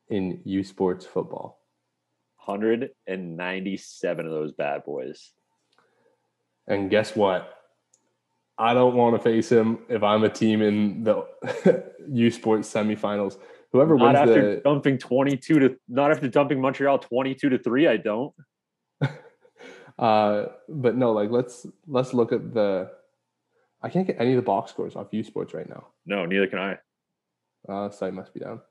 in 0.09 0.40
U 0.44 0.62
Sports 0.62 1.04
football. 1.06 1.61
197 2.44 4.26
of 4.26 4.32
those 4.32 4.52
bad 4.52 4.85
boys. 4.85 5.32
And 6.68 6.90
guess 6.90 7.16
what? 7.16 7.55
I 8.58 8.72
don't 8.74 8.94
want 8.94 9.14
to 9.16 9.22
face 9.22 9.50
him 9.50 9.80
if 9.88 10.02
I'm 10.02 10.24
a 10.24 10.28
team 10.28 10.62
in 10.62 11.04
the 11.04 11.26
U 12.08 12.30
Sports 12.30 12.72
semifinals. 12.72 13.38
Whoever 13.72 13.96
Not 13.96 14.14
wins 14.14 14.16
after 14.16 14.54
the 14.56 14.60
dumping 14.62 14.98
22 14.98 15.58
to 15.58 15.76
not 15.88 16.10
after 16.10 16.28
dumping 16.28 16.60
Montreal 16.60 16.98
22 16.98 17.50
to 17.50 17.58
3, 17.58 17.88
I 17.88 17.96
don't. 17.98 18.34
uh 19.98 20.46
but 20.68 20.96
no, 20.96 21.12
like 21.12 21.30
let's 21.30 21.66
let's 21.86 22.14
look 22.14 22.32
at 22.32 22.54
the 22.54 22.90
I 23.82 23.90
can't 23.90 24.06
get 24.06 24.16
any 24.18 24.30
of 24.30 24.36
the 24.36 24.42
box 24.42 24.70
scores 24.70 24.96
off 24.96 25.08
U 25.10 25.22
Sports 25.22 25.52
right 25.52 25.68
now. 25.68 25.88
No, 26.06 26.24
neither 26.24 26.46
can 26.46 26.58
I. 26.58 26.78
Uh 27.68 27.90
site 27.90 28.14
must 28.14 28.32
be 28.32 28.40
down. 28.40 28.62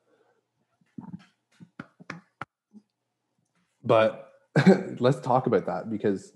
But 3.83 4.31
let's 4.99 5.19
talk 5.19 5.45
about 5.45 5.67
that 5.67 5.91
because 5.91 6.33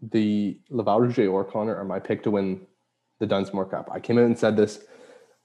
the 0.00 0.58
Laval 0.70 1.00
Rouge 1.00 1.18
or 1.18 1.44
Connor 1.44 1.76
are 1.76 1.84
my 1.84 1.98
pick 1.98 2.22
to 2.24 2.30
win 2.30 2.60
the 3.20 3.26
Dunsmore 3.26 3.66
Cup. 3.66 3.88
I 3.92 4.00
came 4.00 4.18
in 4.18 4.24
and 4.24 4.38
said 4.38 4.56
this, 4.56 4.80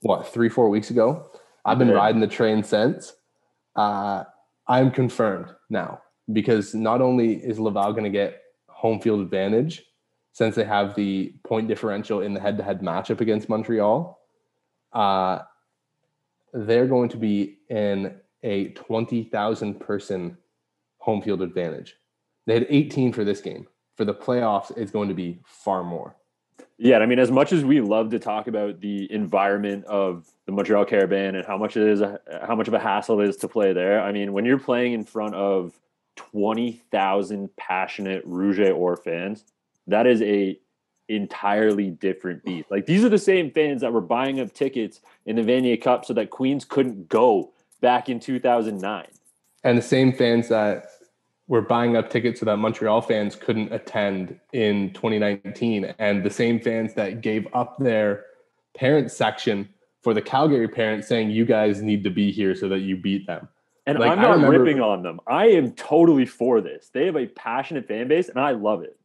what, 0.02 0.28
three, 0.28 0.50
four 0.50 0.70
weeks 0.70 0.89
ago. 0.89 1.32
I've 1.66 1.80
been 1.80 1.92
riding 1.92 2.22
the 2.22 2.28
train 2.28 2.63
since. 2.63 3.13
Uh, 3.76 4.24
I'm 4.68 4.92
confirmed 4.92 5.48
now 5.70 6.02
because 6.32 6.74
not 6.76 7.02
only 7.02 7.36
is 7.36 7.60
Laval 7.60 7.92
going 7.92 8.04
to 8.04 8.10
get 8.10 8.42
home 8.68 9.00
field 9.00 9.22
advantage 9.22 9.84
since 10.34 10.56
they 10.56 10.63
have 10.66 10.96
the 10.96 11.34
point 11.44 11.68
differential 11.68 12.22
in 12.22 12.34
the 12.34 12.39
head 12.39 12.58
to 12.58 12.63
head 12.63 12.82
matchup 12.82 13.22
against 13.22 13.50
Montreal, 13.50 14.20
uh, 14.92 15.39
they're 16.54 16.88
going 16.88 17.10
to 17.10 17.18
be 17.18 17.60
in 17.70 18.16
a 18.44 18.70
20,000 18.70 19.80
person 19.80 20.38
home 20.98 21.22
field 21.22 21.42
advantage. 21.42 21.96
They 22.46 22.54
had 22.54 22.68
18 22.70 23.13
for 23.13 23.24
this 23.24 23.42
game. 23.42 23.68
For 23.96 24.06
the 24.06 24.14
playoffs, 24.14 24.76
it's 24.78 24.92
going 24.92 25.10
to 25.10 25.16
be 25.16 25.40
far 25.46 25.84
more. 25.84 26.16
Yeah, 26.78 26.98
I 26.98 27.06
mean, 27.06 27.20
as 27.20 27.30
much 27.30 27.54
as 27.54 27.64
we 27.64 27.80
love 27.82 28.10
to 28.10 28.20
talk 28.20 28.48
about 28.48 28.82
the 28.82 29.12
environment 29.12 29.86
of 29.86 30.28
the 30.46 30.52
Montreal 30.52 30.86
Carabin 30.86 31.36
and 31.36 31.46
how 31.46 31.58
much 31.58 31.78
it 31.78 31.88
is, 31.88 32.02
how 32.46 32.56
much 32.56 32.68
of 32.68 32.74
a 32.74 32.80
hassle 32.80 33.22
it 33.22 33.30
is 33.30 33.38
to 33.38 33.48
play 33.48 33.74
there. 33.74 34.02
I 34.02 34.12
mean, 34.12 34.34
when 34.34 34.46
you're 34.46 34.60
playing 34.60 34.94
in 34.94 35.06
front 35.06 35.36
of 35.36 35.80
twenty 36.16 36.82
thousand 36.92 37.56
passionate 37.58 38.24
Rouge 38.26 38.60
or 38.60 38.98
fans, 38.98 39.46
that 39.88 40.08
is 40.08 40.22
a 40.24 40.60
entirely 41.10 41.92
different 41.92 42.44
beast. 42.44 42.72
Like 42.72 42.86
these 42.86 43.04
are 43.04 43.10
the 43.10 43.18
same 43.18 43.52
fans 43.52 43.82
that 43.82 43.94
were 43.94 44.02
buying 44.02 44.40
up 44.40 44.54
tickets 44.54 45.02
in 45.26 45.36
the 45.36 45.44
Vanier 45.44 45.80
Cup 45.80 46.06
so 46.06 46.14
that 46.14 46.30
Queens 46.30 46.66
couldn't 46.66 47.08
go 47.08 47.52
back 47.82 48.10
in 48.10 48.20
two 48.20 48.40
thousand 48.40 48.80
nine. 48.80 49.08
And 49.64 49.78
the 49.78 49.82
same 49.82 50.12
fans 50.12 50.50
that 50.50 50.88
were 51.54 51.62
buying 51.62 51.96
up 51.96 52.10
tickets 52.10 52.39
so 52.39 52.48
that 52.48 52.58
Montreal 52.58 53.00
fans 53.00 53.36
couldn't 53.36 53.72
attend 53.72 54.39
in 54.54 54.92
2019, 54.94 55.94
and 56.00 56.24
the 56.24 56.30
same 56.32 56.60
fans 56.60 56.96
that 56.96 57.22
gave 57.22 57.48
up 57.54 57.78
their 57.78 58.26
parent 58.76 59.12
section 59.12 59.70
for 60.02 60.16
the 60.16 60.22
Calgary 60.22 60.68
parents 60.68 61.08
saying, 61.08 61.30
You 61.30 61.46
guys 61.46 61.80
need 61.80 62.04
to 62.06 62.10
be 62.10 62.32
here 62.32 62.56
so 62.56 62.68
that 62.70 62.80
you 62.80 62.98
beat 62.98 63.28
them. 63.28 63.48
And 63.86 64.00
Like, 64.00 64.13
I'm 64.13 64.22
not 64.22 64.32
remember- 64.38 64.63
ripping 64.63 64.82
on 64.82 65.04
them. 65.04 65.20
I 65.28 65.50
am 65.50 65.74
totally 65.74 66.26
for 66.26 66.60
this. 66.60 66.89
They 66.92 67.06
have 67.06 67.16
a 67.18 67.28
passionate 67.28 67.88
fan 67.88 68.08
base, 68.08 68.30
and 68.30 68.39
I 68.39 68.54
love 68.54 68.82
it. 68.82 68.98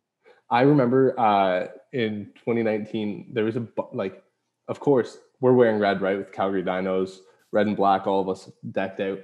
I 0.49 0.63
remember 0.63 1.21
uh, 1.21 1.67
in 1.93 2.31
2019, 2.37 3.29
there 3.35 3.45
was 3.45 3.57
a 3.57 3.69
like, 3.93 4.25
of 4.69 4.81
course, 4.81 5.19
we're 5.43 5.53
wearing 5.53 5.79
red, 5.79 6.01
right, 6.01 6.17
with 6.17 6.33
Calgary 6.33 6.63
Dinos, 6.63 7.19
red 7.53 7.67
and 7.67 7.77
black, 7.77 8.07
all 8.07 8.23
of 8.23 8.29
us 8.31 8.51
decked 8.73 9.01
out. 9.01 9.21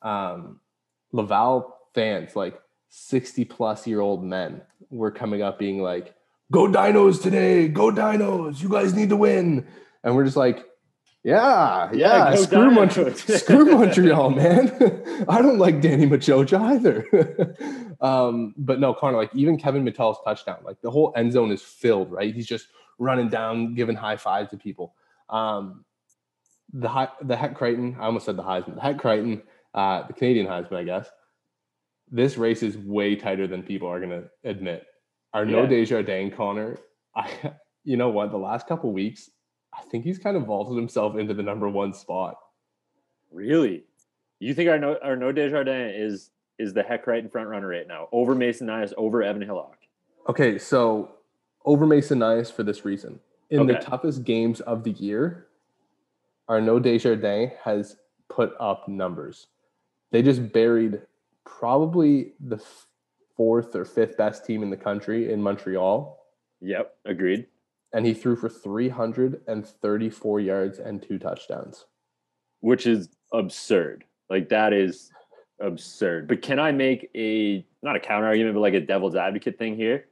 Um, 0.00 0.60
Laval 1.10 1.74
fans, 1.92 2.36
like 2.36 2.56
60 2.88 3.44
plus 3.44 3.86
year 3.86 4.00
old 4.00 4.24
men, 4.24 4.62
were 4.90 5.10
coming 5.10 5.42
up 5.42 5.58
being 5.58 5.82
like, 5.82 6.14
"Go 6.50 6.66
Dinos 6.66 7.22
today! 7.22 7.68
Go 7.68 7.90
Dinos! 7.90 8.62
You 8.62 8.68
guys 8.68 8.94
need 8.94 9.10
to 9.10 9.16
win!" 9.16 9.66
And 10.02 10.16
we're 10.16 10.24
just 10.24 10.36
like, 10.36 10.64
"Yeah, 11.22 11.90
Yeah, 11.92 12.30
yeah, 12.30 12.36
screw 12.36 12.70
Dinos." 12.70 12.74
Montreal, 12.74 13.14
screw 13.14 13.64
Montreal, 13.66 14.30
man. 14.30 15.24
I 15.28 15.42
don't 15.42 15.58
like 15.58 15.80
Danny 15.80 16.06
Maciocia 16.06 16.60
either." 16.60 17.56
um, 18.00 18.54
but 18.56 18.80
no, 18.80 18.94
Connor, 18.94 19.16
like 19.16 19.34
even 19.34 19.58
Kevin 19.58 19.84
Mattel's 19.84 20.18
touchdown, 20.24 20.58
like 20.64 20.80
the 20.80 20.90
whole 20.90 21.12
end 21.16 21.32
zone 21.32 21.50
is 21.50 21.62
filled, 21.62 22.10
right? 22.10 22.34
He's 22.34 22.46
just 22.46 22.68
running 22.98 23.28
down, 23.28 23.74
giving 23.74 23.96
high 23.96 24.16
fives 24.16 24.50
to 24.50 24.56
people. 24.56 24.94
Um, 25.28 25.84
the 26.72 26.88
high, 26.88 27.08
the 27.22 27.36
Hec 27.36 27.54
Crighton, 27.54 27.96
I 27.98 28.04
almost 28.04 28.26
said 28.26 28.36
the 28.36 28.42
Heisman, 28.42 28.74
the 28.74 28.80
Hec 28.80 28.98
Crighton, 28.98 29.42
uh, 29.74 30.06
the 30.06 30.12
Canadian 30.12 30.46
Heisman, 30.46 30.74
I 30.76 30.84
guess. 30.84 31.08
This 32.10 32.36
race 32.36 32.62
is 32.62 32.76
way 32.78 33.16
tighter 33.16 33.46
than 33.46 33.62
people 33.62 33.88
are 33.88 34.00
going 34.00 34.10
to 34.10 34.24
admit. 34.44 34.86
Arnaud 35.34 35.64
Yeah. 35.64 35.68
Desjardins, 35.68 36.34
Connor, 36.34 36.78
I, 37.14 37.30
you 37.84 37.96
know 37.96 38.08
what? 38.08 38.30
The 38.30 38.38
last 38.38 38.66
couple 38.66 38.92
weeks, 38.92 39.30
I 39.74 39.82
think 39.82 40.04
he's 40.04 40.18
kind 40.18 40.36
of 40.36 40.44
vaulted 40.44 40.76
himself 40.76 41.16
into 41.16 41.34
the 41.34 41.42
number 41.42 41.68
one 41.68 41.92
spot. 41.92 42.36
Really? 43.30 43.84
You 44.40 44.54
think 44.54 44.70
Arnaud, 44.70 44.98
Arnaud 45.04 45.32
Desjardins 45.32 45.94
is 45.96 46.30
is 46.58 46.72
the 46.72 46.82
Hec 46.82 47.04
Crighton 47.04 47.30
front 47.30 47.48
runner 47.48 47.68
right 47.68 47.86
now 47.86 48.08
over 48.10 48.34
Mason 48.34 48.66
Nyhus, 48.66 48.92
over 48.96 49.22
Evan 49.22 49.42
Hillock? 49.42 49.76
Okay, 50.28 50.58
so 50.58 51.10
over 51.64 51.86
Mason 51.86 52.18
Nyhus 52.18 52.52
for 52.52 52.62
this 52.64 52.84
reason. 52.84 53.20
In 53.50 53.66
the 53.66 53.74
toughest 53.74 54.24
games 54.24 54.60
of 54.60 54.84
the 54.84 54.90
year, 54.90 55.46
Arnaud 56.48 56.80
Desjardins 56.80 57.52
has 57.64 57.96
put 58.28 58.52
up 58.60 58.88
numbers. 58.88 59.46
They 60.10 60.22
just 60.22 60.52
buried 60.52 61.00
probably 61.58 62.32
the 62.40 62.62
fourth 63.36 63.74
or 63.74 63.84
fifth 63.84 64.16
best 64.16 64.44
team 64.44 64.62
in 64.62 64.70
the 64.70 64.76
country 64.76 65.32
in 65.32 65.42
Montreal, 65.42 66.18
Yep, 66.60 66.94
agreed. 67.04 67.46
and 67.92 68.04
he 68.04 68.12
threw 68.14 68.36
for 68.36 68.48
334 68.48 70.40
yards 70.40 70.78
and 70.78 71.02
two 71.02 71.18
touchdowns. 71.18 71.86
Which 72.60 72.86
is 72.86 73.08
absurd. 73.32 74.04
Like 74.28 74.48
that 74.48 74.72
is 74.72 75.10
absurd. 75.60 76.26
But 76.28 76.42
can 76.42 76.58
I 76.58 76.72
make 76.72 77.10
a 77.14 77.64
not 77.82 77.94
a 77.96 78.00
counter 78.00 78.26
argument, 78.26 78.54
but 78.54 78.60
like 78.60 78.74
a 78.74 78.80
devil's 78.80 79.14
advocate 79.14 79.56
thing 79.58 79.76
here? 79.76 80.06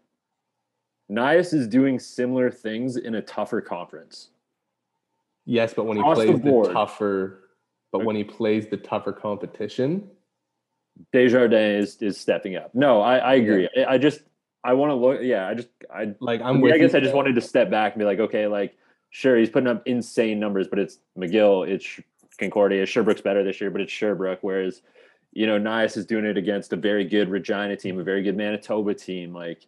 Nyhus 1.11 1.53
is 1.53 1.66
doing 1.68 1.99
similar 1.99 2.51
things 2.51 2.96
in 2.96 3.16
a 3.16 3.22
tougher 3.22 3.61
conference. 3.61 4.31
Yes, 5.44 5.75
but 5.75 5.85
when 5.85 5.96
he 5.96 6.01
Across 6.01 6.16
plays 6.16 6.40
the, 6.40 6.51
board. 6.51 6.72
tougher, 6.72 7.51
but 7.92 8.05
when 8.05 8.16
he 8.16 8.25
plays 8.25 8.66
the 8.68 8.77
tougher 8.77 9.12
competition, 9.12 10.09
Desjardins 11.12 11.96
is, 11.96 12.02
is 12.02 12.20
stepping 12.20 12.56
up. 12.56 12.74
No, 12.74 13.00
I, 13.00 13.18
I 13.18 13.35
agree. 13.35 13.68
I, 13.76 13.94
I 13.94 13.98
just 13.98 14.20
I 14.64 14.72
want 14.74 14.90
to 14.90 14.94
look. 14.94 15.20
Yeah, 15.22 15.46
I 15.46 15.54
just 15.54 15.68
I 15.92 16.14
Like 16.20 16.40
I'm 16.40 16.64
I, 16.64 16.78
guess. 16.78 16.94
I 16.94 17.00
just 17.00 17.14
wanted 17.14 17.35
to 17.35 17.40
step 17.40 17.70
back 17.70 17.92
and 17.92 18.00
be 18.00 18.04
like, 18.04 18.20
okay, 18.20 18.46
like 18.46 18.76
sure 19.11 19.37
he's 19.37 19.50
putting 19.50 19.68
up 19.68 19.82
insane 19.87 20.40
numbers, 20.40 20.68
but 20.68 20.78
it's 20.78 20.98
McGill, 21.16 21.68
it's 21.68 22.00
Concordia, 22.38 22.85
Sherbrooke's 22.87 23.20
better 23.20 23.44
this 23.44 23.61
year, 23.61 23.70
but 23.70 23.80
it's 23.80 23.92
Sherbrooke. 23.92 24.40
Whereas, 24.42 24.82
you 25.32 25.46
know, 25.46 25.59
Nyhus 25.59 25.96
is 25.96 26.06
doing 26.06 26.24
it 26.24 26.37
against 26.37 26.72
a 26.72 26.76
very 26.76 27.04
good 27.04 27.28
Regina 27.28 27.76
team, 27.76 27.98
a 27.98 28.04
very 28.04 28.22
good 28.22 28.37
Manitoba 28.37 28.94
team. 28.94 29.32
Like, 29.32 29.66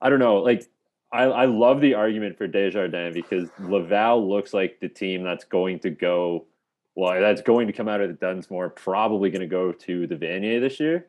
I 0.00 0.10
don't 0.10 0.20
know, 0.20 0.36
like. 0.36 0.68
I, 1.12 1.26
I 1.26 1.44
love 1.44 1.80
the 1.80 1.94
argument 1.94 2.36
for 2.36 2.48
Desjardins 2.48 3.14
because 3.14 3.48
Laval 3.60 4.28
looks 4.28 4.52
like 4.52 4.80
the 4.80 4.88
team 4.88 5.22
that's 5.22 5.44
going 5.44 5.78
to 5.80 5.90
go, 5.90 6.46
well, 6.94 7.20
that's 7.20 7.42
going 7.42 7.66
to 7.66 7.72
come 7.72 7.88
out 7.88 8.00
of 8.00 8.08
the 8.08 8.14
Dunsmore, 8.14 8.70
probably 8.70 9.30
going 9.30 9.40
to 9.40 9.46
go 9.46 9.72
to 9.72 10.06
the 10.06 10.16
Vanier 10.16 10.60
this 10.60 10.78
year. 10.78 11.06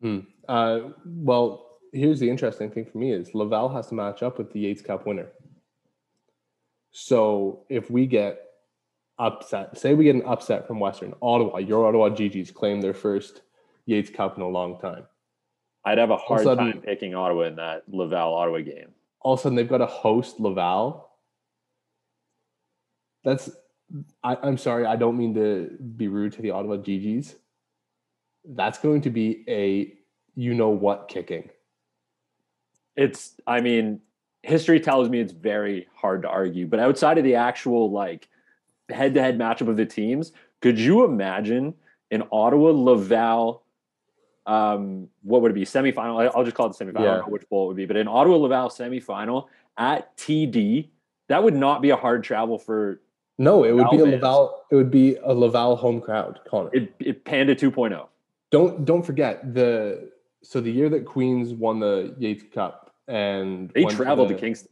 Hmm. 0.00 0.20
Uh, 0.48 0.80
well, 1.04 1.78
here's 1.92 2.20
the 2.20 2.28
interesting 2.28 2.70
thing 2.70 2.84
for 2.84 2.98
me 2.98 3.12
is 3.12 3.34
Laval 3.34 3.68
has 3.68 3.86
to 3.88 3.94
match 3.94 4.22
up 4.22 4.38
with 4.38 4.52
the 4.52 4.60
Yates 4.60 4.82
Cup 4.82 5.06
winner. 5.06 5.28
So 6.90 7.64
if 7.68 7.90
we 7.90 8.06
get 8.06 8.40
upset, 9.18 9.78
say 9.78 9.94
we 9.94 10.04
get 10.04 10.14
an 10.14 10.22
upset 10.26 10.66
from 10.66 10.80
Western 10.80 11.14
Ottawa, 11.20 11.58
your 11.58 11.86
Ottawa 11.86 12.08
GGs 12.10 12.52
claim 12.54 12.80
their 12.80 12.94
first 12.94 13.42
Yates 13.86 14.10
Cup 14.10 14.36
in 14.36 14.42
a 14.42 14.48
long 14.48 14.78
time. 14.80 15.06
I'd 15.84 15.98
have 15.98 16.10
a 16.10 16.16
hard 16.16 16.42
sudden- 16.42 16.72
time 16.72 16.80
picking 16.80 17.14
Ottawa 17.14 17.42
in 17.42 17.56
that 17.56 17.82
Laval 17.88 18.34
Ottawa 18.34 18.60
game. 18.60 18.94
All 19.20 19.34
of 19.34 19.40
a 19.40 19.42
sudden, 19.42 19.56
they've 19.56 19.68
got 19.68 19.78
to 19.78 19.86
host 19.86 20.38
Laval. 20.38 21.10
That's, 23.24 23.50
I, 24.22 24.36
I'm 24.42 24.58
sorry, 24.58 24.86
I 24.86 24.96
don't 24.96 25.16
mean 25.16 25.34
to 25.34 25.76
be 25.96 26.08
rude 26.08 26.32
to 26.34 26.42
the 26.42 26.50
Ottawa 26.50 26.76
GGs. 26.76 27.34
That's 28.46 28.78
going 28.78 29.02
to 29.02 29.10
be 29.10 29.44
a 29.48 29.94
you 30.34 30.54
know 30.54 30.70
what 30.70 31.08
kicking. 31.08 31.50
It's, 32.96 33.34
I 33.46 33.60
mean, 33.60 34.00
history 34.42 34.80
tells 34.80 35.08
me 35.08 35.20
it's 35.20 35.32
very 35.32 35.86
hard 35.94 36.22
to 36.22 36.28
argue, 36.28 36.66
but 36.66 36.80
outside 36.80 37.18
of 37.18 37.24
the 37.24 37.36
actual 37.36 37.90
like 37.90 38.28
head 38.88 39.14
to 39.14 39.22
head 39.22 39.38
matchup 39.38 39.68
of 39.68 39.76
the 39.76 39.86
teams, 39.86 40.32
could 40.60 40.78
you 40.78 41.04
imagine 41.04 41.74
an 42.10 42.24
Ottawa 42.30 42.70
Laval? 42.70 43.62
Um, 44.46 45.08
what 45.22 45.42
would 45.42 45.52
it 45.52 45.54
be? 45.54 45.64
Semifinal. 45.64 46.30
I'll 46.34 46.44
just 46.44 46.56
call 46.56 46.66
it 46.66 46.76
the 46.76 46.84
semifinal. 46.84 47.00
I 47.00 47.04
don't 47.04 47.18
know 47.26 47.32
which 47.32 47.48
bowl 47.48 47.64
it 47.64 47.68
would 47.68 47.76
be, 47.76 47.86
but 47.86 47.96
an 47.96 48.08
Ottawa 48.08 48.36
Laval 48.36 48.68
semifinal 48.68 49.46
at 49.76 50.16
TD, 50.16 50.88
that 51.28 51.42
would 51.42 51.54
not 51.54 51.82
be 51.82 51.90
a 51.90 51.96
hard 51.96 52.22
travel 52.22 52.58
for 52.58 53.00
No, 53.38 53.64
it 53.64 53.72
would 53.72 53.90
be 53.90 53.98
a 53.98 54.04
Laval 54.04 54.10
fans. 54.10 54.22
Laval. 54.22 54.64
It 54.70 54.74
would 54.76 54.90
be 54.90 55.16
a 55.16 55.34
Laval 55.34 55.76
home 55.76 56.00
crowd, 56.00 56.40
Connor. 56.48 56.70
it. 56.72 56.94
It 57.00 57.24
Panda 57.24 57.52
oh. 57.52 57.70
2.0. 57.70 58.06
don't 58.50 58.84
don't 58.84 59.02
forget 59.02 59.54
the 59.54 60.10
so 60.42 60.60
the 60.60 60.70
year 60.70 60.88
that 60.90 61.04
Queens 61.04 61.52
won 61.52 61.80
the 61.80 62.14
Yates 62.18 62.44
Cup 62.52 62.94
and 63.08 63.70
They 63.74 63.84
went 63.84 63.96
traveled 63.96 64.28
the, 64.28 64.34
to 64.34 64.40
Kingston. 64.40 64.70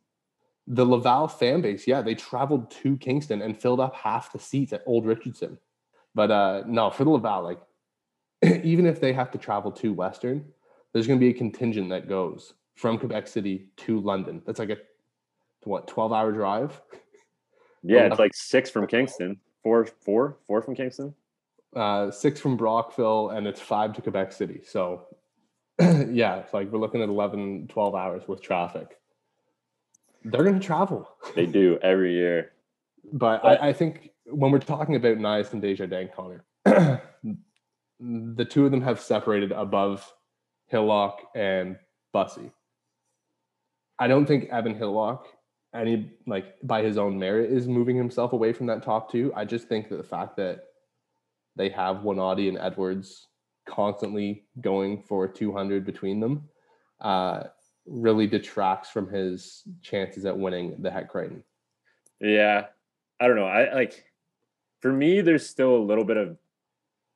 The 0.68 0.86
Laval 0.86 1.28
fan 1.28 1.60
base, 1.60 1.86
yeah, 1.86 2.02
they 2.02 2.14
traveled 2.14 2.70
to 2.82 2.96
Kingston 2.98 3.42
and 3.42 3.60
filled 3.60 3.80
up 3.80 3.96
half 3.96 4.32
the 4.32 4.38
seats 4.38 4.72
at 4.72 4.82
Old 4.86 5.06
Richardson. 5.06 5.58
But 6.14 6.30
uh 6.30 6.62
no, 6.66 6.90
for 6.90 7.04
the 7.04 7.10
Laval, 7.10 7.42
like 7.42 7.60
even 8.64 8.86
if 8.86 9.00
they 9.00 9.12
have 9.12 9.30
to 9.32 9.38
travel 9.38 9.72
to 9.72 9.92
Western, 9.92 10.44
there's 10.92 11.06
going 11.06 11.18
to 11.18 11.24
be 11.24 11.30
a 11.30 11.34
contingent 11.34 11.88
that 11.90 12.08
goes 12.08 12.54
from 12.74 12.98
Quebec 12.98 13.26
City 13.26 13.68
to 13.78 14.00
London. 14.00 14.42
That's 14.46 14.58
like 14.58 14.70
a 14.70 14.76
what 15.64 15.88
twelve 15.88 16.12
hour 16.12 16.32
drive. 16.32 16.80
Yeah, 17.82 18.06
it's 18.06 18.18
like 18.18 18.34
six 18.34 18.70
from 18.70 18.86
Kingston, 18.86 19.38
four, 19.62 19.86
four, 19.86 20.36
four 20.46 20.62
from 20.62 20.74
Kingston. 20.74 21.14
uh, 21.74 22.10
six 22.10 22.40
from 22.40 22.56
Brockville, 22.56 23.30
and 23.30 23.46
it's 23.46 23.60
five 23.60 23.92
to 23.94 24.02
Quebec 24.02 24.32
City. 24.32 24.60
So, 24.66 25.06
yeah, 25.80 26.36
it's 26.36 26.52
like 26.54 26.70
we're 26.70 26.78
looking 26.78 27.02
at 27.02 27.08
11, 27.08 27.68
12 27.68 27.94
hours 27.94 28.28
with 28.28 28.42
traffic. 28.42 28.98
They're 30.24 30.44
going 30.44 30.60
to 30.60 30.64
travel. 30.66 31.08
They 31.34 31.46
do 31.46 31.78
every 31.82 32.12
year. 32.14 32.52
But 33.12 33.42
But- 33.42 33.60
I, 33.62 33.68
I 33.68 33.72
think 33.72 34.10
when 34.26 34.52
we're 34.52 34.58
talking 34.60 34.94
about 34.96 35.16
Nyhus 35.18 35.52
and 35.52 35.60
Deja 35.62 35.86
Desjardins, 35.86 36.10
Connor, 36.14 36.44
the 38.00 38.44
two 38.44 38.64
of 38.64 38.70
them 38.70 38.82
have 38.82 39.00
separated 39.00 39.50
above 39.52 40.12
Hillock 40.66 41.20
and 41.34 41.76
Bussy. 42.12 42.50
I 43.98 44.08
don't 44.08 44.26
think 44.26 44.48
Evan 44.50 44.74
Hillock, 44.76 45.26
any 45.74 46.10
like 46.26 46.56
by 46.62 46.82
his 46.82 46.98
own 46.98 47.18
merit, 47.18 47.50
is 47.50 47.66
moving 47.66 47.96
himself 47.96 48.32
away 48.32 48.52
from 48.52 48.66
that 48.66 48.82
top 48.82 49.10
two. 49.10 49.32
I 49.34 49.44
just 49.44 49.68
think 49.68 49.88
that 49.88 49.96
the 49.96 50.02
fact 50.02 50.36
that 50.36 50.64
they 51.56 51.68
have 51.70 51.98
Wanati 51.98 52.48
and 52.48 52.58
Edwards 52.58 53.28
constantly 53.66 54.44
going 54.60 55.02
for 55.02 55.28
200 55.28 55.84
between 55.84 56.20
them 56.20 56.48
uh, 57.00 57.44
really 57.86 58.26
detracts 58.26 58.90
from 58.90 59.08
his 59.08 59.62
chances 59.82 60.24
at 60.24 60.36
winning 60.36 60.76
the 60.82 60.90
Hec 60.90 61.08
Crighton. 61.08 61.42
Yeah. 62.20 62.66
I 63.20 63.26
don't 63.26 63.36
know. 63.36 63.46
I 63.46 63.72
like 63.74 64.04
for 64.80 64.92
me, 64.92 65.20
there's 65.20 65.48
still 65.48 65.76
a 65.76 65.78
little 65.78 66.04
bit 66.04 66.16
of 66.16 66.36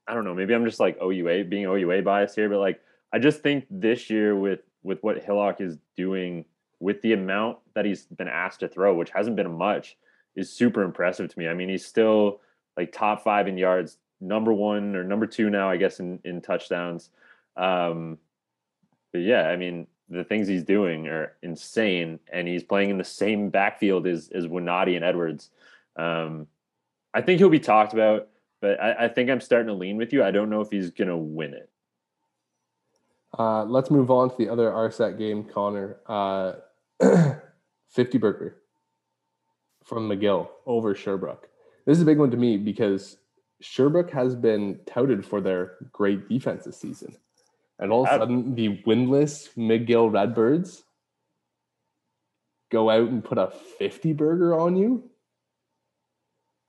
I 0.06 0.14
don't 0.14 0.24
know, 0.24 0.34
maybe 0.34 0.54
I'm 0.54 0.64
just 0.64 0.78
like 0.78 0.98
OUA 1.02 1.44
being 1.44 1.64
OUA 1.64 2.02
biased 2.02 2.36
here, 2.36 2.48
but 2.48 2.60
like 2.60 2.80
I 3.12 3.18
just 3.18 3.42
think 3.42 3.66
this 3.70 4.08
year 4.08 4.36
with 4.36 4.60
with 4.82 5.02
what 5.02 5.24
Hillock 5.24 5.60
is 5.60 5.78
doing 5.96 6.44
with 6.80 7.00
the 7.02 7.12
amount 7.12 7.58
that 7.74 7.84
he's 7.84 8.04
been 8.04 8.28
asked 8.28 8.60
to 8.60 8.68
throw, 8.68 8.94
which 8.94 9.10
hasn't 9.10 9.36
been 9.36 9.56
much, 9.56 9.96
is 10.34 10.52
super 10.52 10.82
impressive 10.82 11.32
to 11.32 11.38
me. 11.38 11.48
I 11.48 11.54
mean, 11.54 11.68
he's 11.68 11.86
still 11.86 12.40
like 12.76 12.92
top 12.92 13.24
five 13.24 13.48
in 13.48 13.56
yards, 13.56 13.98
number 14.20 14.52
one 14.52 14.94
or 14.94 15.04
number 15.04 15.26
two 15.26 15.50
now, 15.50 15.70
I 15.70 15.76
guess, 15.76 16.00
in, 16.00 16.20
in 16.24 16.40
touchdowns. 16.40 17.10
Um, 17.56 18.18
but 19.12 19.22
yeah, 19.22 19.48
I 19.48 19.56
mean, 19.56 19.86
the 20.08 20.24
things 20.24 20.46
he's 20.46 20.62
doing 20.62 21.08
are 21.08 21.32
insane, 21.42 22.20
and 22.32 22.46
he's 22.46 22.62
playing 22.62 22.90
in 22.90 22.98
the 22.98 23.04
same 23.04 23.50
backfield 23.50 24.06
as 24.06 24.30
as 24.34 24.46
Winati 24.46 24.94
and 24.94 25.04
Edwards. 25.04 25.50
Um, 25.96 26.46
I 27.12 27.22
think 27.22 27.38
he'll 27.38 27.48
be 27.48 27.58
talked 27.58 27.92
about, 27.92 28.28
but 28.60 28.80
I, 28.80 29.06
I 29.06 29.08
think 29.08 29.30
I'm 29.30 29.40
starting 29.40 29.68
to 29.68 29.74
lean 29.74 29.96
with 29.96 30.12
you. 30.12 30.22
I 30.22 30.30
don't 30.30 30.50
know 30.50 30.60
if 30.60 30.70
he's 30.70 30.90
gonna 30.90 31.16
win 31.16 31.54
it. 31.54 31.70
Uh, 33.36 33.64
let's 33.64 33.90
move 33.90 34.10
on 34.10 34.30
to 34.30 34.36
the 34.36 34.48
other 34.48 34.70
RSEQ 34.70 35.18
game, 35.18 35.44
Connor. 35.44 35.96
Uh, 36.06 36.52
50 37.90 38.18
burger 38.18 38.56
from 39.84 40.08
McGill 40.08 40.48
over 40.66 40.94
Sherbrooke. 40.94 41.48
This 41.86 41.96
is 41.96 42.02
a 42.02 42.06
big 42.06 42.18
one 42.18 42.30
to 42.30 42.36
me 42.36 42.56
because 42.56 43.18
Sherbrooke 43.60 44.10
has 44.10 44.34
been 44.34 44.80
touted 44.86 45.24
for 45.24 45.40
their 45.40 45.74
great 45.92 46.28
defense 46.28 46.64
this 46.64 46.78
season. 46.78 47.16
And 47.78 47.92
all 47.92 48.06
of 48.06 48.12
a 48.12 48.18
sudden, 48.18 48.54
the 48.54 48.82
winless 48.86 49.54
McGill 49.56 50.12
Redbirds 50.12 50.84
go 52.70 52.90
out 52.90 53.08
and 53.08 53.24
put 53.24 53.38
a 53.38 53.52
50 53.78 54.12
burger 54.14 54.58
on 54.58 54.76
you. 54.76 55.04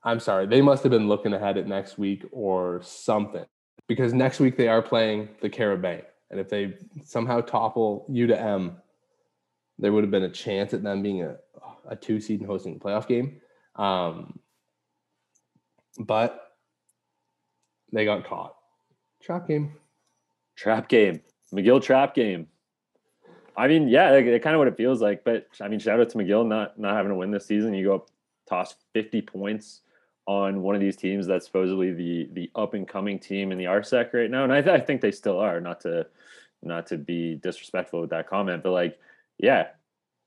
I'm 0.04 0.20
sorry, 0.20 0.46
they 0.46 0.62
must 0.62 0.84
have 0.84 0.92
been 0.92 1.08
looking 1.08 1.34
ahead 1.34 1.58
at 1.58 1.68
next 1.68 1.98
week 1.98 2.24
or 2.32 2.82
something 2.84 3.46
because 3.88 4.14
next 4.14 4.40
week 4.40 4.56
they 4.56 4.68
are 4.68 4.82
playing 4.82 5.30
the 5.42 5.50
Carabao. 5.50 6.02
And 6.30 6.40
if 6.40 6.50
they 6.50 6.78
somehow 7.04 7.42
topple 7.42 8.06
U 8.10 8.28
to 8.28 8.40
M, 8.40 8.78
there 9.80 9.92
would 9.92 10.04
have 10.04 10.12
been 10.12 10.24
a 10.24 10.30
chance 10.30 10.74
at 10.74 10.84
them 10.84 11.02
being 11.02 11.24
a, 11.24 11.36
a 11.88 11.96
two 11.96 12.20
seed 12.20 12.40
and 12.40 12.50
hosting 12.50 12.76
a 12.76 12.80
playoff 12.80 13.08
game. 13.08 13.42
Um, 13.76 14.40
but 16.00 16.56
they 17.92 18.06
got 18.06 18.26
caught. 18.26 18.56
Trap 19.22 19.48
game. 19.48 19.74
Trap 20.56 20.90
game, 20.90 21.22
McGill 21.54 21.82
trap 21.82 22.16
game. 22.16 22.48
I 23.56 23.68
mean, 23.68 23.88
yeah, 23.88 24.14
it 24.14 24.42
kind 24.42 24.56
of 24.56 24.60
what 24.60 24.68
it 24.68 24.78
feels 24.78 25.02
like. 25.02 25.24
But 25.24 25.48
I 25.62 25.68
mean, 25.68 25.80
shout 25.80 26.00
out 26.00 26.10
to 26.10 26.18
McGill 26.18 26.48
not 26.48 26.80
not 26.80 26.96
having 26.96 27.10
to 27.10 27.16
win 27.16 27.32
this 27.32 27.46
season. 27.46 27.74
You 27.74 27.86
go 27.86 27.96
up, 27.96 28.10
toss 28.48 28.76
50 28.94 29.22
points 29.22 29.82
on 30.26 30.62
one 30.62 30.76
of 30.76 30.82
these 30.82 30.96
teams 30.96 31.26
that's 31.26 31.46
supposedly 31.46 31.94
the 31.94 32.30
the 32.34 32.52
up 32.56 32.74
and 32.74 32.88
coming 32.88 33.20
team 33.20 33.52
in 33.52 33.58
the 33.58 33.66
RSEQ 33.66 34.14
right 34.14 34.32
now, 34.32 34.44
and 34.44 34.54
I, 34.54 34.62
th- 34.62 34.82
I 34.82 34.84
think 34.84 35.02
they 35.02 35.12
still 35.12 35.40
are. 35.40 35.62
Not 35.62 35.80
to 35.82 36.08
not 36.64 36.88
to 36.88 36.98
be 36.98 37.36
disrespectful 37.36 38.02
with 38.02 38.10
that 38.10 38.28
comment, 38.28 38.64
but 38.64 38.72
like, 38.72 39.00
yeah, 39.38 39.68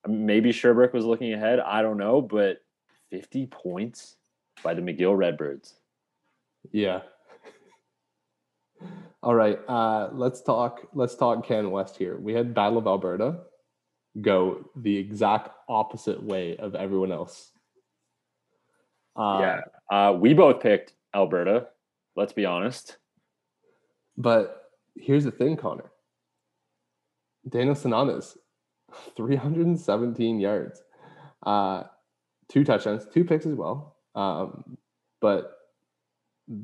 maybe 0.07 0.53
Sherbrooke 0.53 0.92
was 0.92 1.05
looking 1.05 1.33
ahead. 1.33 1.61
I 1.61 1.83
don't 1.83 1.99
know, 1.99 2.20
but 2.20 2.59
50 3.11 3.46
points 3.46 4.16
by 4.62 4.75
the 4.75 4.83
McGill 4.83 5.16
Redbirds. 5.16 5.75
Yeah. 6.73 7.01
All 9.23 9.35
right. 9.35 9.59
Uh, 9.68 10.11
let's 10.12 10.40
talk. 10.42 10.87
Let's 10.94 11.14
talk 11.14 11.46
Can 11.46 11.70
West 11.70 11.96
here. 11.96 12.18
We 12.18 12.33
had 12.33 12.55
Battle 12.55 12.79
of 12.79 12.87
Alberta 12.87 13.40
go 14.20 14.68
the 14.77 14.96
exact 14.96 15.51
opposite 15.68 16.23
way 16.23 16.57
of 16.57 16.75
everyone 16.75 17.12
else. 17.12 17.53
Uh, 19.16 19.38
yeah, 19.40 19.61
uh, 19.90 20.12
we 20.12 20.35
both 20.35 20.61
picked 20.61 20.94
Alberta. 21.14 21.68
Let's 22.16 22.33
be 22.33 22.44
honest. 22.44 22.96
But 24.16 24.70
here's 24.96 25.25
the 25.25 25.31
thing, 25.31 25.57
Connor. 25.57 25.90
Daniel 27.49 27.75
Sananas, 27.75 28.37
317 29.16 30.40
yards, 30.40 30.83
uh, 31.44 31.85
two 32.48 32.64
touchdowns, 32.64 33.07
two 33.12 33.24
picks 33.24 33.46
as 33.46 33.55
well. 33.55 33.96
Um, 34.14 34.76
but 35.20 35.59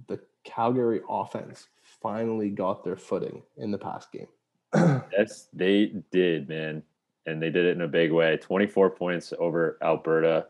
the 0.09 0.21
Calgary 0.45 1.01
offense 1.09 1.69
finally 2.03 2.51
got 2.51 2.85
their 2.85 2.97
footing 2.97 3.43
in 3.57 3.71
the 3.71 3.79
past 3.79 4.13
game. 4.13 4.29
yes, 5.13 5.49
they 5.53 5.93
did, 6.11 6.49
man. 6.49 6.83
And 7.27 7.43
they 7.43 7.51
did 7.51 7.65
it 7.67 7.77
in 7.77 7.83
a 7.83 7.89
big 7.89 8.13
way. 8.13 8.37
24 8.37 8.91
points 8.91 9.33
over 9.39 9.79
Alberta. 9.83 10.47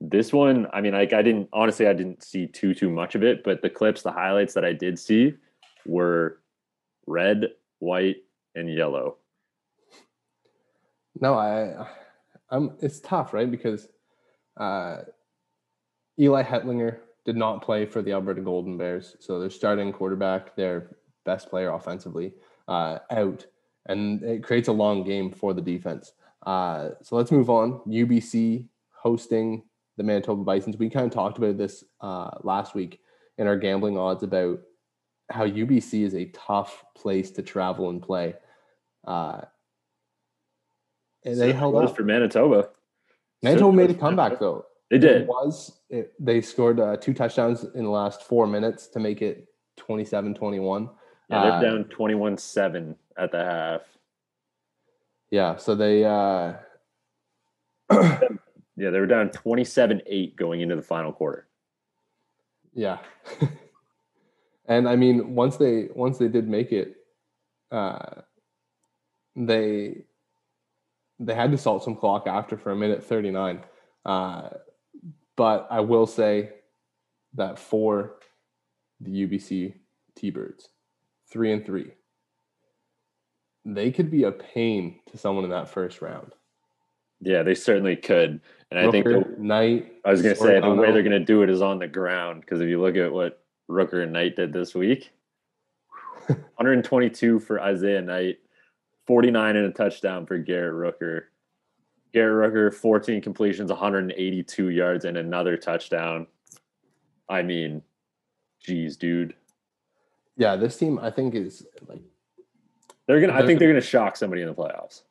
This 0.00 0.32
one, 0.32 0.66
I 0.72 0.80
mean, 0.80 0.92
like 0.92 1.12
I 1.12 1.22
didn't 1.22 1.48
honestly, 1.52 1.86
I 1.86 1.92
didn't 1.92 2.22
see 2.22 2.46
too 2.46 2.74
too 2.74 2.90
much 2.90 3.14
of 3.14 3.22
it, 3.22 3.44
but 3.44 3.62
the 3.62 3.70
clips, 3.70 4.02
the 4.02 4.12
highlights 4.12 4.54
that 4.54 4.64
I 4.64 4.72
did 4.72 4.98
see 4.98 5.34
were 5.86 6.40
red, 7.06 7.50
white, 7.78 8.16
and 8.54 8.72
yellow. 8.72 9.16
No, 11.20 11.34
I, 11.34 11.86
I'm. 12.50 12.76
It's 12.80 13.00
tough, 13.00 13.32
right? 13.32 13.50
Because 13.50 13.88
uh, 14.56 14.98
Eli 16.18 16.42
Hetlinger 16.42 16.98
did 17.24 17.36
not 17.36 17.62
play 17.62 17.86
for 17.86 18.02
the 18.02 18.12
Alberta 18.12 18.40
Golden 18.40 18.76
Bears, 18.76 19.16
so 19.20 19.38
they're 19.38 19.50
starting 19.50 19.92
quarterback, 19.92 20.54
their 20.56 20.96
best 21.24 21.48
player 21.48 21.72
offensively, 21.72 22.34
uh, 22.68 22.98
out, 23.10 23.46
and 23.86 24.22
it 24.22 24.42
creates 24.42 24.68
a 24.68 24.72
long 24.72 25.04
game 25.04 25.30
for 25.30 25.54
the 25.54 25.62
defense. 25.62 26.12
Uh, 26.44 26.90
so 27.02 27.16
let's 27.16 27.32
move 27.32 27.48
on. 27.48 27.80
UBC 27.86 28.66
hosting 28.90 29.62
the 29.96 30.02
Manitoba 30.02 30.42
Bisons. 30.42 30.76
We 30.76 30.90
kind 30.90 31.06
of 31.06 31.12
talked 31.12 31.38
about 31.38 31.56
this 31.56 31.84
uh, 32.00 32.30
last 32.42 32.74
week 32.74 33.00
in 33.38 33.46
our 33.46 33.56
gambling 33.56 33.96
odds 33.96 34.22
about 34.22 34.60
how 35.30 35.46
UBC 35.46 36.02
is 36.02 36.14
a 36.14 36.26
tough 36.26 36.84
place 36.94 37.30
to 37.32 37.42
travel 37.42 37.90
and 37.90 38.02
play. 38.02 38.34
Uh, 39.06 39.42
and 41.24 41.40
they 41.40 41.52
held 41.52 41.76
up 41.76 41.96
for 41.96 42.02
Manitoba. 42.02 42.68
Manitoba 43.42 43.72
made 43.76 43.90
a 43.90 43.94
comeback 43.94 44.38
though. 44.38 44.66
They 44.90 44.98
did. 44.98 45.22
It 45.22 45.28
was 45.28 45.80
it, 45.90 46.12
they 46.18 46.40
scored 46.40 46.78
uh, 46.80 46.96
two 46.96 47.14
touchdowns 47.14 47.64
in 47.74 47.84
the 47.84 47.90
last 47.90 48.22
four 48.22 48.46
minutes 48.46 48.86
to 48.88 49.00
make 49.00 49.22
it 49.22 49.48
27-21. 49.80 50.90
Yeah, 51.30 51.42
they're 51.42 51.52
Uh, 51.52 51.60
down 51.60 51.84
21-7 51.84 52.94
at 53.16 53.32
the 53.32 53.44
half. 53.44 53.80
Yeah, 55.30 55.56
so 55.56 55.74
they 55.74 56.04
uh 56.04 56.54
Yeah, 58.76 58.90
they 58.90 58.98
were 59.00 59.06
down 59.06 59.28
27-8 59.30 60.36
going 60.36 60.60
into 60.60 60.74
the 60.76 60.82
final 60.82 61.12
quarter. 61.12 61.46
yeah. 62.74 62.98
and 64.66 64.88
I 64.88 64.96
mean 64.96 65.34
once 65.34 65.56
they 65.56 65.88
once 65.94 66.18
they 66.18 66.28
did 66.28 66.48
make 66.48 66.72
it 66.72 66.96
uh 67.70 68.22
they 69.36 70.04
they 71.18 71.34
had 71.34 71.50
to 71.52 71.58
salt 71.58 71.84
some 71.84 71.96
clock 71.96 72.26
after 72.26 72.56
for 72.56 72.70
a 72.70 72.76
minute 72.76 73.04
39. 73.04 73.60
Uh 74.04 74.50
but 75.36 75.66
I 75.70 75.80
will 75.80 76.06
say 76.06 76.50
that 77.34 77.58
for 77.58 78.14
the 79.00 79.26
UBC 79.26 79.74
T-Birds, 80.14 80.68
3 81.30 81.52
and 81.52 81.66
3 81.66 81.90
they 83.64 83.90
could 83.90 84.10
be 84.10 84.24
a 84.24 84.32
pain 84.32 85.00
to 85.10 85.18
someone 85.18 85.44
in 85.44 85.50
that 85.50 85.68
first 85.68 86.02
round. 86.02 86.32
Yeah, 87.20 87.42
they 87.42 87.54
certainly 87.54 87.96
could. 87.96 88.40
And 88.70 88.80
I 88.80 88.90
think 88.90 89.06
the, 89.06 89.24
Knight. 89.38 89.92
I 90.04 90.10
was 90.10 90.20
going 90.20 90.34
to 90.34 90.40
say 90.40 90.60
the 90.60 90.70
way 90.70 90.92
they're 90.92 91.02
going 91.02 91.12
to 91.12 91.20
do 91.20 91.42
it 91.42 91.50
is 91.50 91.62
on 91.62 91.78
the 91.78 91.88
ground 91.88 92.40
because 92.40 92.60
if 92.60 92.68
you 92.68 92.80
look 92.80 92.96
at 92.96 93.12
what 93.12 93.42
Rooker 93.70 94.02
and 94.02 94.12
Knight 94.12 94.36
did 94.36 94.52
this 94.52 94.74
week, 94.74 95.12
122 96.26 97.38
for 97.38 97.60
Isaiah 97.60 98.02
Knight, 98.02 98.38
49 99.06 99.56
and 99.56 99.66
a 99.66 99.70
touchdown 99.70 100.26
for 100.26 100.38
Garrett 100.38 100.74
Rooker. 100.74 101.24
Garrett 102.12 102.52
Rooker, 102.52 102.72
14 102.72 103.20
completions, 103.20 103.70
182 103.70 104.68
yards, 104.70 105.04
and 105.04 105.16
another 105.16 105.56
touchdown. 105.56 106.26
I 107.28 107.42
mean, 107.42 107.82
geez, 108.60 108.96
dude. 108.96 109.34
Yeah, 110.36 110.56
this 110.56 110.76
team 110.76 110.98
I 111.00 111.10
think 111.10 111.34
is 111.34 111.66
like 111.88 112.02
They're 113.06 113.20
gonna. 113.20 113.34
I 113.34 113.46
think 113.46 113.58
they're 113.58 113.68
gonna 113.68 113.80
shock 113.80 114.16
somebody 114.16 114.42
in 114.42 114.48
the 114.48 114.54
playoffs. 114.54 115.02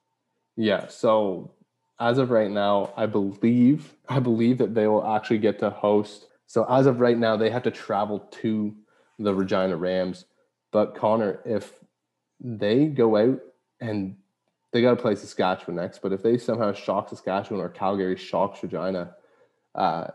yeah. 0.55 0.87
So 0.87 1.51
as 1.99 2.17
of 2.17 2.31
right 2.31 2.51
now, 2.51 2.93
I 2.97 3.05
believe 3.05 3.93
I 4.09 4.19
believe 4.19 4.57
that 4.57 4.73
they 4.73 4.87
will 4.87 5.05
actually 5.05 5.37
get 5.39 5.59
to 5.59 5.69
host. 5.69 6.27
So 6.47 6.65
as 6.69 6.85
of 6.85 6.99
right 6.99 7.17
now, 7.17 7.35
they 7.37 7.49
have 7.49 7.63
to 7.63 7.71
travel 7.71 8.19
to 8.19 8.75
the 9.19 9.33
Regina 9.33 9.77
Rams. 9.77 10.25
But 10.71 10.95
Connor, 10.95 11.39
if 11.45 11.71
they 12.39 12.85
go 12.85 13.15
out 13.15 13.41
and 13.83 14.15
they 14.71 14.81
got 14.81 14.91
to 14.91 15.01
play 15.01 15.15
Saskatchewan 15.15 15.75
next, 15.75 16.01
but 16.01 16.13
if 16.13 16.23
they 16.23 16.37
somehow 16.37 16.73
shock 16.73 17.09
Saskatchewan 17.09 17.61
or 17.61 17.69
Calgary 17.69 18.15
shocks 18.15 18.63
Regina, 18.63 19.15
uh, 19.75 20.07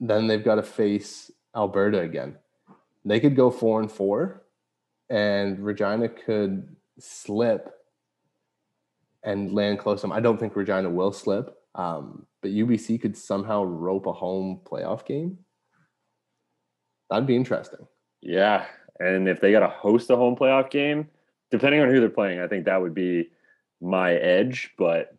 then 0.00 0.26
they've 0.26 0.44
got 0.44 0.56
to 0.56 0.62
face 0.62 1.30
Alberta 1.54 2.00
again. 2.00 2.36
They 3.04 3.20
could 3.20 3.36
go 3.36 3.50
four 3.50 3.80
and 3.80 3.90
four, 3.90 4.42
and 5.08 5.60
Regina 5.60 6.08
could 6.08 6.74
slip 6.98 7.72
and 9.22 9.52
land 9.52 9.78
close 9.78 10.00
to 10.00 10.08
them. 10.08 10.12
I 10.12 10.20
don't 10.20 10.40
think 10.40 10.56
Regina 10.56 10.90
will 10.90 11.12
slip, 11.12 11.56
um, 11.74 12.26
but 12.42 12.50
UBC 12.50 13.00
could 13.00 13.16
somehow 13.16 13.62
rope 13.62 14.06
a 14.06 14.12
home 14.12 14.60
playoff 14.64 15.06
game. 15.06 15.38
That'd 17.10 17.26
be 17.26 17.36
interesting. 17.36 17.86
Yeah, 18.20 18.64
and 18.98 19.28
if 19.28 19.40
they 19.40 19.52
got 19.52 19.60
to 19.60 19.68
host 19.68 20.10
a 20.10 20.16
home 20.16 20.34
playoff 20.34 20.70
game, 20.70 21.08
depending 21.50 21.80
on 21.80 21.88
who 21.88 22.00
they're 22.00 22.08
playing, 22.08 22.40
I 22.40 22.48
think 22.48 22.64
that 22.64 22.80
would 22.80 22.94
be 22.94 23.30
my 23.80 24.14
edge. 24.14 24.72
But 24.78 25.14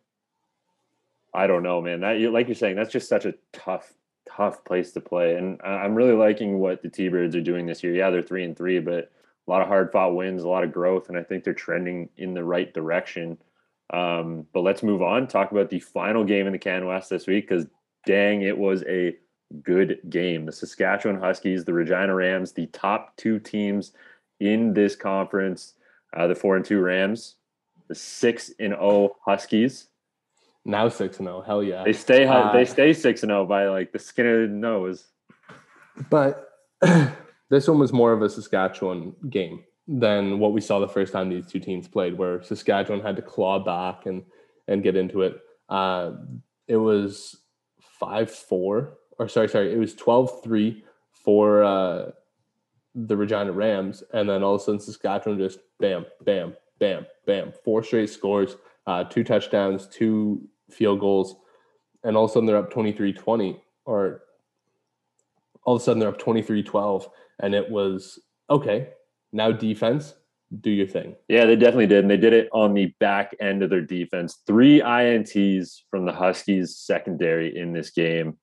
I 1.34 1.46
don't 1.46 1.62
know, 1.62 1.80
man. 1.80 2.00
That 2.00 2.20
like 2.32 2.48
you're 2.48 2.54
saying, 2.54 2.76
that's 2.76 2.92
just 2.92 3.08
such 3.08 3.24
a 3.24 3.34
tough, 3.52 3.92
tough 4.28 4.64
place 4.64 4.92
to 4.92 5.00
play. 5.00 5.36
And 5.36 5.60
I'm 5.62 5.94
really 5.94 6.14
liking 6.14 6.58
what 6.58 6.82
the 6.82 6.88
T-Birds 6.88 7.36
are 7.36 7.40
doing 7.40 7.66
this 7.66 7.82
year. 7.82 7.94
Yeah, 7.94 8.10
they're 8.10 8.22
three 8.22 8.44
and 8.44 8.56
three, 8.56 8.78
but 8.78 9.10
a 9.46 9.50
lot 9.50 9.62
of 9.62 9.68
hard 9.68 9.90
fought 9.92 10.14
wins, 10.14 10.42
a 10.42 10.48
lot 10.48 10.64
of 10.64 10.72
growth, 10.72 11.08
and 11.08 11.16
I 11.16 11.22
think 11.22 11.42
they're 11.42 11.54
trending 11.54 12.10
in 12.18 12.34
the 12.34 12.44
right 12.44 12.72
direction. 12.72 13.38
Um, 13.90 14.46
but 14.52 14.60
let's 14.60 14.82
move 14.82 15.00
on. 15.00 15.26
Talk 15.26 15.52
about 15.52 15.70
the 15.70 15.80
final 15.80 16.24
game 16.24 16.46
in 16.46 16.52
the 16.52 16.58
Can 16.58 16.86
West 16.86 17.08
this 17.08 17.26
week 17.26 17.48
because 17.48 17.66
dang, 18.04 18.42
it 18.42 18.56
was 18.56 18.84
a 18.84 19.16
good 19.62 20.00
game. 20.10 20.44
The 20.44 20.52
Saskatchewan 20.52 21.20
Huskies, 21.20 21.64
the 21.64 21.72
Regina 21.72 22.14
Rams, 22.14 22.52
the 22.52 22.66
top 22.66 23.16
two 23.16 23.38
teams 23.38 23.92
in 24.40 24.74
this 24.74 24.94
conference, 24.94 25.74
uh, 26.16 26.26
the 26.26 26.34
four 26.34 26.56
and 26.56 26.64
two 26.64 26.80
Rams, 26.80 27.36
the 27.88 27.94
six 27.94 28.50
and 28.58 28.72
zero 28.72 29.16
Huskies. 29.24 29.88
Now 30.64 30.88
six 30.88 31.18
and 31.18 31.26
zero. 31.26 31.42
Hell 31.42 31.62
yeah! 31.62 31.84
They 31.84 31.92
stay 31.92 32.26
Uh, 32.26 32.52
they 32.52 32.64
stay 32.64 32.92
six 32.92 33.22
and 33.22 33.30
zero 33.30 33.46
by 33.46 33.68
like 33.68 33.92
the 33.92 33.98
skin 33.98 34.26
of 34.26 34.32
their 34.32 34.48
nose. 34.48 35.06
But 36.10 36.48
this 37.50 37.68
one 37.68 37.78
was 37.78 37.92
more 37.92 38.12
of 38.12 38.22
a 38.22 38.28
Saskatchewan 38.28 39.14
game 39.30 39.64
than 39.86 40.38
what 40.38 40.52
we 40.52 40.60
saw 40.60 40.78
the 40.78 40.88
first 40.88 41.12
time 41.12 41.30
these 41.30 41.46
two 41.46 41.60
teams 41.60 41.88
played, 41.88 42.18
where 42.18 42.42
Saskatchewan 42.42 43.00
had 43.00 43.16
to 43.16 43.22
claw 43.22 43.58
back 43.58 44.06
and 44.06 44.22
and 44.66 44.82
get 44.82 44.96
into 44.96 45.22
it. 45.22 45.40
Uh, 45.68 46.12
it 46.66 46.76
was 46.76 47.36
five 47.80 48.30
four, 48.30 48.98
or 49.18 49.28
sorry, 49.28 49.48
sorry, 49.48 49.72
it 49.72 49.78
was 49.78 49.94
12-3 49.94 50.82
for 51.10 51.64
uh, 51.64 52.10
the 52.94 53.16
Regina 53.16 53.52
Rams, 53.52 54.02
and 54.12 54.28
then 54.28 54.42
all 54.42 54.54
of 54.54 54.60
a 54.60 54.64
sudden 54.64 54.80
Saskatchewan 54.80 55.38
just 55.38 55.58
bam, 55.80 56.06
bam, 56.24 56.54
bam, 56.78 57.06
bam, 57.26 57.52
four 57.64 57.82
straight 57.82 58.10
scores, 58.10 58.56
uh, 58.86 59.04
two 59.04 59.24
touchdowns, 59.24 59.86
two 59.86 60.48
field 60.70 61.00
goals, 61.00 61.36
and 62.04 62.16
all 62.16 62.24
of 62.24 62.30
a 62.30 62.32
sudden 62.32 62.46
they're 62.46 62.56
up 62.56 62.72
23-20 62.72 63.60
or 63.84 64.22
all 65.64 65.76
of 65.76 65.82
a 65.82 65.84
sudden 65.84 65.98
they're 65.98 66.08
up 66.08 66.20
23-12 66.20 67.08
and 67.40 67.54
it 67.54 67.68
was 67.70 68.18
okay 68.50 68.88
now 69.32 69.50
defense 69.50 70.14
do 70.60 70.70
your 70.70 70.86
thing 70.86 71.14
Yeah, 71.28 71.44
they 71.44 71.56
definitely 71.56 71.88
did. 71.88 72.04
And 72.04 72.10
they 72.10 72.16
did 72.16 72.32
it 72.32 72.48
on 72.52 72.72
the 72.72 72.86
back 73.00 73.36
end 73.38 73.62
of 73.62 73.68
their 73.68 73.82
defense. 73.82 74.38
Three 74.46 74.80
INTs 74.80 75.82
from 75.90 76.06
the 76.06 76.12
Huskies 76.12 76.76
secondary 76.76 77.54
in 77.54 77.74
this 77.74 77.90
game. 77.90 78.38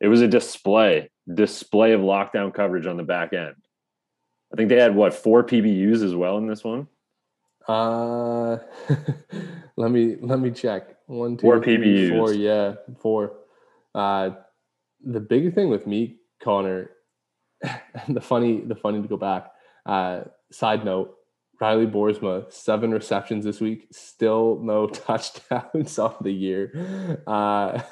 It 0.00 0.06
was 0.06 0.20
a 0.20 0.28
display, 0.28 1.10
display 1.32 1.92
of 1.92 2.02
lockdown 2.02 2.54
coverage 2.54 2.86
on 2.86 2.96
the 2.96 3.02
back 3.02 3.32
end. 3.32 3.56
I 4.56 4.58
think 4.58 4.70
they 4.70 4.80
had 4.80 4.96
what 4.96 5.12
four 5.12 5.44
PBUs 5.44 6.02
as 6.02 6.14
well 6.14 6.38
in 6.38 6.46
this 6.46 6.64
one. 6.64 6.88
uh 7.68 8.56
let 9.76 9.90
me 9.90 10.16
let 10.22 10.40
me 10.40 10.50
check. 10.50 10.96
One, 11.04 11.36
two, 11.36 11.42
four 11.42 11.60
PBUs. 11.60 12.08
four 12.08 12.32
yeah 12.32 12.76
four. 13.02 13.32
Uh 13.94 14.30
the 15.04 15.20
big 15.20 15.54
thing 15.54 15.68
with 15.68 15.86
me 15.86 16.16
connor 16.42 16.90
and 17.62 18.16
the 18.16 18.20
funny 18.22 18.62
the 18.62 18.74
funny 18.74 19.02
to 19.02 19.08
go 19.08 19.18
back 19.18 19.52
uh 19.84 20.22
side 20.50 20.86
note 20.86 21.14
riley 21.60 21.86
borsma 21.86 22.50
seven 22.50 22.92
receptions 22.92 23.44
this 23.44 23.60
week 23.60 23.86
still 23.92 24.58
no 24.62 24.86
touchdowns 25.04 25.98
on 25.98 26.14
the 26.22 26.32
year. 26.32 27.20
Uh 27.26 27.82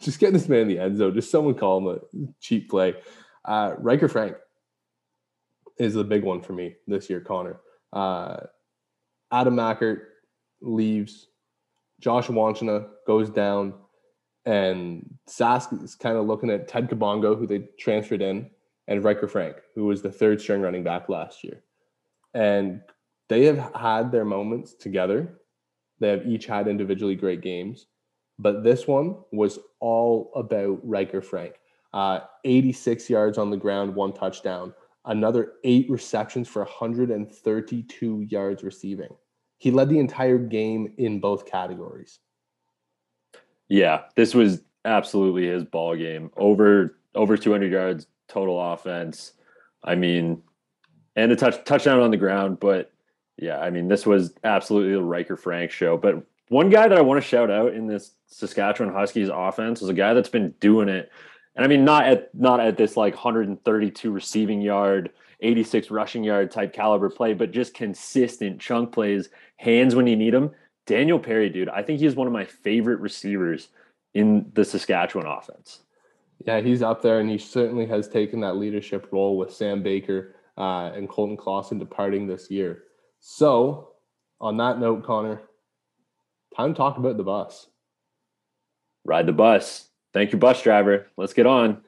just 0.00 0.18
getting 0.18 0.32
this 0.34 0.48
man 0.48 0.62
in 0.62 0.68
the 0.68 0.80
end 0.80 0.96
zone. 0.96 1.14
Just 1.14 1.30
someone 1.30 1.54
call 1.54 1.78
him 1.78 1.86
a 1.86 2.26
cheap 2.40 2.68
play. 2.68 2.94
Uh 3.44 3.74
riker 3.78 4.08
frank 4.08 4.34
is 5.78 5.94
the 5.94 6.04
big 6.04 6.24
one 6.24 6.40
for 6.40 6.52
me 6.52 6.74
this 6.86 7.08
year 7.10 7.20
connor 7.20 7.60
uh 7.92 8.36
adam 9.32 9.56
machart 9.56 10.00
leaves 10.60 11.28
josh 12.00 12.28
wanchina 12.28 12.88
goes 13.06 13.30
down 13.30 13.74
and 14.44 15.18
Sask 15.28 15.82
is 15.82 15.94
kind 15.94 16.16
of 16.16 16.26
looking 16.26 16.50
at 16.50 16.68
Ted 16.68 16.90
Kabongo, 16.90 17.38
who 17.38 17.46
they 17.46 17.68
transferred 17.78 18.22
in, 18.22 18.50
and 18.88 19.04
Riker 19.04 19.28
Frank, 19.28 19.56
who 19.74 19.86
was 19.86 20.02
the 20.02 20.10
third 20.10 20.40
string 20.40 20.60
running 20.60 20.82
back 20.82 21.08
last 21.08 21.44
year. 21.44 21.62
And 22.34 22.80
they 23.28 23.44
have 23.44 23.72
had 23.74 24.10
their 24.10 24.24
moments 24.24 24.74
together. 24.74 25.38
They 26.00 26.08
have 26.08 26.26
each 26.26 26.46
had 26.46 26.66
individually 26.66 27.14
great 27.14 27.40
games, 27.40 27.86
but 28.38 28.64
this 28.64 28.88
one 28.88 29.16
was 29.30 29.58
all 29.78 30.32
about 30.34 30.80
Riker 30.82 31.22
Frank. 31.22 31.54
Uh, 31.92 32.20
86 32.44 33.08
yards 33.10 33.38
on 33.38 33.50
the 33.50 33.56
ground, 33.56 33.94
one 33.94 34.12
touchdown, 34.12 34.74
another 35.04 35.54
eight 35.64 35.90
receptions 35.90 36.48
for 36.48 36.62
132 36.62 38.20
yards 38.28 38.62
receiving. 38.62 39.14
He 39.58 39.70
led 39.70 39.88
the 39.88 39.98
entire 39.98 40.38
game 40.38 40.92
in 40.98 41.20
both 41.20 41.46
categories. 41.46 42.18
Yeah, 43.68 44.02
this 44.16 44.34
was 44.34 44.62
absolutely 44.84 45.46
his 45.46 45.64
ball 45.64 45.96
game. 45.96 46.30
Over 46.36 46.98
over 47.14 47.36
200 47.36 47.70
yards 47.70 48.06
total 48.28 48.72
offense. 48.72 49.32
I 49.84 49.94
mean, 49.94 50.42
and 51.16 51.32
a 51.32 51.36
touch 51.36 51.64
touchdown 51.64 52.00
on 52.00 52.10
the 52.10 52.16
ground, 52.16 52.60
but 52.60 52.92
yeah, 53.36 53.58
I 53.58 53.70
mean, 53.70 53.88
this 53.88 54.06
was 54.06 54.34
absolutely 54.44 54.92
the 54.92 55.02
Riker 55.02 55.36
Frank 55.36 55.70
show. 55.70 55.96
But 55.96 56.24
one 56.48 56.70
guy 56.70 56.88
that 56.88 56.98
I 56.98 57.02
want 57.02 57.22
to 57.22 57.26
shout 57.26 57.50
out 57.50 57.74
in 57.74 57.86
this 57.86 58.12
Saskatchewan 58.26 58.92
Huskies 58.92 59.30
offense 59.32 59.82
is 59.82 59.88
a 59.88 59.94
guy 59.94 60.14
that's 60.14 60.28
been 60.28 60.54
doing 60.60 60.88
it. 60.88 61.10
And 61.54 61.64
I 61.64 61.68
mean, 61.68 61.84
not 61.84 62.06
at 62.06 62.34
not 62.34 62.60
at 62.60 62.76
this 62.76 62.96
like 62.96 63.14
132 63.14 64.10
receiving 64.10 64.60
yard, 64.60 65.10
86 65.40 65.90
rushing 65.90 66.24
yard 66.24 66.50
type 66.50 66.72
caliber 66.72 67.10
play, 67.10 67.34
but 67.34 67.50
just 67.50 67.74
consistent 67.74 68.60
chunk 68.60 68.92
plays, 68.92 69.28
hands 69.56 69.94
when 69.94 70.06
you 70.06 70.16
need 70.16 70.32
them. 70.32 70.52
Daniel 70.86 71.18
Perry, 71.18 71.48
dude, 71.48 71.68
I 71.68 71.82
think 71.82 72.00
he's 72.00 72.16
one 72.16 72.26
of 72.26 72.32
my 72.32 72.44
favorite 72.44 73.00
receivers 73.00 73.68
in 74.14 74.50
the 74.54 74.64
Saskatchewan 74.64 75.26
offense. 75.26 75.80
Yeah, 76.44 76.60
he's 76.60 76.82
up 76.82 77.02
there, 77.02 77.20
and 77.20 77.30
he 77.30 77.38
certainly 77.38 77.86
has 77.86 78.08
taken 78.08 78.40
that 78.40 78.56
leadership 78.56 79.08
role 79.12 79.36
with 79.36 79.52
Sam 79.52 79.82
Baker 79.82 80.34
uh, 80.58 80.90
and 80.94 81.08
Colton 81.08 81.36
Klassen 81.36 81.78
departing 81.78 82.26
this 82.26 82.50
year. 82.50 82.84
So, 83.20 83.90
on 84.40 84.56
that 84.56 84.80
note, 84.80 85.04
Connor, 85.04 85.42
time 86.56 86.74
to 86.74 86.76
talk 86.76 86.98
about 86.98 87.16
the 87.16 87.22
bus. 87.22 87.68
Ride 89.04 89.26
the 89.26 89.32
bus. 89.32 89.88
Thank 90.12 90.32
you, 90.32 90.38
bus 90.38 90.62
driver. 90.62 91.06
Let's 91.16 91.32
get 91.32 91.46
on. 91.46 91.82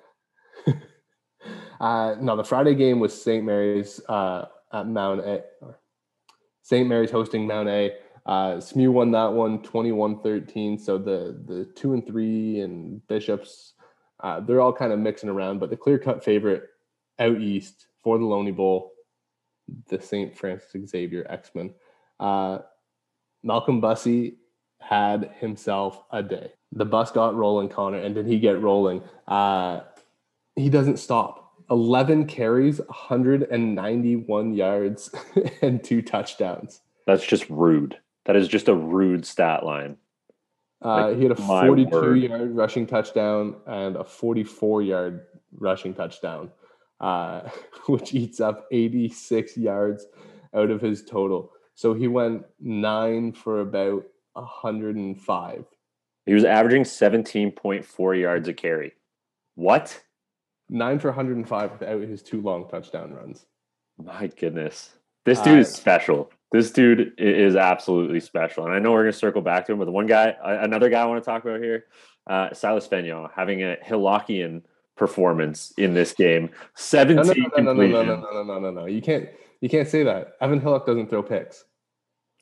uh, 1.80 2.16
now, 2.20 2.36
the 2.36 2.44
Friday 2.44 2.74
game 2.74 3.00
was 3.00 3.20
St. 3.20 3.44
Mary's 3.44 4.00
uh, 4.08 4.46
at 4.72 4.86
Mount 4.86 5.20
A. 5.20 5.42
St. 6.62 6.88
Mary's 6.88 7.10
hosting 7.10 7.46
Mount 7.46 7.68
A. 7.68 7.92
Uh, 8.26 8.58
SMU 8.58 8.90
won 8.90 9.10
that 9.10 9.32
one 9.32 9.58
21-13. 9.58 10.80
So 10.80 10.96
the 10.96 11.42
the 11.44 11.66
two 11.76 11.92
and 11.92 12.06
three 12.06 12.60
and 12.60 13.06
Bishops, 13.06 13.74
uh, 14.22 14.40
they're 14.40 14.62
all 14.62 14.72
kind 14.72 14.92
of 14.92 14.98
mixing 14.98 15.28
around, 15.28 15.60
but 15.60 15.68
the 15.68 15.76
clear 15.76 15.98
cut 15.98 16.24
favorite 16.24 16.64
out 17.18 17.40
east 17.40 17.86
for 18.02 18.18
the 18.18 18.24
Loney 18.24 18.50
Bowl, 18.50 18.92
the 19.88 20.00
St. 20.00 20.36
Francis 20.36 20.90
Xavier 20.90 21.26
X-Men. 21.28 21.74
Uh, 22.18 22.58
Malcolm 23.42 23.80
Bussey 23.80 24.36
had 24.80 25.32
himself 25.38 26.02
a 26.10 26.22
day. 26.22 26.52
The 26.74 26.84
bus 26.84 27.12
got 27.12 27.34
rolling, 27.34 27.68
Connor, 27.68 27.98
and 27.98 28.14
did 28.14 28.26
he 28.26 28.38
get 28.38 28.60
rolling? 28.60 29.02
Uh, 29.28 29.80
he 30.56 30.68
doesn't 30.68 30.98
stop. 30.98 31.52
11 31.70 32.26
carries, 32.26 32.78
191 32.80 34.54
yards, 34.54 35.14
and 35.62 35.82
two 35.82 36.02
touchdowns. 36.02 36.80
That's 37.06 37.24
just 37.24 37.48
rude. 37.48 37.98
That 38.26 38.36
is 38.36 38.48
just 38.48 38.68
a 38.68 38.74
rude 38.74 39.24
stat 39.24 39.64
line. 39.64 39.96
Uh, 40.84 41.08
like, 41.08 41.16
he 41.16 41.22
had 41.22 41.32
a 41.32 41.36
42 41.36 42.14
yard 42.14 42.54
rushing 42.56 42.86
touchdown 42.86 43.56
and 43.66 43.96
a 43.96 44.04
44 44.04 44.82
yard 44.82 45.26
rushing 45.56 45.94
touchdown, 45.94 46.50
uh, 47.00 47.48
which 47.86 48.12
eats 48.12 48.40
up 48.40 48.66
86 48.72 49.56
yards 49.56 50.06
out 50.54 50.70
of 50.70 50.80
his 50.80 51.04
total. 51.04 51.52
So 51.74 51.94
he 51.94 52.08
went 52.08 52.44
nine 52.60 53.32
for 53.32 53.60
about 53.60 54.04
105. 54.34 55.64
He 56.26 56.34
was 56.34 56.44
averaging 56.44 56.84
17.4 56.84 58.20
yards 58.20 58.48
a 58.48 58.54
carry. 58.54 58.92
What? 59.54 60.02
Nine 60.68 60.98
for 60.98 61.08
105 61.08 61.72
without 61.72 62.00
his 62.02 62.22
two 62.22 62.40
long 62.40 62.68
touchdown 62.68 63.12
runs. 63.12 63.46
My 64.02 64.28
goodness. 64.28 64.94
This 65.24 65.40
dude 65.40 65.58
uh, 65.58 65.60
is 65.60 65.72
special 65.72 66.30
this 66.54 66.70
dude 66.70 67.14
is 67.18 67.56
absolutely 67.56 68.20
special. 68.20 68.64
And 68.64 68.72
I 68.72 68.78
know 68.78 68.92
we're 68.92 69.02
going 69.02 69.12
to 69.12 69.18
circle 69.18 69.42
back 69.42 69.66
to 69.66 69.72
him, 69.72 69.80
but 69.80 69.86
the 69.86 69.90
one 69.90 70.06
guy, 70.06 70.36
another 70.40 70.88
guy 70.88 71.02
I 71.02 71.06
want 71.06 71.20
to 71.20 71.28
talk 71.28 71.44
about 71.44 71.60
here, 71.60 71.86
uh, 72.28 72.54
Silas 72.54 72.86
Fenyo 72.86 73.28
having 73.34 73.64
a 73.64 73.76
Hillockian 73.84 74.62
performance 74.96 75.72
in 75.78 75.94
this 75.94 76.12
game. 76.12 76.50
17 76.76 77.26
no, 77.26 77.32
no, 77.32 77.72
no, 77.72 77.86
no, 77.86 77.86
no, 77.86 78.04
no, 78.04 78.04
no, 78.04 78.30
no, 78.30 78.42
no, 78.44 78.58
no, 78.60 78.70
no. 78.70 78.86
You 78.86 79.02
can't, 79.02 79.28
you 79.60 79.68
can't 79.68 79.88
say 79.88 80.04
that. 80.04 80.34
Evan 80.40 80.60
Hillock 80.60 80.86
doesn't 80.86 81.10
throw 81.10 81.24
picks. 81.24 81.64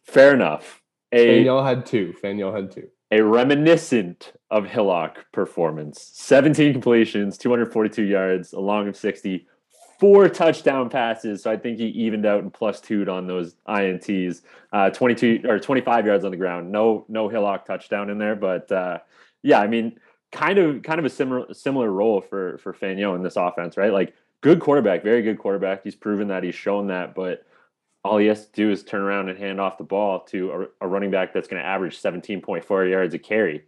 Fair 0.05 0.35
enough. 0.35 0.83
A, 1.13 1.43
Faniel 1.43 1.65
had 1.65 1.87
two. 1.87 2.13
Faniel 2.23 2.55
had 2.55 2.71
two. 2.71 2.89
A 3.13 3.23
reminiscent 3.23 4.33
of 4.51 4.67
Hillock 4.67 5.31
performance. 5.33 6.11
17 6.15 6.73
completions, 6.73 7.37
242 7.37 8.03
yards, 8.03 8.55
a 8.55 8.59
long 8.59 8.89
of 8.89 8.97
60, 8.97 9.47
four 10.01 10.29
touchdown 10.29 10.89
passes. 10.89 11.43
So 11.45 11.51
I 11.53 11.57
think 11.57 11.79
he 11.79 11.87
evened 11.87 12.27
out 12.27 12.43
and 12.43 12.53
plus 12.53 12.81
two 12.81 13.09
on 13.09 13.27
those 13.29 13.55
INTs. 13.69 14.41
Uh, 14.73 14.91
22 14.91 15.43
or 15.47 15.61
25 15.61 16.07
yards 16.07 16.25
on 16.25 16.31
the 16.31 16.37
ground. 16.37 16.73
No, 16.73 17.05
no 17.09 17.29
Hillock 17.29 17.67
touchdown 17.67 18.11
in 18.11 18.19
there, 18.19 18.35
but 18.35 18.73
uh, 18.73 18.99
yeah, 19.43 19.61
I 19.61 19.69
mean, 19.69 20.01
kind 20.33 20.59
of, 20.59 20.83
kind 20.83 20.99
of 20.99 21.05
a 21.05 21.11
similar, 21.11 21.53
similar 21.55 21.93
role 21.93 22.21
for 22.21 22.59
for 22.59 22.73
Fanyo 22.73 23.15
in 23.15 23.23
this 23.23 23.37
offense, 23.37 23.77
right? 23.77 23.93
Like 23.93 24.15
good 24.41 24.59
quarterback, 24.59 25.05
very 25.05 25.23
good 25.23 25.39
quarterback. 25.39 25.85
He's 25.85 25.95
proven 25.95 26.29
that. 26.29 26.43
He's 26.43 26.55
shown 26.55 26.89
that, 26.89 27.15
but 27.15 27.45
all 28.05 28.19
he 28.19 28.27
has 28.27 28.47
to 28.47 28.53
do 28.53 28.71
is 28.71 28.83
turn 28.83 29.03
around 29.03 29.29
and 29.29 29.39
hand 29.39 29.61
off 29.61 29.79
the 29.79 29.85
ball 29.85 30.21
to 30.21 30.69
a, 30.81 30.87
a 30.87 30.89
running 30.89 31.11
back 31.11 31.33
that's 31.33 31.49
going 31.49 31.63
to 31.63 31.67
average 31.67 32.01
17.4 32.01 32.91
yards 32.91 33.15
a 33.15 33.19
carry. 33.19 33.63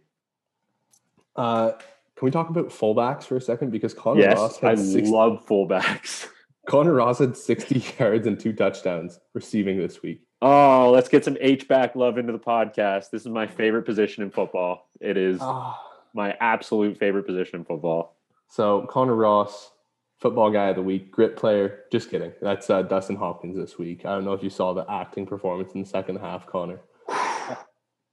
Uh, 1.35 1.71
can 1.71 2.25
we 2.25 2.31
talk 2.31 2.49
about 2.49 2.69
fullbacks 2.69 3.23
for 3.23 3.37
a 3.37 3.41
second? 3.41 3.71
Because 3.71 3.93
Connor 3.93 4.21
yes, 4.21 4.37
Ross 4.37 4.57
had 4.59 4.79
I 4.79 4.81
60, 4.81 5.11
love 5.11 5.45
fullbacks. 5.45 6.27
Connor 6.67 6.93
Ross 6.93 7.19
had 7.19 7.37
60 7.37 7.83
yards 7.99 8.27
and 8.27 8.39
two 8.39 8.53
touchdowns 8.53 9.19
receiving 9.33 9.77
this 9.77 10.01
week. 10.01 10.21
Oh, 10.41 10.91
let's 10.91 11.09
get 11.09 11.23
some 11.23 11.37
H 11.39 11.67
back 11.67 11.95
love 11.95 12.17
into 12.17 12.33
the 12.33 12.39
podcast. 12.39 13.09
This 13.09 13.21
is 13.21 13.27
my 13.27 13.47
favorite 13.47 13.83
position 13.83 14.23
in 14.23 14.31
football. 14.31 14.89
It 14.99 15.17
is 15.17 15.39
oh. 15.41 15.77
my 16.13 16.35
absolute 16.39 16.97
favorite 16.97 17.25
position 17.25 17.59
in 17.59 17.65
football. 17.65 18.15
So 18.47 18.85
Connor 18.89 19.15
Ross, 19.15 19.71
football 20.19 20.51
guy 20.51 20.69
of 20.69 20.75
the 20.75 20.81
week, 20.81 21.11
grit 21.11 21.35
player. 21.35 21.83
Just 21.91 22.09
kidding. 22.09 22.33
That's 22.41 22.69
uh, 22.69 22.81
Dustin 22.81 23.15
Hopkins 23.15 23.55
this 23.55 23.77
week. 23.77 24.05
I 24.05 24.13
don't 24.13 24.25
know 24.25 24.33
if 24.33 24.43
you 24.43 24.49
saw 24.49 24.73
the 24.73 24.85
acting 24.89 25.25
performance 25.25 25.73
in 25.73 25.81
the 25.81 25.87
second 25.87 26.17
half, 26.17 26.47
Connor 26.47 26.79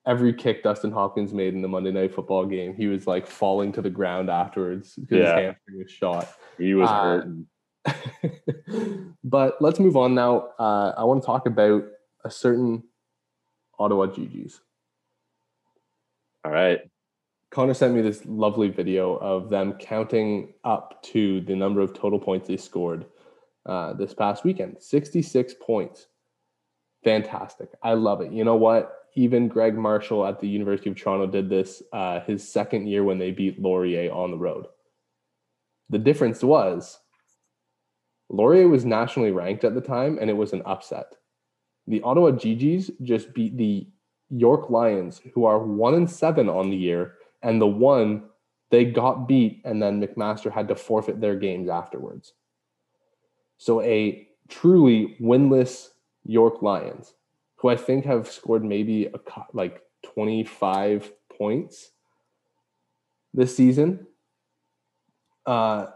every 0.06 0.32
kick 0.32 0.62
Dustin 0.62 0.90
Hopkins 0.90 1.32
made 1.32 1.54
in 1.54 1.62
the 1.62 1.68
Monday 1.68 1.92
Night 1.92 2.14
Football 2.14 2.46
game, 2.46 2.74
he 2.74 2.86
was 2.86 3.06
like 3.06 3.26
falling 3.26 3.72
to 3.72 3.82
the 3.82 3.90
ground 3.90 4.30
afterwards 4.30 4.94
because 4.96 5.18
yeah. 5.18 5.36
his 5.36 5.44
hamstring 5.44 5.78
was 5.78 5.90
shot. 5.90 6.32
He 6.58 6.74
was 6.74 6.88
uh, 6.88 7.02
hurting. 7.02 7.46
but 9.24 9.60
let's 9.60 9.78
move 9.78 9.96
on 9.96 10.14
now. 10.14 10.48
Uh, 10.58 10.92
I 10.96 11.04
want 11.04 11.22
to 11.22 11.26
talk 11.26 11.46
about 11.46 11.84
a 12.24 12.30
certain 12.30 12.82
Ottawa 13.78 14.06
GGs. 14.06 14.60
All 16.44 16.52
right. 16.52 16.80
Connor 17.52 17.74
sent 17.74 17.94
me 17.94 18.00
this 18.00 18.24
lovely 18.24 18.68
video 18.68 19.16
of 19.16 19.50
them 19.50 19.74
counting 19.74 20.54
up 20.64 21.02
to 21.02 21.42
the 21.42 21.54
number 21.54 21.80
of 21.80 21.92
total 21.92 22.18
points 22.18 22.48
they 22.48 22.56
scored 22.56 23.06
uh, 23.66 23.92
this 23.92 24.14
past 24.14 24.44
weekend 24.44 24.76
66 24.80 25.54
points. 25.60 26.06
Fantastic. 27.04 27.68
I 27.82 27.94
love 27.94 28.20
it. 28.20 28.32
You 28.32 28.44
know 28.44 28.56
what? 28.56 29.02
even 29.14 29.48
Greg 29.48 29.76
Marshall 29.76 30.26
at 30.26 30.40
the 30.40 30.48
University 30.48 30.90
of 30.90 30.96
Toronto 30.96 31.26
did 31.26 31.48
this 31.48 31.82
uh, 31.92 32.20
his 32.20 32.50
second 32.50 32.86
year 32.86 33.04
when 33.04 33.18
they 33.18 33.30
beat 33.30 33.60
Laurier 33.60 34.10
on 34.10 34.30
the 34.30 34.38
road. 34.38 34.66
The 35.90 35.98
difference 35.98 36.42
was 36.42 36.98
Laurier 38.30 38.68
was 38.68 38.84
nationally 38.84 39.30
ranked 39.30 39.64
at 39.64 39.74
the 39.74 39.80
time 39.80 40.18
and 40.20 40.30
it 40.30 40.36
was 40.36 40.52
an 40.52 40.62
upset. 40.64 41.14
The 41.86 42.00
Ottawa 42.02 42.30
GGs 42.30 43.02
just 43.02 43.34
beat 43.34 43.56
the 43.56 43.88
York 44.30 44.70
Lions, 44.70 45.20
who 45.34 45.44
are 45.44 45.58
one 45.58 45.94
and 45.94 46.10
seven 46.10 46.48
on 46.48 46.70
the 46.70 46.76
year, 46.76 47.16
and 47.42 47.60
the 47.60 47.66
one 47.66 48.24
they 48.70 48.84
got 48.86 49.28
beat, 49.28 49.60
and 49.64 49.82
then 49.82 50.00
McMaster 50.00 50.50
had 50.50 50.68
to 50.68 50.74
forfeit 50.74 51.20
their 51.20 51.36
games 51.36 51.68
afterwards. 51.68 52.32
So 53.58 53.80
a 53.82 54.26
truly 54.48 55.16
winless 55.20 55.88
York 56.24 56.62
Lions 56.62 57.14
who 57.56 57.68
I 57.68 57.76
think 57.76 58.04
have 58.06 58.28
scored 58.28 58.64
maybe 58.64 59.06
a, 59.06 59.20
like 59.52 59.82
25 60.02 61.12
points 61.36 61.92
this 63.32 63.56
season. 63.56 64.06
Uh, 65.46 65.86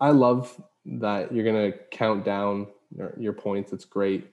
I 0.00 0.10
love 0.10 0.60
that 0.84 1.32
you're 1.32 1.44
going 1.44 1.72
to 1.72 1.78
count 1.90 2.24
down 2.24 2.66
your 3.18 3.32
points. 3.32 3.72
It's 3.72 3.84
great. 3.84 4.28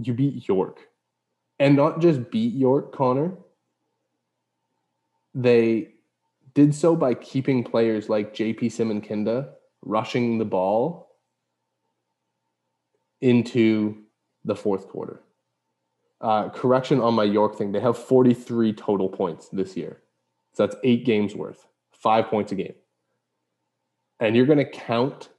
You 0.00 0.14
beat 0.14 0.48
York. 0.48 0.80
And 1.58 1.76
not 1.76 2.00
just 2.00 2.30
beat 2.30 2.54
York, 2.54 2.94
Connor. 2.94 3.32
They 5.34 5.94
did 6.54 6.74
so 6.74 6.94
by 6.94 7.14
keeping 7.14 7.64
players 7.64 8.08
like 8.08 8.34
JP 8.34 8.64
Simonkinda 8.64 9.50
rushing 9.82 10.38
the 10.38 10.44
ball 10.44 11.16
into 13.20 14.02
the 14.44 14.54
fourth 14.54 14.88
quarter. 14.88 15.20
Uh, 16.20 16.48
correction 16.50 17.00
on 17.00 17.14
my 17.14 17.24
York 17.24 17.56
thing. 17.56 17.72
They 17.72 17.80
have 17.80 17.98
43 17.98 18.72
total 18.74 19.08
points 19.08 19.48
this 19.48 19.76
year. 19.76 20.02
So 20.52 20.66
that's 20.66 20.78
eight 20.84 21.04
games 21.04 21.34
worth, 21.34 21.66
five 21.92 22.26
points 22.26 22.52
a 22.52 22.54
game. 22.54 22.74
And 24.20 24.36
you're 24.36 24.46
going 24.46 24.58
to 24.58 24.70
count 24.70 25.30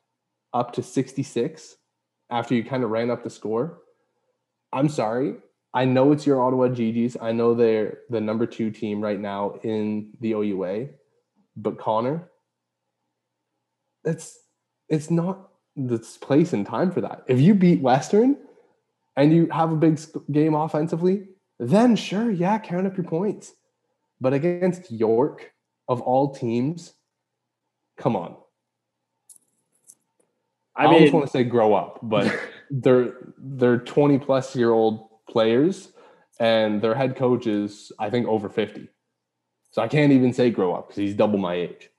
up 0.54 0.74
to 0.74 0.84
66 0.84 1.78
after 2.30 2.56
you 2.56 2.64
kind 2.64 2.84
of 2.84 2.90
ran 2.90 3.10
up 3.10 3.24
the 3.24 3.30
score. 3.30 3.80
I'm 4.74 4.90
sorry. 4.90 5.36
I 5.74 5.86
know 5.86 6.12
it's 6.12 6.26
your 6.26 6.42
Ottawa 6.42 6.68
GGs. 6.68 7.18
I 7.22 7.32
know 7.32 7.56
they're 7.56 8.00
the 8.10 8.22
number 8.22 8.46
two 8.46 8.70
team 8.70 9.02
right 9.02 9.20
now 9.20 9.56
in 9.64 10.12
the 10.20 10.34
OUA, 10.34 10.90
but 11.56 11.80
Connor, 11.80 12.30
it's 14.04 14.40
it's 14.88 15.10
not 15.10 15.50
the 15.76 15.98
place 16.22 16.54
and 16.54 16.66
time 16.66 16.92
for 16.92 17.02
that. 17.02 17.24
If 17.28 17.40
you 17.42 17.56
beat 17.56 17.82
Western 17.82 18.38
and 19.16 19.34
you 19.34 19.48
have 19.50 19.72
a 19.72 19.76
big 19.76 20.00
game 20.32 20.54
offensively, 20.54 21.30
then 21.60 21.96
sure, 21.96 22.30
yeah, 22.30 22.60
count 22.60 22.86
up 22.86 22.96
your 22.96 23.06
points. 23.06 23.54
But 24.22 24.34
against 24.34 24.92
York, 24.92 25.52
of 25.88 26.02
all 26.02 26.34
teams, 26.34 26.94
come 27.98 28.16
on. 28.16 28.36
I, 30.76 30.84
I 30.84 30.86
mean, 30.86 30.96
always 30.96 31.12
want 31.12 31.26
to 31.26 31.32
say 31.32 31.44
grow 31.44 31.74
up, 31.74 32.00
but 32.04 32.34
they're 32.72 33.16
they're 33.38 33.80
20 33.80 34.20
plus 34.20 34.56
year 34.56 34.72
old 34.72 35.10
players 35.30 35.90
and 36.40 36.82
their 36.82 36.96
head 36.96 37.16
coach 37.16 37.48
is 37.48 37.92
I 38.00 38.10
think 38.10 38.28
over 38.28 38.50
50. 38.50 38.90
So 39.72 39.82
I 39.82 39.88
can't 39.88 40.12
even 40.12 40.34
say 40.34 40.52
grow 40.52 40.74
up 40.74 40.88
because 40.88 40.98
he's 40.98 41.16
double 41.16 41.40
my 41.40 41.56
age. 41.56 41.90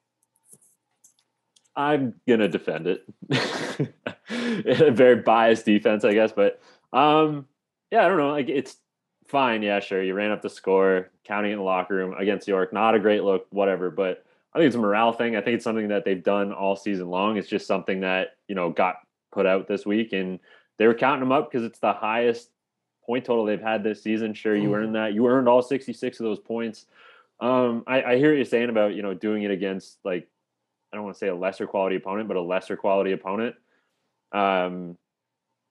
I'm 1.76 2.14
gonna 2.28 2.48
defend 2.48 2.86
it. 2.86 3.04
a 4.30 4.90
very 4.92 5.16
biased 5.16 5.64
defense, 5.64 6.04
I 6.04 6.14
guess, 6.14 6.30
but 6.30 6.60
um, 6.92 7.46
yeah, 7.90 8.04
I 8.04 8.08
don't 8.08 8.18
know. 8.18 8.30
Like 8.30 8.48
it's 8.48 8.76
fine. 9.26 9.62
Yeah, 9.62 9.80
sure. 9.80 10.02
You 10.02 10.14
ran 10.14 10.30
up 10.30 10.42
the 10.42 10.50
score, 10.50 11.10
counting 11.24 11.52
in 11.52 11.58
the 11.58 11.64
locker 11.64 11.94
room 11.94 12.14
against 12.16 12.46
York. 12.46 12.72
Not 12.72 12.94
a 12.94 13.00
great 13.00 13.24
look, 13.24 13.46
whatever. 13.50 13.90
But 13.90 14.24
I 14.52 14.58
think 14.58 14.68
it's 14.68 14.76
a 14.76 14.80
morale 14.80 15.12
thing. 15.12 15.34
I 15.34 15.40
think 15.40 15.56
it's 15.56 15.64
something 15.64 15.88
that 15.88 16.04
they've 16.04 16.22
done 16.22 16.52
all 16.52 16.76
season 16.76 17.08
long. 17.08 17.36
It's 17.36 17.48
just 17.48 17.66
something 17.66 18.00
that 18.00 18.36
you 18.46 18.54
know 18.54 18.70
got 18.70 18.96
put 19.32 19.46
out 19.46 19.66
this 19.66 19.84
week, 19.84 20.12
and 20.12 20.38
they 20.78 20.86
were 20.86 20.94
counting 20.94 21.20
them 21.20 21.32
up 21.32 21.50
because 21.50 21.66
it's 21.66 21.80
the 21.80 21.92
highest 21.92 22.50
point 23.06 23.24
total 23.24 23.44
they've 23.44 23.60
had 23.60 23.82
this 23.82 24.02
season. 24.02 24.34
Sure, 24.34 24.56
you 24.56 24.70
mm. 24.70 24.76
earned 24.76 24.94
that. 24.94 25.14
You 25.14 25.26
earned 25.26 25.48
all 25.48 25.62
66 25.62 26.20
of 26.20 26.24
those 26.24 26.38
points. 26.38 26.86
Um, 27.40 27.84
I, 27.86 28.02
I 28.02 28.16
hear 28.16 28.30
what 28.30 28.36
you're 28.36 28.44
saying 28.44 28.70
about 28.70 28.94
you 28.94 29.02
know 29.02 29.14
doing 29.14 29.42
it 29.42 29.50
against 29.50 29.98
like 30.04 30.28
I 30.92 30.96
don't 30.96 31.04
want 31.04 31.16
to 31.16 31.18
say 31.18 31.28
a 31.28 31.34
lesser 31.34 31.66
quality 31.66 31.96
opponent, 31.96 32.28
but 32.28 32.36
a 32.36 32.40
lesser 32.40 32.76
quality 32.76 33.12
opponent. 33.12 33.56
Um, 34.32 34.96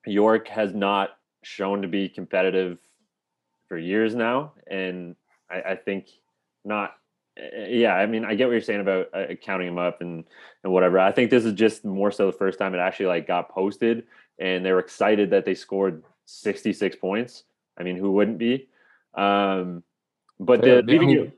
York 0.06 0.50
has 0.50 0.74
not 0.74 1.12
shown 1.44 1.82
to 1.82 1.88
be 1.88 2.10
competitive 2.10 2.78
for 3.68 3.78
years 3.78 4.16
now, 4.16 4.54
and 4.68 5.16
I, 5.50 5.62
I 5.62 5.76
think 5.76 6.08
not. 6.66 6.96
Eh, 7.38 7.68
yeah, 7.70 7.96
I 7.96 8.06
mean, 8.06 8.26
I 8.26 8.36
get 8.36 8.48
what 8.48 8.52
you're 8.52 8.62
saying 8.62 8.82
about 8.82 9.08
uh, 9.14 9.36
counting 9.42 9.68
them 9.68 9.80
up 9.80 10.02
and 10.02 10.26
and 10.64 10.74
whatever. 10.74 11.00
I 11.00 11.12
think 11.12 11.30
this 11.30 11.46
is 11.46 11.54
just 11.54 11.86
more 11.86 12.12
so 12.12 12.26
the 12.26 12.38
first 12.38 12.60
time 12.60 12.76
it 12.76 12.80
actually 12.80 13.08
like 13.08 13.26
got 13.26 13.50
posted, 13.50 14.04
and 14.40 14.66
they 14.66 14.74
were 14.74 14.80
excited 14.80 15.30
that 15.30 15.46
they 15.46 15.56
scored 15.56 16.04
66 16.26 16.96
points. 16.98 17.44
I 17.78 17.84
mean, 17.84 17.98
who 17.98 18.12
wouldn't 18.12 18.38
be? 18.38 18.70
Um, 19.16 19.84
but 20.40 20.62
the, 20.62 20.84
the, 20.86 21.00
only, 21.00 21.32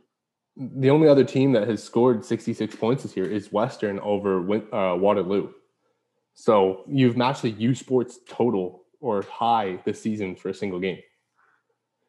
the 0.58 0.90
only 0.90 1.08
other 1.08 1.24
team 1.24 1.52
that 1.54 1.68
has 1.68 1.84
scored 1.84 2.26
66 2.26 2.76
points 2.76 3.04
this 3.04 3.16
year 3.16 3.26
is 3.26 3.52
Western 3.52 4.00
over 4.00 4.40
uh, 4.74 4.96
Waterloo. 4.96 5.52
So 6.34 6.84
you've 6.88 7.18
matched 7.18 7.42
the 7.42 7.52
U 7.52 7.76
Sports 7.76 8.20
total 8.28 8.84
or 9.00 9.22
high 9.24 9.80
this 9.86 10.02
season 10.02 10.36
for 10.36 10.50
a 10.50 10.54
single 10.54 10.80
game. 10.80 11.00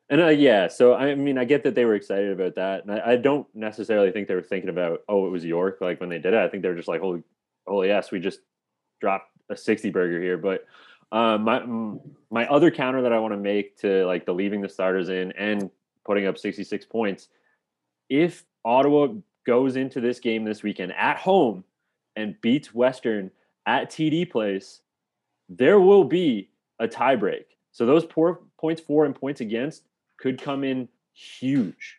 And 0.09 0.21
uh, 0.21 0.29
yeah, 0.29 0.69
so 0.69 0.95
I 0.95 1.15
mean, 1.17 1.37
I 1.37 1.45
get 1.45 1.65
that 1.65 1.75
they 1.75 1.85
were 1.85 1.97
excited 1.97 2.31
about 2.31 2.55
that, 2.55 2.85
and 2.85 2.93
I, 2.93 3.13
I, 3.13 3.17
don't 3.17 3.47
necessarily 3.55 4.13
think 4.13 4.29
they 4.29 4.37
were 4.37 4.43
thinking 4.43 4.71
about, 4.71 5.01
oh, 5.09 5.27
it 5.27 5.31
was 5.31 5.45
York, 5.45 5.79
like 5.81 5.99
when 5.99 6.09
they 6.09 6.21
did 6.21 6.33
it. 6.33 6.39
I 6.39 6.49
think 6.49 6.63
they 6.63 6.69
were 6.69 6.77
just 6.77 6.87
like, 6.87 7.01
holy, 7.01 7.25
holy 7.67 7.89
yes, 7.89 8.13
we 8.13 8.21
just 8.21 8.39
dropped 9.01 9.31
a 9.51 9.57
sixty 9.57 9.91
burger 9.91 10.21
here. 10.21 10.39
But 10.39 10.65
um, 11.13 11.43
my 11.43 11.63
my 12.31 12.47
other 12.49 12.71
counter 12.71 13.03
that 13.03 13.13
I 13.13 13.19
want 13.19 13.33
to 13.33 13.39
make 13.39 13.79
to 13.79 14.05
like 14.07 14.27
the 14.27 14.35
leaving 14.35 14.61
the 14.61 14.69
starters 14.69 15.09
in 15.09 15.33
and 15.33 15.71
putting 16.05 16.27
up 16.27 16.39
66 16.39 16.85
points, 16.87 17.29
if 18.09 18.45
Ottawa 18.65 19.09
goes 19.47 19.77
into 19.77 20.01
this 20.01 20.19
game 20.19 20.45
this 20.45 20.63
weekend 20.63 20.93
at 20.93 21.17
home 21.19 21.65
and 22.17 22.41
beats 22.41 22.75
Western 22.75 23.31
at 23.67 23.91
TD 23.91 24.31
Place, 24.31 24.81
there 25.49 25.81
will 25.81 26.05
be 26.05 26.51
a 26.81 26.89
tiebreak. 26.89 27.45
So 27.73 27.87
those 27.87 28.05
poor 28.05 28.41
points 28.59 28.81
for 28.81 29.05
and 29.05 29.15
points 29.15 29.41
against 29.41 29.85
could 30.19 30.41
come 30.41 30.65
in 30.65 30.89
huge. 31.13 31.97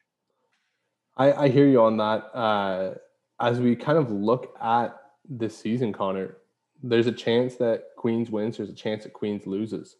I, 1.15 1.33
I 1.33 1.49
hear 1.49 1.67
you 1.67 1.81
on 1.81 1.97
that. 1.97 2.35
Uh, 2.35 2.95
as 3.39 3.59
we 3.59 3.75
kind 3.75 3.97
of 3.97 4.11
look 4.11 4.55
at 4.61 4.95
this 5.29 5.57
season, 5.57 5.93
Connor, 5.93 6.37
there's 6.83 7.07
a 7.07 7.11
chance 7.11 7.55
that 7.55 7.83
Queens 7.95 8.29
wins. 8.29 8.57
There's 8.57 8.69
a 8.69 8.73
chance 8.73 9.03
that 9.03 9.13
Queens 9.13 9.47
loses. 9.47 9.95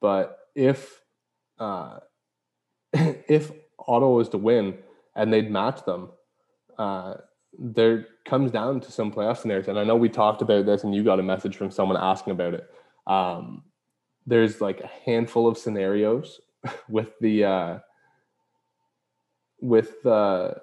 But 0.00 0.38
if 0.54 1.02
uh, 1.58 2.00
if 2.92 3.52
Ottawa 3.86 4.16
was 4.16 4.28
to 4.30 4.38
win 4.38 4.78
and 5.14 5.32
they'd 5.32 5.50
match 5.50 5.84
them, 5.84 6.10
uh, 6.78 7.14
there 7.58 8.06
comes 8.24 8.50
down 8.50 8.80
to 8.80 8.92
some 8.92 9.12
playoff 9.12 9.38
scenarios. 9.38 9.68
And 9.68 9.78
I 9.78 9.84
know 9.84 9.96
we 9.96 10.08
talked 10.08 10.42
about 10.42 10.66
this, 10.66 10.84
and 10.84 10.94
you 10.94 11.02
got 11.02 11.20
a 11.20 11.22
message 11.22 11.56
from 11.56 11.70
someone 11.70 11.98
asking 12.00 12.32
about 12.32 12.54
it. 12.54 12.70
Um, 13.06 13.64
there's 14.26 14.60
like 14.60 14.80
a 14.80 14.90
handful 15.04 15.48
of 15.48 15.58
scenarios 15.58 16.40
with 16.88 17.10
the 17.20 17.44
uh, 17.44 17.78
with 19.60 20.02
the 20.02 20.10
uh, 20.10 20.54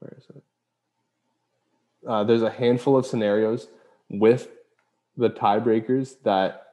where 0.00 0.14
is 0.16 0.24
it? 0.34 0.42
Uh, 2.06 2.24
there's 2.24 2.42
a 2.42 2.50
handful 2.50 2.96
of 2.96 3.06
scenarios 3.06 3.68
with 4.08 4.48
the 5.16 5.30
tiebreakers 5.30 6.14
that 6.22 6.66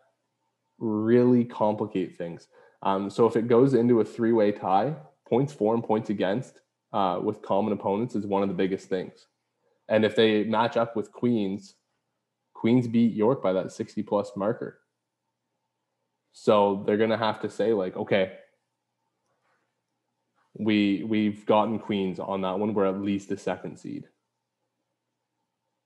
really 0.79 1.45
complicate 1.45 2.17
things. 2.17 2.47
Um, 2.81 3.09
so 3.09 3.25
if 3.25 3.35
it 3.35 3.47
goes 3.47 3.73
into 3.73 4.01
a 4.01 4.05
three-way 4.05 4.51
tie, 4.51 4.95
points 5.27 5.53
for 5.53 5.73
and 5.73 5.83
points 5.83 6.09
against 6.09 6.59
uh, 6.91 7.19
with 7.23 7.41
common 7.41 7.73
opponents 7.73 8.15
is 8.15 8.25
one 8.25 8.43
of 8.43 8.49
the 8.49 8.55
biggest 8.55 8.89
things. 8.89 9.27
And 9.87 10.05
if 10.05 10.15
they 10.15 10.43
match 10.43 10.77
up 10.77 10.95
with 10.95 11.11
Queens, 11.11 11.75
Queens 12.53 12.87
beat 12.87 13.13
York 13.13 13.41
by 13.41 13.53
that 13.53 13.71
60 13.71 14.03
plus 14.03 14.31
marker. 14.35 14.79
So 16.33 16.83
they're 16.85 16.97
gonna 16.97 17.17
have 17.17 17.41
to 17.41 17.49
say 17.49 17.73
like, 17.73 17.95
okay, 17.95 18.33
we 20.55 21.03
we've 21.03 21.45
gotten 21.45 21.79
Queens 21.79 22.19
on 22.19 22.41
that 22.41 22.59
one. 22.59 22.73
We're 22.73 22.85
at 22.85 23.01
least 23.01 23.31
a 23.31 23.37
second 23.37 23.77
seed. 23.77 24.07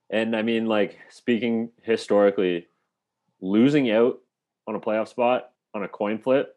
And 0.09 0.35
I 0.35 0.41
mean, 0.41 0.65
like 0.65 0.97
speaking 1.09 1.69
historically, 1.81 2.67
losing 3.41 3.91
out 3.91 4.19
on 4.67 4.75
a 4.75 4.79
playoff 4.79 5.07
spot 5.07 5.51
on 5.73 5.83
a 5.83 5.87
coin 5.87 6.17
flip, 6.17 6.55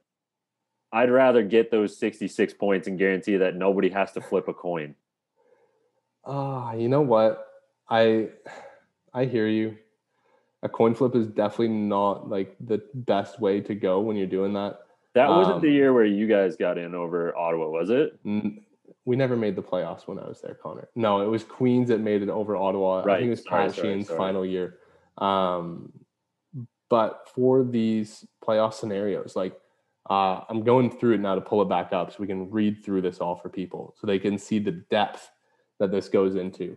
I'd 0.92 1.10
rather 1.10 1.42
get 1.42 1.70
those 1.70 1.96
66 1.98 2.54
points 2.54 2.88
and 2.88 2.98
guarantee 2.98 3.36
that 3.36 3.54
nobody 3.54 3.90
has 3.90 4.12
to 4.12 4.20
flip 4.20 4.48
a 4.48 4.54
coin. 4.54 4.94
Ah, 6.24 6.70
uh, 6.70 6.74
you 6.74 6.88
know 6.88 7.00
what? 7.00 7.46
I 7.88 8.28
I 9.12 9.24
hear 9.24 9.46
you. 9.46 9.76
A 10.62 10.68
coin 10.68 10.94
flip 10.94 11.14
is 11.14 11.26
definitely 11.26 11.68
not 11.68 12.28
like 12.28 12.54
the 12.60 12.82
best 12.94 13.40
way 13.40 13.60
to 13.62 13.74
go 13.74 14.00
when 14.00 14.16
you're 14.16 14.26
doing 14.26 14.52
that. 14.54 14.80
That 15.14 15.30
wasn't 15.30 15.56
um, 15.56 15.62
the 15.62 15.70
year 15.70 15.92
where 15.92 16.04
you 16.04 16.28
guys 16.28 16.56
got 16.56 16.78
in 16.78 16.94
over 16.94 17.36
Ottawa, 17.36 17.68
was 17.68 17.90
it? 17.90 18.18
N- 18.24 18.60
we 19.04 19.16
never 19.16 19.36
made 19.36 19.56
the 19.56 19.62
playoffs 19.62 20.06
when 20.06 20.18
I 20.18 20.26
was 20.28 20.40
there, 20.40 20.54
Connor. 20.54 20.88
No, 20.94 21.20
it 21.20 21.26
was 21.26 21.42
Queens 21.42 21.88
that 21.88 22.00
made 22.00 22.22
it 22.22 22.28
over 22.28 22.56
Ottawa. 22.56 23.02
Right. 23.02 23.14
I 23.14 23.18
think 23.18 23.28
it 23.28 23.30
was 23.30 23.40
Pat 23.42 23.70
Sheahan's 23.70 24.08
final 24.08 24.44
year. 24.44 24.78
Um, 25.18 25.92
but 26.88 27.28
for 27.34 27.64
these 27.64 28.26
playoff 28.44 28.74
scenarios, 28.74 29.36
like 29.36 29.58
uh, 30.08 30.40
I'm 30.48 30.64
going 30.64 30.90
through 30.90 31.14
it 31.14 31.20
now 31.20 31.34
to 31.34 31.40
pull 31.40 31.62
it 31.62 31.68
back 31.68 31.92
up 31.92 32.10
so 32.10 32.16
we 32.18 32.26
can 32.26 32.50
read 32.50 32.84
through 32.84 33.02
this 33.02 33.18
all 33.18 33.36
for 33.36 33.48
people 33.48 33.94
so 33.98 34.06
they 34.06 34.18
can 34.18 34.38
see 34.38 34.58
the 34.58 34.72
depth 34.90 35.30
that 35.78 35.90
this 35.90 36.08
goes 36.08 36.34
into. 36.34 36.76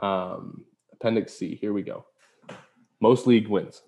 Um, 0.00 0.64
appendix 0.92 1.32
C, 1.32 1.54
here 1.54 1.72
we 1.72 1.82
go. 1.82 2.04
Most 3.00 3.26
league 3.26 3.48
wins. 3.48 3.82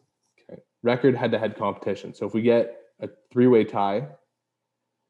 Okay. 0.50 0.62
Record 0.82 1.16
head 1.16 1.32
to 1.32 1.38
head 1.38 1.56
competition. 1.56 2.14
So 2.14 2.26
if 2.26 2.34
we 2.34 2.42
get 2.42 2.76
a 3.00 3.08
three 3.32 3.46
way 3.46 3.64
tie, 3.64 4.06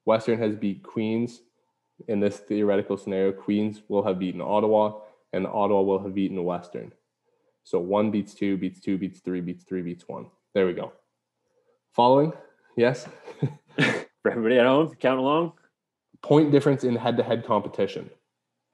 Western 0.06 0.38
has 0.38 0.54
beat 0.54 0.82
Queens, 0.82 1.40
in 2.08 2.20
this 2.20 2.38
theoretical 2.38 2.96
scenario, 2.96 3.32
Queens 3.32 3.82
will 3.88 4.02
have 4.02 4.18
beaten 4.18 4.40
Ottawa 4.40 5.00
and 5.32 5.46
Ottawa 5.46 5.82
will 5.82 6.02
have 6.02 6.14
beaten 6.14 6.42
Western. 6.44 6.92
So 7.64 7.78
one 7.78 8.10
beats 8.10 8.34
two, 8.34 8.56
beats 8.56 8.80
two, 8.80 8.98
beats 8.98 9.20
three, 9.20 9.40
beats 9.40 9.64
three, 9.64 9.82
beats 9.82 10.06
one. 10.06 10.26
There 10.54 10.66
we 10.66 10.74
go. 10.74 10.92
Following? 11.92 12.32
Yes. 12.76 13.06
For 13.78 14.30
everybody 14.30 14.58
at 14.58 14.66
home, 14.66 14.94
count 14.96 15.18
along. 15.18 15.52
Point 16.22 16.52
difference 16.52 16.84
in 16.84 16.96
head 16.96 17.16
to 17.16 17.22
head 17.22 17.44
competition. 17.44 18.10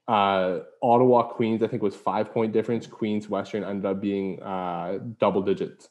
Uh, 0.09 0.61
Ottawa 0.83 1.23
Queens, 1.25 1.63
I 1.63 1.69
think, 1.69 1.83
was 1.83 1.95
five 1.95 2.33
point 2.33 2.53
difference. 2.53 2.87
Queens 2.87 3.29
Western 3.29 3.65
ended 3.65 3.87
up 3.87 4.01
being 4.01 4.43
uh, 4.43 4.99
double 5.19 5.43
digits. 5.43 5.89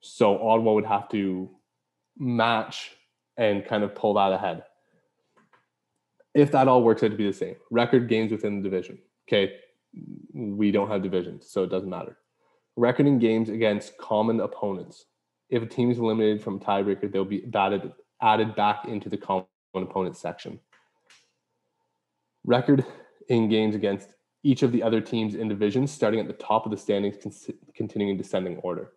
So 0.00 0.34
Ottawa 0.34 0.74
would 0.74 0.84
have 0.84 1.08
to 1.10 1.50
match 2.16 2.92
and 3.36 3.64
kind 3.64 3.82
of 3.82 3.94
pull 3.94 4.14
that 4.14 4.32
ahead. 4.32 4.64
If 6.38 6.52
that 6.52 6.68
all 6.68 6.84
works 6.84 7.02
out 7.02 7.10
to 7.10 7.16
be 7.16 7.26
the 7.26 7.32
same, 7.32 7.56
record 7.68 8.08
games 8.08 8.30
within 8.30 8.62
the 8.62 8.70
division. 8.70 9.00
Okay, 9.28 9.54
we 10.32 10.70
don't 10.70 10.88
have 10.88 11.02
divisions, 11.02 11.50
so 11.50 11.64
it 11.64 11.68
doesn't 11.68 11.90
matter. 11.90 12.16
Record 12.76 13.08
in 13.08 13.18
games 13.18 13.48
against 13.48 13.98
common 13.98 14.38
opponents. 14.38 15.06
If 15.50 15.64
a 15.64 15.66
team 15.66 15.90
is 15.90 15.98
eliminated 15.98 16.40
from 16.40 16.60
tiebreaker, 16.60 17.10
they'll 17.10 17.24
be 17.24 17.44
added 17.52 17.92
added 18.22 18.54
back 18.54 18.84
into 18.84 19.08
the 19.08 19.16
common 19.16 19.46
opponent 19.74 20.16
section. 20.16 20.60
Record 22.44 22.84
in 23.28 23.48
games 23.48 23.74
against 23.74 24.14
each 24.44 24.62
of 24.62 24.70
the 24.70 24.84
other 24.84 25.00
teams 25.00 25.34
in 25.34 25.48
divisions, 25.48 25.90
starting 25.90 26.20
at 26.20 26.28
the 26.28 26.34
top 26.34 26.66
of 26.66 26.70
the 26.70 26.78
standings, 26.78 27.16
con- 27.20 27.56
continuing 27.74 28.12
in 28.12 28.16
descending 28.16 28.58
order. 28.58 28.92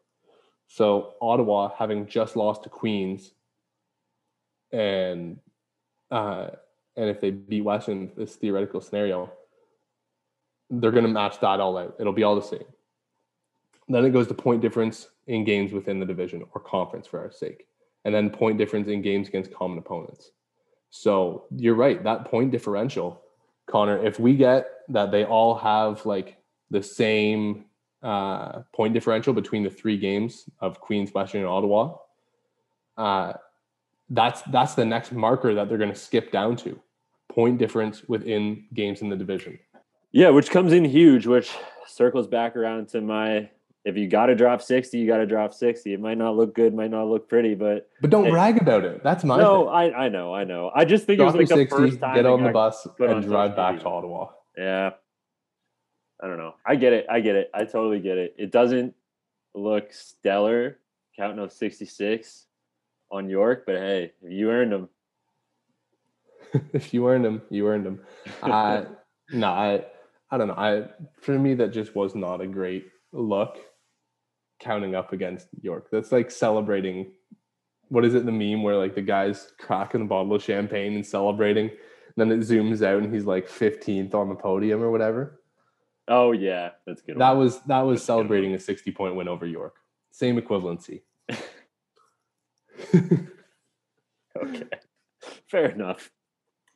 So 0.68 1.16
Ottawa, 1.20 1.72
having 1.76 2.06
just 2.06 2.36
lost 2.36 2.62
to 2.64 2.70
Queens, 2.70 3.32
and 4.72 5.40
uh, 6.12 6.50
and 6.96 7.10
if 7.10 7.22
they 7.22 7.32
beat 7.32 7.64
Western, 7.64 8.12
this 8.16 8.36
theoretical 8.36 8.82
scenario, 8.82 9.32
they're 10.70 10.92
going 10.92 11.06
to 11.06 11.10
match 11.10 11.40
that 11.40 11.60
all 11.60 11.78
out. 11.78 11.96
It'll 12.00 12.14
be 12.14 12.24
all 12.24 12.36
the 12.36 12.42
same. 12.42 12.66
Then 13.88 14.06
it 14.06 14.12
goes 14.12 14.28
to 14.28 14.34
point 14.34 14.62
difference 14.62 15.10
in 15.28 15.44
games 15.44 15.74
within 15.74 16.00
the 16.00 16.06
division 16.06 16.44
or 16.54 16.62
conference 16.62 17.08
for 17.08 17.20
our 17.20 17.32
sake, 17.32 17.68
and 18.06 18.14
then 18.16 18.30
point 18.30 18.58
difference 18.58 18.88
in 18.88 19.02
games 19.02 19.28
against 19.28 19.54
common 19.54 19.78
opponents. 19.78 20.32
So 20.90 21.46
you're 21.56 21.76
right. 21.76 22.04
That 22.04 22.26
point 22.26 22.52
differential, 22.52 23.22
Connor, 23.68 24.06
if 24.06 24.20
we 24.20 24.36
get 24.36 24.68
that 24.90 25.12
they 25.12 25.26
all 25.26 25.56
have 25.56 26.06
like 26.06 26.38
the 26.70 26.84
same 26.84 27.66
uh, 28.04 28.62
point 28.74 28.94
differential 28.94 29.34
between 29.34 29.64
the 29.64 29.70
three 29.70 29.98
games 29.98 30.50
of 30.60 30.80
Queens, 30.80 31.14
Western, 31.14 31.42
and 31.42 31.50
Ottawa, 31.50 31.96
uh, 32.98 33.34
that's 34.12 34.42
that's 34.44 34.76
the 34.76 34.86
next 34.86 35.12
marker 35.12 35.54
that 35.56 35.68
they're 35.68 35.78
going 35.78 35.92
to 35.92 35.96
skip 35.96 36.32
down 36.32 36.56
to 36.58 36.80
point 37.30 37.58
difference 37.58 38.04
within 38.08 38.66
games 38.74 39.02
in 39.02 39.10
the 39.10 39.16
division. 39.16 39.58
Yeah, 40.12 40.30
which 40.30 40.50
comes 40.50 40.74
in 40.74 40.84
huge, 40.84 41.26
which 41.26 41.52
circles 41.88 42.28
back 42.28 42.56
around 42.56 42.90
to 42.90 43.02
my 43.02 43.50
if 43.84 43.98
you 43.98 44.08
got 44.08 44.28
to 44.28 44.36
drop 44.36 44.62
60, 44.62 44.98
you 45.00 45.08
got 45.08 45.18
to 45.18 45.26
drop 45.26 45.54
60. 45.54 45.92
It 45.92 46.00
might 46.00 46.18
not 46.18 46.36
look 46.36 46.54
good, 46.54 46.74
might 46.74 46.92
not 46.92 47.08
look 47.08 47.28
pretty, 47.28 47.56
but 47.56 47.90
but 48.02 48.10
don't 48.10 48.26
hey, 48.26 48.32
brag 48.32 48.62
about 48.62 48.84
it. 48.84 49.02
That's 49.04 49.24
my 49.24 49.38
no. 49.38 49.66
Thing. 49.66 49.74
I 49.74 50.06
I 50.06 50.10
know, 50.10 50.34
I 50.34 50.44
know. 50.44 50.72
I 50.76 50.86
just 50.86 51.06
think 51.06 51.20
drop 51.20 51.34
it 51.34 51.40
was 51.40 51.50
like 51.50 51.60
60, 51.60 51.76
the 51.76 51.90
first 51.90 52.00
time 52.02 52.16
get 52.16 52.26
on 52.26 52.44
the 52.44 52.52
bus 52.52 52.88
and 53.00 53.24
drive 53.24 53.56
back 53.56 53.80
to 53.80 53.86
Ottawa. 53.86 54.28
Yeah, 54.58 54.92
I 56.22 56.28
don't 56.28 56.38
know. 56.38 56.56
I 56.66 56.76
get 56.76 56.92
it. 56.92 57.06
I 57.10 57.22
get 57.22 57.36
it. 57.36 57.50
I 57.54 57.64
totally 57.64 58.02
get 58.02 58.18
it. 58.18 58.36
It 58.38 58.52
doesn't 58.52 58.94
look 59.56 59.94
stellar 59.94 60.78
counting 61.16 61.40
of 61.40 61.52
66 61.52 62.48
on 63.12 63.30
York, 63.30 63.64
but 63.66 63.76
hey, 63.76 64.14
you 64.22 64.50
earned 64.50 64.72
them. 64.72 64.90
if 66.74 66.94
you 66.94 67.08
earned 67.08 67.26
them, 67.26 67.42
you 67.50 67.68
earned 67.68 67.86
them. 67.86 68.00
Uh, 68.42 68.84
no, 69.32 69.48
I, 69.48 69.86
I 70.30 70.38
don't 70.38 70.48
know. 70.48 70.56
I 70.56 70.86
for 71.20 71.38
me 71.38 71.54
that 71.56 71.74
just 71.74 71.96
was 71.96 72.16
not 72.16 72.42
a 72.42 72.48
great 72.48 72.86
look 73.12 73.58
counting 74.60 74.96
up 74.96 75.12
against 75.12 75.48
York. 75.62 75.88
That's 75.92 76.12
like 76.12 76.32
celebrating. 76.32 77.12
What 77.90 78.06
is 78.06 78.16
it? 78.16 78.26
The 78.26 78.32
meme 78.32 78.64
where 78.64 78.78
like 78.78 78.96
the 78.96 79.02
guy's 79.02 79.52
cracking 79.60 80.02
a 80.02 80.06
bottle 80.06 80.34
of 80.34 80.44
champagne 80.44 80.96
and 80.96 81.06
celebrating. 81.06 81.70
And 81.70 82.18
then 82.18 82.32
it 82.32 82.42
zooms 82.42 82.86
out 82.86 83.04
and 83.04 83.14
he's 83.14 83.26
like 83.26 83.50
15th 83.50 84.14
on 84.14 84.30
the 84.30 84.36
podium 84.36 84.82
or 84.82 84.92
whatever. 84.92 85.42
Oh 86.08 86.32
yeah, 86.32 86.72
that's 86.86 87.02
good. 87.02 87.18
That 87.18 87.32
one. 87.32 87.40
was 87.40 87.60
that 87.64 87.82
was 87.82 88.00
that's 88.00 88.06
celebrating 88.06 88.54
a 88.54 88.60
60 88.60 88.92
point 88.92 89.16
win 89.16 89.28
over 89.28 89.46
York. 89.46 89.76
Same 90.12 90.40
equivalency. 90.40 91.02
okay, 94.38 94.68
fair 95.48 95.70
enough. 95.70 96.12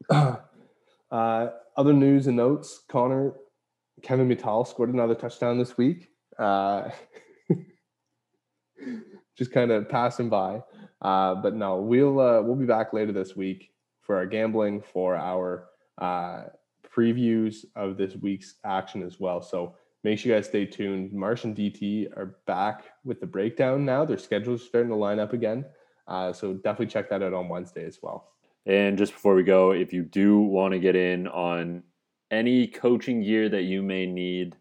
Uh, 0.10 1.48
other 1.78 1.94
news 1.94 2.28
and 2.28 2.38
notes: 2.38 2.84
Connor, 2.90 3.34
Kevin 4.02 4.28
Mital 4.30 4.68
scored 4.68 4.94
another 4.94 5.16
touchdown 5.16 5.58
this 5.58 5.78
week. 5.78 6.10
Uh, 6.38 6.90
just 9.38 9.52
kind 9.52 9.72
of 9.72 9.90
passing 9.90 10.30
by. 10.30 10.62
Uh, 11.02 11.36
but 11.36 11.56
no, 11.56 11.78
we'll 11.78 12.20
uh, 12.20 12.42
we'll 12.42 12.56
be 12.56 12.66
back 12.66 12.94
later 12.94 13.12
this 13.12 13.36
week 13.36 13.72
for 14.02 14.16
our 14.16 14.26
gambling 14.26 14.82
for 14.82 15.16
our 15.16 15.68
uh, 15.98 16.44
previews 16.96 17.66
of 17.76 17.98
this 17.98 18.16
week's 18.16 18.56
action 18.64 19.04
as 19.04 19.20
well. 19.20 19.42
So 19.42 19.76
make 20.04 20.20
sure 20.20 20.32
you 20.32 20.38
guys 20.38 20.48
stay 20.48 20.66
tuned. 20.66 21.12
Marsh 21.12 21.44
and 21.44 21.56
DT 21.56 22.16
are 22.16 22.38
back 22.46 22.86
with 23.04 23.20
the 23.20 23.26
breakdown 23.26 23.86
now. 23.86 24.06
Their 24.06 24.18
schedule's 24.18 24.64
starting 24.64 24.90
to 24.90 24.96
line 24.96 25.20
up 25.20 25.34
again. 25.34 25.66
Uh, 26.08 26.32
so 26.32 26.54
definitely 26.54 26.88
check 26.88 27.10
that 27.10 27.24
out 27.24 27.34
on 27.34 27.50
Wednesday 27.50 27.86
as 27.86 28.00
well. 28.02 28.30
And 28.66 28.98
just 28.98 29.14
before 29.14 29.36
we 29.36 29.44
go, 29.44 29.72
if 29.72 29.94
you 29.94 30.04
do 30.04 30.40
want 30.40 30.74
to 30.74 30.80
get 30.80 30.96
in 30.96 31.28
on 31.28 31.84
any 32.32 32.68
coaching 32.68 33.22
gear 33.22 33.48
that 33.50 33.64
you 33.64 33.82
may 33.82 34.06
need 34.06 34.56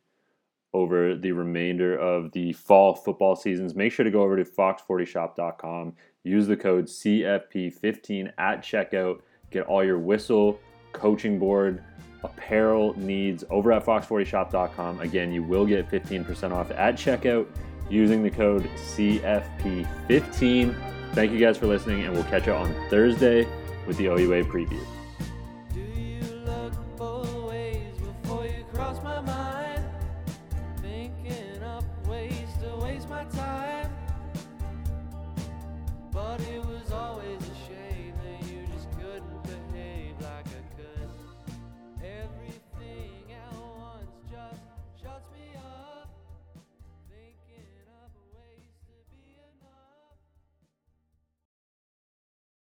over 0.73 1.15
the 1.15 1.33
remainder 1.33 1.97
of 1.97 2.33
the 2.33 2.53
fall 2.53 2.95
football 2.95 3.37
seasons, 3.37 3.75
make 3.75 3.93
sure 3.93 4.05
to 4.05 4.11
go 4.11 4.23
over 4.23 4.37
to 4.37 4.45
fox40shop.com. 4.45 5.95
Use 6.25 6.47
the 6.47 6.57
code 6.57 6.87
CFP15 6.87 8.33
at 8.39 8.63
checkout. 8.63 9.21
Get 9.51 9.67
all 9.67 9.85
your 9.85 9.99
whistle, 9.99 10.59
coaching 10.93 11.39
board, 11.39 11.83
apparel 12.25 12.99
needs 12.99 13.45
over 13.51 13.73
at 13.73 13.85
fox40shop.com. 13.85 15.01
Again, 15.01 15.33
you 15.33 15.43
will 15.43 15.67
get 15.67 15.89
15% 15.91 16.53
off 16.53 16.71
at 16.73 16.97
checkout 16.97 17.47
using 17.89 18.23
the 18.23 18.31
code 18.31 18.69
CFP15. 18.97 20.75
Thank 21.15 21.31
you 21.31 21.39
guys 21.39 21.57
for 21.57 21.69
listening, 21.69 22.03
and 22.03 22.13
we'll 22.13 22.25
catch 22.25 22.49
you 22.49 22.53
on 22.53 22.75
Thursday 22.91 23.47
with 23.87 23.97
the 23.97 24.09
OUA 24.09 24.43
preview. 24.45 24.85